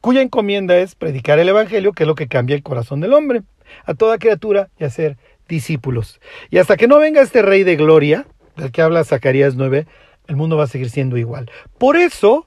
cuya 0.00 0.20
encomienda 0.20 0.76
es 0.76 0.96
predicar 0.96 1.38
el 1.38 1.48
Evangelio, 1.48 1.92
que 1.92 2.02
es 2.02 2.08
lo 2.08 2.16
que 2.16 2.26
cambia 2.26 2.56
el 2.56 2.64
corazón 2.64 3.00
del 3.00 3.12
hombre 3.12 3.42
a 3.84 3.94
toda 3.94 4.18
criatura 4.18 4.70
y 4.78 4.84
a 4.84 4.90
ser 4.90 5.16
discípulos. 5.48 6.20
Y 6.50 6.58
hasta 6.58 6.76
que 6.76 6.88
no 6.88 6.98
venga 6.98 7.22
este 7.22 7.42
rey 7.42 7.64
de 7.64 7.76
gloria, 7.76 8.26
del 8.56 8.72
que 8.72 8.82
habla 8.82 9.04
Zacarías 9.04 9.54
9, 9.56 9.86
el 10.28 10.36
mundo 10.36 10.56
va 10.56 10.64
a 10.64 10.68
seguir 10.68 10.90
siendo 10.90 11.16
igual. 11.16 11.50
Por 11.78 11.96
eso, 11.96 12.46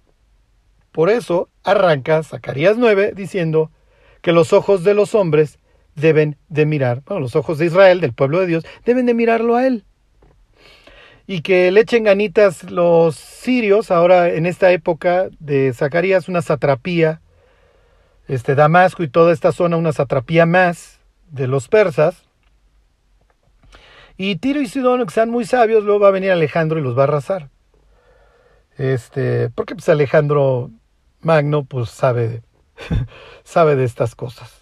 por 0.91 1.09
eso 1.09 1.49
arranca 1.63 2.23
Zacarías 2.23 2.77
9 2.77 3.13
diciendo 3.15 3.71
que 4.21 4.31
los 4.31 4.53
ojos 4.53 4.83
de 4.83 4.93
los 4.93 5.15
hombres 5.15 5.59
deben 5.95 6.37
de 6.47 6.65
mirar, 6.65 7.03
bueno, 7.05 7.21
los 7.21 7.35
ojos 7.35 7.57
de 7.57 7.65
Israel, 7.65 7.99
del 7.99 8.13
pueblo 8.13 8.39
de 8.39 8.47
Dios, 8.47 8.65
deben 8.85 9.05
de 9.05 9.13
mirarlo 9.13 9.55
a 9.55 9.67
él. 9.67 9.83
Y 11.27 11.41
que 11.41 11.71
le 11.71 11.81
echen 11.81 12.03
ganitas 12.03 12.69
los 12.69 13.15
sirios, 13.15 13.91
ahora 13.91 14.29
en 14.29 14.45
esta 14.45 14.71
época 14.71 15.29
de 15.39 15.71
Zacarías, 15.73 16.27
una 16.27 16.41
satrapía, 16.41 17.21
este 18.27 18.55
Damasco 18.55 19.03
y 19.03 19.09
toda 19.09 19.33
esta 19.33 19.51
zona, 19.51 19.77
una 19.77 19.93
satrapía 19.93 20.45
más, 20.45 20.92
de 21.33 21.47
los 21.47 21.67
persas. 21.67 22.23
Y 24.15 24.37
Tiro 24.37 24.61
y 24.61 24.67
Sidón, 24.67 25.05
que 25.05 25.13
sean 25.13 25.29
muy 25.29 25.45
sabios, 25.45 25.83
luego 25.83 25.99
va 26.01 26.07
a 26.09 26.11
venir 26.11 26.31
Alejandro 26.31 26.79
y 26.79 26.83
los 26.83 26.97
va 26.97 27.01
a 27.01 27.03
arrasar. 27.05 27.49
Este, 28.77 29.49
porque 29.49 29.75
pues 29.75 29.89
Alejandro 29.89 30.69
Magno 31.21 31.65
pues 31.65 31.89
sabe, 31.89 32.43
sabe 33.43 33.75
de 33.75 33.83
estas 33.83 34.15
cosas. 34.15 34.61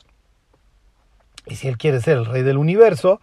Y 1.45 1.55
si 1.55 1.67
él 1.67 1.77
quiere 1.77 1.99
ser 1.99 2.17
el 2.17 2.25
rey 2.25 2.43
del 2.43 2.57
universo, 2.57 3.19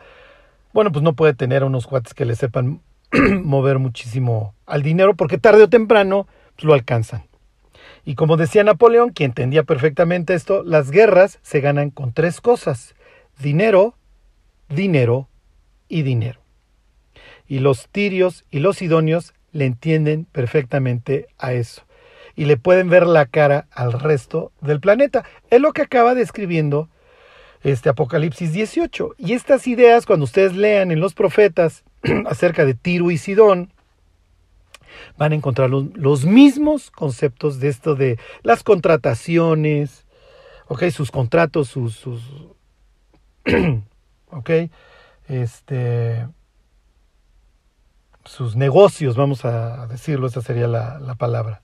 bueno, 0.74 0.92
pues 0.92 1.02
no 1.02 1.14
puede 1.14 1.32
tener 1.32 1.64
unos 1.64 1.86
cuates 1.86 2.12
que 2.12 2.26
le 2.26 2.36
sepan 2.36 2.82
mover 3.42 3.78
muchísimo 3.78 4.54
al 4.66 4.82
dinero, 4.82 5.14
porque 5.14 5.38
tarde 5.38 5.62
o 5.62 5.68
temprano 5.68 6.26
pues, 6.54 6.64
lo 6.64 6.74
alcanzan. 6.74 7.24
Y 8.04 8.14
como 8.14 8.36
decía 8.36 8.64
Napoleón, 8.64 9.12
que 9.12 9.24
entendía 9.24 9.62
perfectamente 9.62 10.34
esto, 10.34 10.62
las 10.62 10.90
guerras 10.90 11.38
se 11.42 11.60
ganan 11.60 11.90
con 11.90 12.12
tres 12.12 12.42
cosas 12.42 12.94
dinero, 13.38 13.94
dinero 14.68 15.28
y 15.88 16.02
dinero. 16.02 16.40
Y 17.46 17.60
los 17.60 17.88
tirios 17.88 18.44
y 18.50 18.58
los 18.58 18.82
idóneos 18.82 19.34
le 19.52 19.64
entienden 19.64 20.26
perfectamente 20.26 21.28
a 21.38 21.52
eso. 21.52 21.82
Y 22.36 22.44
le 22.44 22.56
pueden 22.56 22.88
ver 22.88 23.06
la 23.06 23.26
cara 23.26 23.66
al 23.72 23.92
resto 23.92 24.52
del 24.60 24.80
planeta. 24.80 25.24
Es 25.50 25.60
lo 25.60 25.72
que 25.72 25.82
acaba 25.82 26.14
describiendo 26.14 26.88
este 27.62 27.88
Apocalipsis 27.88 28.52
18. 28.52 29.14
Y 29.18 29.32
estas 29.32 29.66
ideas, 29.66 30.06
cuando 30.06 30.24
ustedes 30.24 30.54
lean 30.54 30.90
en 30.92 31.00
los 31.00 31.14
profetas 31.14 31.84
acerca 32.26 32.64
de 32.64 32.74
Tiro 32.74 33.10
y 33.10 33.18
Sidón, 33.18 33.72
van 35.16 35.32
a 35.32 35.34
encontrar 35.34 35.70
los, 35.70 36.24
mismos 36.24 36.90
conceptos 36.90 37.60
de 37.60 37.68
esto 37.68 37.94
de 37.94 38.18
las 38.42 38.62
contrataciones, 38.62 40.06
okay, 40.66 40.90
sus 40.90 41.10
contratos, 41.10 41.68
sus, 41.68 42.06
ok, 44.30 44.50
este, 45.28 46.26
sus 48.24 48.56
negocios, 48.56 49.16
vamos 49.16 49.44
a 49.44 49.86
decirlo, 49.86 50.26
esa 50.26 50.42
sería 50.42 50.68
la, 50.68 50.98
la 50.98 51.14
palabra. 51.14 51.62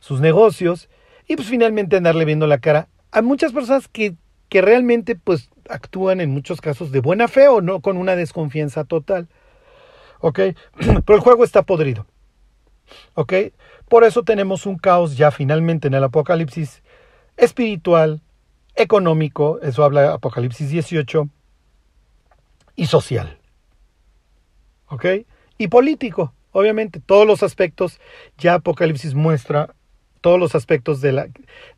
Sus 0.00 0.20
negocios 0.20 0.88
y 1.26 1.36
pues 1.36 1.48
finalmente 1.48 1.96
andarle 1.96 2.24
viendo 2.24 2.46
la 2.46 2.58
cara 2.58 2.88
a 3.10 3.22
muchas 3.22 3.52
personas 3.52 3.88
que, 3.88 4.14
que 4.48 4.62
realmente 4.62 5.16
pues 5.16 5.50
actúan 5.68 6.20
en 6.20 6.30
muchos 6.30 6.60
casos 6.60 6.92
de 6.92 7.00
buena 7.00 7.28
fe 7.28 7.48
o 7.48 7.60
no 7.60 7.80
con 7.80 7.96
una 7.96 8.16
desconfianza 8.16 8.84
total. 8.84 9.28
¿Ok? 10.20 10.38
Pero 10.76 11.14
el 11.14 11.20
juego 11.20 11.44
está 11.44 11.62
podrido. 11.62 12.06
¿Ok? 13.14 13.32
Por 13.88 14.04
eso 14.04 14.22
tenemos 14.22 14.66
un 14.66 14.76
caos 14.76 15.16
ya 15.16 15.30
finalmente 15.30 15.88
en 15.88 15.94
el 15.94 16.04
Apocalipsis 16.04 16.82
espiritual, 17.36 18.22
económico, 18.74 19.60
eso 19.62 19.84
habla 19.84 20.12
Apocalipsis 20.14 20.70
18, 20.70 21.28
y 22.76 22.86
social. 22.86 23.38
¿Ok? 24.88 25.06
Y 25.58 25.68
político, 25.68 26.34
obviamente, 26.52 27.00
todos 27.00 27.26
los 27.26 27.42
aspectos, 27.42 28.00
ya 28.38 28.54
Apocalipsis 28.54 29.14
muestra 29.14 29.74
todos 30.20 30.38
los 30.38 30.54
aspectos 30.54 31.00
de 31.00 31.12
la, 31.12 31.28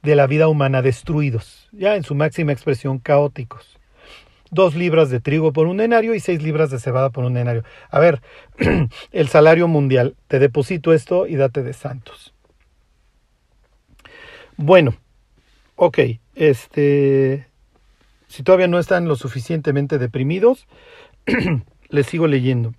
de 0.02 0.16
la 0.16 0.26
vida 0.26 0.48
humana 0.48 0.82
destruidos, 0.82 1.68
ya 1.72 1.96
en 1.96 2.02
su 2.02 2.14
máxima 2.14 2.52
expresión 2.52 2.98
caóticos. 2.98 3.78
Dos 4.50 4.74
libras 4.74 5.10
de 5.10 5.20
trigo 5.20 5.52
por 5.52 5.66
un 5.66 5.78
denario 5.78 6.14
y 6.14 6.20
seis 6.20 6.42
libras 6.42 6.70
de 6.70 6.78
cebada 6.78 7.10
por 7.10 7.24
un 7.24 7.34
denario. 7.34 7.64
A 7.90 7.98
ver, 7.98 8.20
el 9.12 9.28
salario 9.28 9.66
mundial, 9.66 10.14
te 10.28 10.38
deposito 10.38 10.92
esto 10.92 11.26
y 11.26 11.36
date 11.36 11.62
de 11.62 11.72
santos. 11.72 12.34
Bueno, 14.56 14.94
ok, 15.76 15.98
este, 16.34 17.46
si 18.28 18.42
todavía 18.42 18.68
no 18.68 18.78
están 18.78 19.06
lo 19.06 19.16
suficientemente 19.16 19.98
deprimidos, 19.98 20.66
les 21.88 22.06
sigo 22.06 22.26
leyendo. 22.26 22.74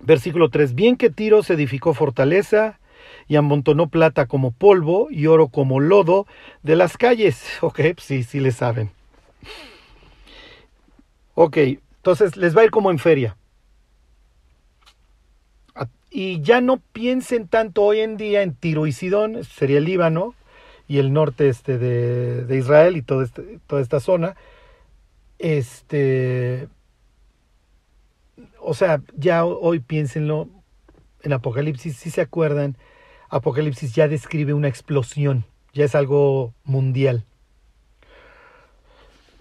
Versículo 0.00 0.48
3. 0.48 0.74
Bien 0.74 0.96
que 0.96 1.10
Tiro 1.10 1.42
se 1.42 1.54
edificó 1.54 1.94
fortaleza 1.94 2.78
y 3.26 3.36
amontonó 3.36 3.88
plata 3.88 4.26
como 4.26 4.52
polvo 4.52 5.08
y 5.10 5.26
oro 5.26 5.48
como 5.48 5.80
lodo 5.80 6.26
de 6.62 6.76
las 6.76 6.96
calles. 6.96 7.42
Ok, 7.60 7.80
sí, 7.98 8.22
sí 8.22 8.40
le 8.40 8.52
saben. 8.52 8.90
Ok, 11.34 11.56
entonces 11.56 12.36
les 12.36 12.56
va 12.56 12.62
a 12.62 12.64
ir 12.64 12.70
como 12.70 12.90
en 12.90 12.98
feria. 12.98 13.36
Y 16.10 16.40
ya 16.40 16.60
no 16.60 16.78
piensen 16.92 17.48
tanto 17.48 17.82
hoy 17.82 18.00
en 18.00 18.16
día 18.16 18.42
en 18.42 18.54
Tiro 18.54 18.86
y 18.86 18.92
Sidón, 18.92 19.44
sería 19.44 19.78
el 19.78 19.84
Líbano, 19.84 20.34
y 20.88 20.98
el 20.98 21.12
norte 21.12 21.48
este 21.48 21.78
de, 21.78 22.44
de 22.44 22.56
Israel 22.56 22.96
y 22.96 23.04
este, 23.22 23.60
toda 23.66 23.82
esta 23.82 24.00
zona. 24.00 24.34
Este, 25.38 26.66
o 28.58 28.74
sea, 28.74 29.02
ya 29.16 29.44
hoy 29.44 29.80
piénsenlo 29.80 30.48
en 31.22 31.32
Apocalipsis, 31.34 31.96
si 31.96 32.10
se 32.10 32.22
acuerdan, 32.22 32.76
Apocalipsis 33.28 33.94
ya 33.94 34.08
describe 34.08 34.54
una 34.54 34.68
explosión, 34.68 35.44
ya 35.74 35.84
es 35.84 35.94
algo 35.94 36.54
mundial. 36.64 37.24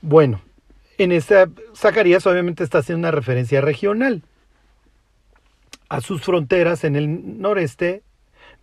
Bueno, 0.01 0.41
en 0.97 1.11
esta 1.11 1.49
Zacarías 1.75 2.27
obviamente 2.27 2.63
está 2.63 2.79
haciendo 2.79 2.99
una 2.99 3.11
referencia 3.11 3.61
regional 3.61 4.23
a 5.89 6.01
sus 6.01 6.21
fronteras 6.21 6.83
en 6.83 6.95
el 6.95 7.39
noreste 7.39 8.03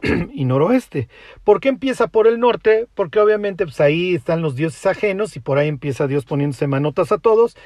y 0.33 0.45
noroeste. 0.45 1.09
¿Por 1.45 1.61
qué 1.61 1.69
empieza 1.69 2.09
por 2.09 2.27
el 2.27 2.41
norte? 2.41 2.87
Porque 2.95 3.21
obviamente 3.21 3.65
pues 3.65 3.81
ahí 3.81 4.15
están 4.15 4.43
los 4.43 4.57
dioses 4.57 4.85
ajenos 4.87 5.37
y 5.37 5.41
por 5.41 5.59
ahí 5.59 5.69
empieza 5.69 6.07
Dios 6.07 6.25
poniéndose 6.25 6.67
manotas 6.67 7.13
a 7.13 7.19
todos 7.19 7.57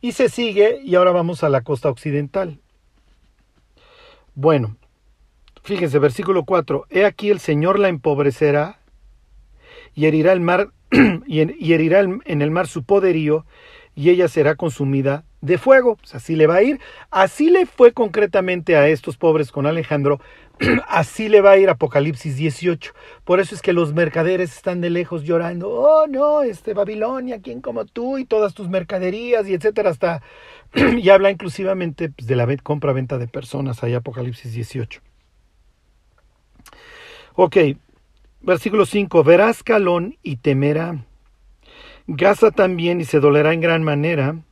y 0.00 0.12
se 0.12 0.28
sigue 0.28 0.80
y 0.82 0.94
ahora 0.94 1.12
vamos 1.12 1.42
a 1.42 1.48
la 1.48 1.62
costa 1.62 1.88
occidental. 1.88 2.58
Bueno, 4.34 4.76
fíjense, 5.64 5.98
versículo 5.98 6.44
4, 6.44 6.86
he 6.90 7.04
aquí 7.04 7.30
el 7.30 7.40
Señor 7.40 7.78
la 7.78 7.88
empobrecerá 7.88 8.78
y 9.94 10.06
herirá 10.06 10.32
el 10.32 10.40
mar 10.40 10.70
y 11.26 11.72
herirá 11.72 12.00
en 12.00 12.42
el 12.42 12.50
mar 12.50 12.68
su 12.68 12.84
poderío 12.84 13.44
y 13.98 14.10
ella 14.10 14.28
será 14.28 14.54
consumida 14.54 15.24
de 15.40 15.58
fuego. 15.58 15.98
Así 16.12 16.36
le 16.36 16.46
va 16.46 16.56
a 16.56 16.62
ir. 16.62 16.80
Así 17.10 17.50
le 17.50 17.66
fue 17.66 17.92
concretamente 17.92 18.76
a 18.76 18.86
estos 18.86 19.16
pobres 19.16 19.50
con 19.50 19.66
Alejandro. 19.66 20.20
así 20.88 21.28
le 21.28 21.40
va 21.40 21.52
a 21.52 21.58
ir 21.58 21.68
Apocalipsis 21.68 22.36
18. 22.36 22.92
Por 23.24 23.40
eso 23.40 23.54
es 23.54 23.62
que 23.62 23.72
los 23.72 23.94
mercaderes 23.94 24.54
están 24.54 24.80
de 24.80 24.90
lejos 24.90 25.24
llorando. 25.24 25.70
Oh, 25.70 26.06
no, 26.06 26.42
este 26.42 26.74
Babilonia, 26.74 27.40
¿quién 27.40 27.60
como 27.60 27.84
tú? 27.84 28.18
Y 28.18 28.24
todas 28.24 28.54
tus 28.54 28.68
mercaderías 28.68 29.48
y 29.48 29.54
etcétera. 29.54 29.90
Hasta. 29.90 30.22
y 30.74 31.08
habla 31.10 31.30
inclusivamente 31.30 32.10
pues, 32.10 32.26
de 32.26 32.36
la 32.36 32.46
compra-venta 32.58 33.18
de 33.18 33.28
personas. 33.28 33.82
Ahí 33.82 33.94
Apocalipsis 33.94 34.52
18. 34.52 35.00
Ok. 37.34 37.56
Versículo 38.40 38.86
5. 38.86 39.24
Verás 39.24 39.62
calón 39.62 40.16
y 40.22 40.36
temerá 40.36 41.04
Gaza 42.10 42.50
también 42.50 43.02
y 43.02 43.04
se 43.04 43.20
dolerá 43.20 43.52
en 43.52 43.60
gran 43.60 43.82
manera. 43.82 44.42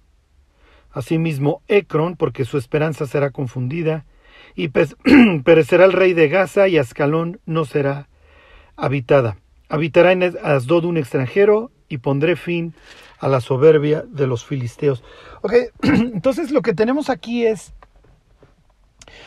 Asimismo, 0.91 1.63
Ecrón, 1.69 2.15
porque 2.17 2.45
su 2.45 2.59
esperanza 2.59 3.07
será 3.07 3.31
confundida, 3.31 4.05
y 4.57 4.69
perecerá 5.45 5.85
el 5.85 5.93
rey 5.93 6.15
de 6.15 6.29
Gaza, 6.29 6.67
y 6.67 6.79
Ascalón 6.79 7.41
no 7.47 7.65
será 7.65 8.09
habitada. 8.75 9.37
Habitará 9.69 10.13
en 10.13 10.23
Asdod 10.43 10.85
un 10.85 10.97
extranjero, 10.97 11.71
y 11.89 11.99
pondré 11.99 12.35
fin 12.35 12.75
a 13.19 13.29
la 13.29 13.41
soberbia 13.41 14.03
de 14.03 14.27
los 14.27 14.45
filisteos. 14.45 15.05
Ok, 15.43 15.55
entonces 15.83 16.51
lo 16.51 16.63
que 16.63 16.75
tenemos 16.75 17.11
aquí 17.11 17.47
es 17.47 17.73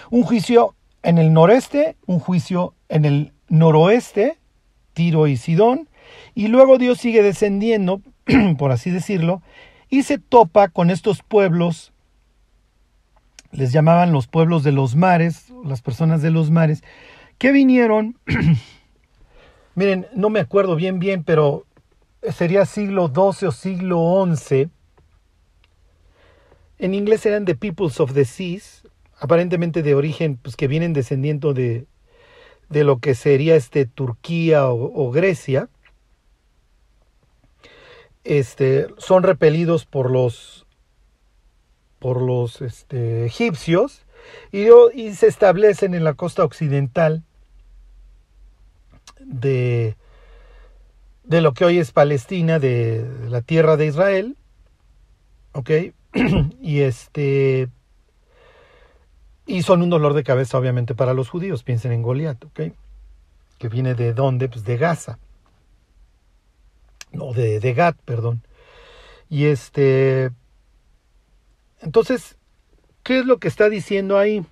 un 0.10 0.24
juicio 0.24 0.76
en 1.04 1.18
el 1.18 1.32
noreste, 1.32 1.96
un 2.06 2.20
juicio 2.20 2.74
en 2.90 3.06
el 3.06 3.32
noroeste, 3.48 4.38
Tiro 4.94 5.28
y 5.28 5.38
Sidón, 5.38 5.88
y 6.36 6.48
luego 6.48 6.78
Dios 6.78 7.00
sigue 7.00 7.24
descendiendo 7.24 8.02
por 8.58 8.72
así 8.72 8.90
decirlo, 8.90 9.42
y 9.90 10.04
se 10.04 10.18
topa 10.18 10.70
con 10.70 10.90
estos 10.90 11.24
pueblos, 11.24 11.94
les 13.52 13.72
llamaban 13.72 14.12
los 14.12 14.28
pueblos 14.28 14.64
de 14.64 14.72
los 14.72 14.96
mares, 14.96 15.52
las 15.64 15.82
personas 15.82 16.22
de 16.22 16.32
los 16.32 16.52
mares, 16.52 16.84
que 17.38 17.52
vinieron, 17.52 18.18
miren, 19.76 20.08
no 20.14 20.30
me 20.30 20.40
acuerdo 20.40 20.76
bien 20.76 21.00
bien, 21.00 21.24
pero 21.24 21.66
sería 22.36 22.66
siglo 22.66 23.08
XII 23.08 23.48
o 23.48 23.52
siglo 23.52 24.26
XI, 24.36 24.70
en 26.78 26.94
inglés 26.94 27.26
eran 27.26 27.46
the 27.46 27.56
peoples 27.56 28.00
of 28.00 28.14
the 28.14 28.26
seas, 28.26 28.84
aparentemente 29.20 29.84
de 29.84 29.96
origen, 29.96 30.38
pues 30.38 30.56
que 30.56 30.68
vienen 30.68 30.94
descendiendo 30.94 31.54
de, 31.54 31.86
de 32.70 32.84
lo 32.84 33.00
que 33.00 33.16
sería 33.16 33.56
este 33.56 33.86
Turquía 33.86 34.68
o 34.70 35.12
Grecia, 35.12 35.70
este, 38.24 38.88
son 38.98 39.24
repelidos 39.24 39.86
por 39.86 40.12
los, 40.12 40.66
por 42.00 42.22
los 42.22 42.62
este, 42.62 43.26
egipcios 43.26 44.06
y, 44.52 44.68
se 45.14 45.28
establecen 45.28 45.94
en 45.94 46.04
la 46.04 46.14
costa 46.14 46.44
occidental 46.44 47.24
de, 49.20 49.96
de 51.24 51.42
lo 51.42 51.54
que 51.54 51.66
hoy 51.66 51.80
es 51.80 51.92
Palestina, 51.92 52.60
de, 52.60 53.06
la 53.28 53.42
tierra 53.42 53.78
de 53.78 53.86
Israel. 53.86 54.38
¿Ok? 55.54 55.72
y 56.62 56.82
este. 56.82 57.70
Y 59.46 59.64
son 59.64 59.82
un 59.82 59.90
dolor 59.90 60.14
de 60.14 60.24
cabeza, 60.24 60.58
obviamente, 60.58 60.94
para 60.96 61.14
los 61.14 61.30
judíos. 61.30 61.64
Piensen 61.64 61.92
en 61.92 62.04
Goliat, 62.04 62.44
¿ok? 62.46 62.60
Que 63.58 63.68
viene 63.68 63.96
de 63.96 64.14
dónde? 64.14 64.48
Pues 64.48 64.64
de 64.64 64.78
Gaza 64.78 65.18
no, 67.12 67.34
de, 67.34 67.60
de 67.60 67.74
Gat, 67.74 67.98
perdón. 68.06 68.44
Y 69.30 69.46
este, 69.46 70.32
entonces, 71.82 72.38
¿qué 73.04 73.20
es 73.20 73.26
lo 73.26 73.38
que 73.40 73.48
está 73.48 73.70
diciendo 73.70 74.18
ahí? 74.18 74.46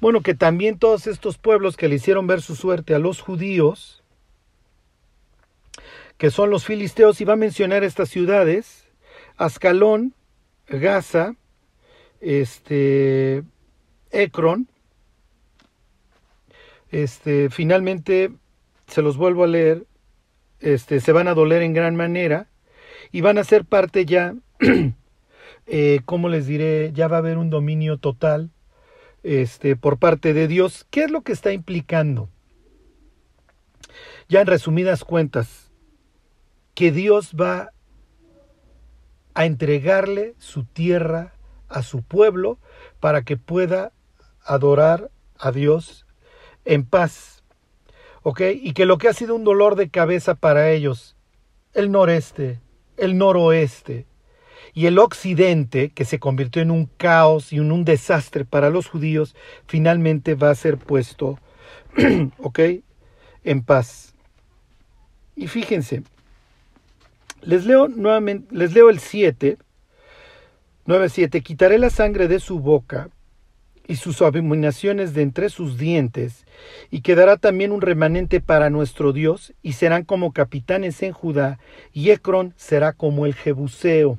Bueno, 0.00 0.20
que 0.20 0.34
también 0.34 0.78
todos 0.78 1.06
estos 1.06 1.38
pueblos 1.38 1.76
que 1.76 1.88
le 1.88 1.96
hicieron 1.96 2.26
ver 2.26 2.42
su 2.42 2.56
suerte 2.56 2.94
a 2.94 2.98
los 2.98 3.20
judíos, 3.20 4.02
que 6.18 6.30
son 6.30 6.50
los 6.50 6.64
filisteos, 6.64 7.20
y 7.20 7.24
va 7.24 7.34
a 7.34 7.36
mencionar 7.36 7.84
estas 7.84 8.08
ciudades, 8.08 8.88
Ascalón, 9.36 10.14
Gaza, 10.68 11.34
este, 12.20 13.42
Ecrón, 14.10 14.68
este, 16.90 17.48
finalmente, 17.48 18.30
se 18.86 19.02
los 19.02 19.16
vuelvo 19.16 19.44
a 19.44 19.48
leer, 19.48 19.86
este, 20.60 21.00
se 21.00 21.12
van 21.12 21.26
a 21.26 21.34
doler 21.34 21.62
en 21.62 21.72
gran 21.72 21.96
manera 21.96 22.48
y 23.10 23.22
van 23.22 23.38
a 23.38 23.44
ser 23.44 23.64
parte 23.64 24.04
ya, 24.04 24.34
eh, 25.74 26.02
¿cómo 26.04 26.28
les 26.28 26.46
diré? 26.46 26.92
Ya 26.92 27.08
va 27.08 27.16
a 27.16 27.20
haber 27.20 27.38
un 27.38 27.48
dominio 27.48 27.96
total 27.96 28.50
este, 29.22 29.74
por 29.74 29.98
parte 29.98 30.34
de 30.34 30.46
Dios. 30.46 30.86
¿Qué 30.90 31.04
es 31.04 31.10
lo 31.10 31.22
que 31.22 31.32
está 31.32 31.50
implicando? 31.50 32.28
Ya 34.28 34.42
en 34.42 34.48
resumidas 34.48 35.02
cuentas, 35.02 35.72
que 36.74 36.92
Dios 36.92 37.34
va 37.40 37.72
a 39.32 39.46
entregarle 39.46 40.34
su 40.36 40.64
tierra 40.64 41.32
a 41.70 41.82
su 41.82 42.02
pueblo 42.02 42.58
para 43.00 43.22
que 43.22 43.38
pueda 43.38 43.92
adorar 44.44 45.10
a 45.38 45.52
Dios 45.52 46.04
en 46.66 46.84
paz. 46.84 47.44
¿Ok? 48.22 48.42
Y 48.60 48.74
que 48.74 48.84
lo 48.84 48.98
que 48.98 49.08
ha 49.08 49.14
sido 49.14 49.34
un 49.34 49.44
dolor 49.44 49.76
de 49.76 49.88
cabeza 49.88 50.34
para 50.34 50.70
ellos, 50.70 51.16
el 51.72 51.90
noreste, 51.90 52.60
el 52.98 53.16
noroeste 53.16 54.11
y 54.74 54.86
el 54.86 54.98
occidente, 54.98 55.90
que 55.90 56.04
se 56.04 56.18
convirtió 56.18 56.62
en 56.62 56.70
un 56.70 56.86
caos 56.86 57.52
y 57.52 57.56
en 57.56 57.72
un 57.72 57.84
desastre 57.84 58.44
para 58.44 58.70
los 58.70 58.88
judíos, 58.88 59.34
finalmente 59.66 60.34
va 60.34 60.50
a 60.50 60.54
ser 60.54 60.78
puesto, 60.78 61.38
¿ok? 62.38 62.60
En 63.44 63.62
paz. 63.62 64.14
Y 65.36 65.46
fíjense, 65.46 66.02
les 67.42 67.66
leo 67.66 67.88
nuevamente, 67.88 68.54
les 68.54 68.72
leo 68.72 68.88
el 68.88 68.98
7, 68.98 69.58
9.7, 70.86 71.42
quitaré 71.42 71.78
la 71.78 71.90
sangre 71.90 72.28
de 72.28 72.40
su 72.40 72.58
boca 72.58 73.10
y 73.86 73.96
sus 73.96 74.22
abominaciones 74.22 75.12
de 75.12 75.22
entre 75.22 75.50
sus 75.50 75.76
dientes, 75.76 76.46
y 76.90 77.00
quedará 77.00 77.36
también 77.36 77.72
un 77.72 77.80
remanente 77.80 78.40
para 78.40 78.70
nuestro 78.70 79.12
Dios, 79.12 79.52
y 79.62 79.72
serán 79.72 80.04
como 80.04 80.32
capitanes 80.32 81.02
en 81.02 81.12
Judá, 81.12 81.58
y 81.92 82.10
Ecrón 82.10 82.54
será 82.56 82.92
como 82.92 83.26
el 83.26 83.34
Jebuseo. 83.34 84.18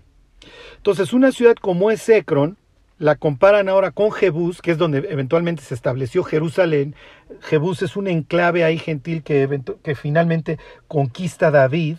Entonces, 0.78 1.14
una 1.14 1.32
ciudad 1.32 1.56
como 1.56 1.92
es 1.92 2.08
Ecrón, 2.10 2.58
la 3.00 3.16
comparan 3.16 3.70
ahora 3.70 3.92
con 3.92 4.12
Jebús, 4.12 4.62
que 4.62 4.72
es 4.72 4.78
donde 4.78 5.00
eventualmente 5.10 5.64
se 5.64 5.74
estableció 5.74 6.24
Jerusalén. 6.24 6.96
Jebús 7.42 7.82
es 7.82 7.96
un 7.96 8.08
enclave 8.08 8.64
ahí 8.64 8.78
gentil 8.78 9.24
que, 9.24 9.62
que 9.84 9.96
finalmente 9.96 10.58
conquista 10.88 11.52
David 11.52 11.98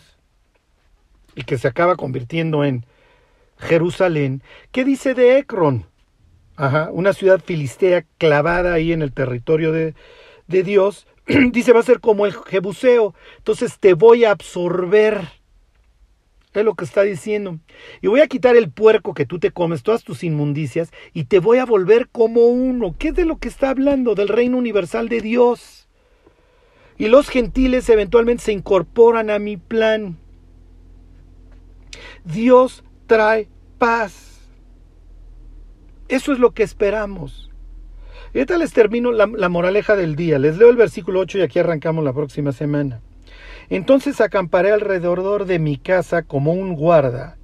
y 1.35 1.43
que 1.43 1.57
se 1.57 1.67
acaba 1.67 1.95
convirtiendo 1.95 2.63
en 2.63 2.85
Jerusalén. 3.57 4.41
¿Qué 4.71 4.85
dice 4.85 5.13
de 5.13 5.37
Ecrón? 5.37 5.85
Ajá, 6.55 6.89
una 6.91 7.13
ciudad 7.13 7.41
filistea 7.43 8.05
clavada 8.17 8.73
ahí 8.73 8.93
en 8.93 9.01
el 9.01 9.11
territorio 9.11 9.71
de, 9.71 9.93
de 10.47 10.63
Dios. 10.63 11.07
dice, 11.51 11.73
va 11.73 11.81
a 11.81 11.83
ser 11.83 11.99
como 11.99 12.25
el 12.25 12.33
Jebuseo. 12.33 13.13
Entonces 13.37 13.77
te 13.79 13.93
voy 13.93 14.25
a 14.25 14.31
absorber. 14.31 15.21
Es 16.59 16.65
lo 16.65 16.75
que 16.75 16.85
está 16.85 17.01
diciendo. 17.03 17.59
Y 18.01 18.07
voy 18.07 18.21
a 18.21 18.27
quitar 18.27 18.55
el 18.55 18.69
puerco 18.69 19.13
que 19.13 19.25
tú 19.25 19.39
te 19.39 19.51
comes, 19.51 19.83
todas 19.83 20.03
tus 20.03 20.23
inmundicias, 20.23 20.91
y 21.13 21.25
te 21.25 21.39
voy 21.39 21.57
a 21.57 21.65
volver 21.65 22.07
como 22.09 22.47
uno. 22.47 22.95
¿Qué 22.97 23.09
es 23.09 23.15
de 23.15 23.25
lo 23.25 23.37
que 23.37 23.47
está 23.47 23.69
hablando? 23.69 24.15
Del 24.15 24.27
reino 24.27 24.57
universal 24.57 25.09
de 25.09 25.21
Dios. 25.21 25.87
Y 26.97 27.07
los 27.07 27.29
gentiles 27.29 27.89
eventualmente 27.89 28.43
se 28.43 28.51
incorporan 28.53 29.29
a 29.29 29.39
mi 29.39 29.57
plan. 29.57 30.17
Dios 32.23 32.83
trae 33.07 33.49
paz. 33.77 34.49
Eso 36.07 36.31
es 36.31 36.39
lo 36.39 36.51
que 36.51 36.63
esperamos. 36.63 37.51
Y 38.33 38.39
ahorita 38.39 38.57
les 38.57 38.73
termino 38.73 39.11
la, 39.11 39.49
moraleja 39.49 39.95
del 39.95 40.15
día. 40.15 40.39
Les 40.39 40.57
leo 40.57 40.69
el 40.69 40.75
versículo 40.75 41.21
8 41.21 41.39
y 41.39 41.41
aquí 41.41 41.59
arrancamos 41.59 42.03
la 42.03 42.13
próxima 42.13 42.51
semana. 42.51 43.01
Entonces 43.69 44.21
acamparé 44.21 44.71
alrededor 44.71 45.45
de 45.45 45.59
mi 45.59 45.77
casa 45.77 46.23
como 46.23 46.53
un 46.53 46.75
guarda, 46.75 47.37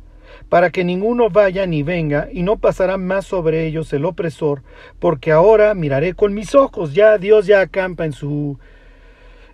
para 0.49 0.69
que 0.69 0.83
ninguno 0.83 1.29
vaya 1.29 1.65
ni 1.65 1.83
venga, 1.83 2.27
y 2.31 2.43
no 2.43 2.57
pasará 2.57 2.97
más 2.97 3.25
sobre 3.25 3.65
ellos 3.65 3.91
el 3.93 4.05
opresor, 4.05 4.63
porque 4.99 5.31
ahora 5.31 5.73
miraré 5.73 6.13
con 6.13 6.33
mis 6.33 6.55
ojos. 6.55 6.93
Ya 6.93 7.17
Dios 7.17 7.45
ya 7.47 7.61
acampa 7.61 8.05
en 8.05 8.13
su 8.13 8.59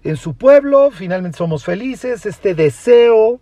en 0.03 0.15
su 0.15 0.35
pueblo, 0.35 0.89
finalmente 0.91 1.37
somos 1.37 1.65
felices, 1.65 2.25
este 2.25 2.55
deseo 2.55 3.41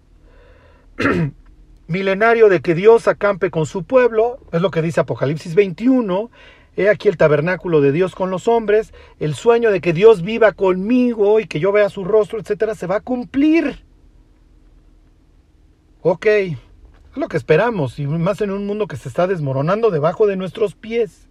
milenario 1.88 2.50
de 2.50 2.62
que 2.62 2.74
Dios 2.74 3.08
acampe 3.08 3.52
con 3.52 3.66
su 3.66 3.84
pueblo, 3.84 4.40
es 4.52 4.62
lo 4.62 4.72
que 4.72 4.82
dice 4.82 5.02
Apocalipsis 5.02 5.54
21, 5.54 6.32
he 6.76 6.90
aquí 6.90 7.08
el 7.08 7.18
tabernáculo 7.18 7.82
de 7.82 7.92
Dios 7.92 8.16
con 8.16 8.30
los 8.32 8.48
hombres, 8.48 8.94
el 9.20 9.36
sueño 9.36 9.72
de 9.72 9.82
que 9.82 9.94
Dios 9.94 10.22
viva 10.22 10.52
conmigo 10.52 11.40
y 11.40 11.48
que 11.48 11.60
yo 11.60 11.72
vea 11.72 11.90
su 11.90 12.04
rostro, 12.04 12.40
etcétera, 12.40 12.76
se 12.76 12.88
va 12.88 12.98
a 12.98 13.02
cumplir. 13.02 13.84
Ok, 16.02 16.26
es 16.26 16.58
lo 17.16 17.28
que 17.28 17.38
esperamos, 17.38 17.98
y 17.98 18.06
más 18.06 18.42
en 18.42 18.52
un 18.52 18.68
mundo 18.68 18.88
que 18.88 18.98
se 18.98 19.10
está 19.10 19.26
desmoronando 19.26 19.90
debajo 19.90 20.28
de 20.28 20.36
nuestros 20.36 20.76
pies. 20.76 21.28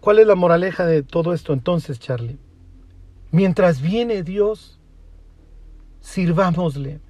¿Cuál 0.00 0.20
es 0.20 0.26
la 0.26 0.36
moraleja 0.36 0.86
de 0.86 1.02
todo 1.02 1.34
esto 1.34 1.52
entonces, 1.52 1.98
Charlie? 1.98 2.38
Mientras 3.30 3.82
viene 3.82 4.22
Dios, 4.22 4.78
sirvámosle. 6.00 7.00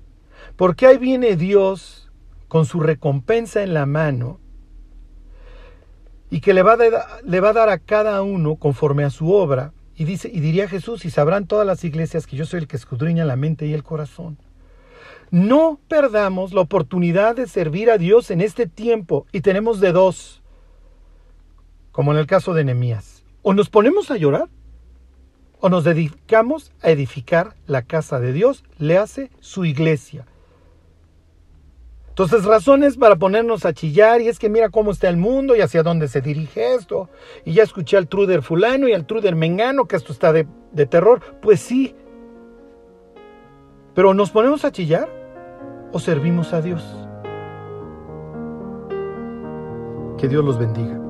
Porque 0.58 0.88
ahí 0.88 0.98
viene 0.98 1.36
Dios 1.36 2.10
con 2.48 2.66
su 2.66 2.80
recompensa 2.80 3.62
en 3.62 3.74
la 3.74 3.86
mano 3.86 4.40
y 6.30 6.40
que 6.40 6.52
le 6.52 6.64
va, 6.64 6.72
a, 6.72 7.52
dar 7.52 7.68
a 7.68 7.78
cada 7.78 8.22
uno 8.22 8.56
conforme 8.56 9.04
a 9.04 9.10
su 9.10 9.32
obra. 9.32 9.72
Y, 9.94 10.04
dice, 10.04 10.28
y 10.28 10.40
diría 10.40 10.66
Jesús, 10.66 11.04
y 11.04 11.10
sabrán 11.10 11.46
todas 11.46 11.64
las 11.64 11.84
iglesias 11.84 12.26
que 12.26 12.34
yo 12.34 12.44
soy 12.44 12.58
el 12.58 12.66
que 12.66 12.74
escudriña 12.74 13.24
la 13.24 13.36
mente 13.36 13.66
y 13.66 13.72
el 13.72 13.84
corazón. 13.84 14.36
No 15.30 15.78
perdamos 15.86 16.52
la 16.52 16.62
oportunidad 16.62 17.36
de 17.36 17.46
servir 17.46 17.88
a 17.88 17.96
Dios 17.96 18.32
en 18.32 18.40
este 18.40 18.66
tiempo 18.66 19.26
y 19.30 19.42
tenemos 19.42 19.78
de 19.78 19.92
dos, 19.92 20.42
como 21.92 22.10
en 22.10 22.18
el 22.18 22.26
caso 22.26 22.52
de 22.52 22.64
Nehemías. 22.64 23.22
O 23.42 23.54
nos 23.54 23.70
ponemos 23.70 24.10
a 24.10 24.16
llorar 24.16 24.48
o 25.60 25.68
nos 25.68 25.84
dedicamos 25.84 26.72
a 26.82 26.90
edificar 26.90 27.54
la 27.68 27.82
casa 27.82 28.18
de 28.18 28.32
Dios, 28.32 28.64
le 28.78 28.98
hace 28.98 29.30
su 29.38 29.64
iglesia. 29.64 30.26
Entonces, 32.18 32.46
razones 32.46 32.96
para 32.96 33.14
ponernos 33.14 33.64
a 33.64 33.72
chillar, 33.72 34.20
y 34.20 34.26
es 34.26 34.40
que 34.40 34.48
mira 34.48 34.70
cómo 34.70 34.90
está 34.90 35.08
el 35.08 35.18
mundo 35.18 35.54
y 35.54 35.60
hacia 35.60 35.84
dónde 35.84 36.08
se 36.08 36.20
dirige 36.20 36.74
esto. 36.74 37.08
Y 37.44 37.52
ya 37.52 37.62
escuché 37.62 37.96
al 37.96 38.08
Truder 38.08 38.42
fulano 38.42 38.88
y 38.88 38.92
al 38.92 39.06
Truder 39.06 39.36
mengano 39.36 39.84
que 39.84 39.94
esto 39.94 40.12
está 40.12 40.32
de, 40.32 40.44
de 40.72 40.86
terror. 40.86 41.20
Pues 41.40 41.60
sí. 41.60 41.94
Pero 43.94 44.14
¿nos 44.14 44.32
ponemos 44.32 44.64
a 44.64 44.72
chillar 44.72 45.08
o 45.92 46.00
servimos 46.00 46.52
a 46.52 46.60
Dios? 46.60 46.82
Que 50.18 50.26
Dios 50.26 50.44
los 50.44 50.58
bendiga. 50.58 51.07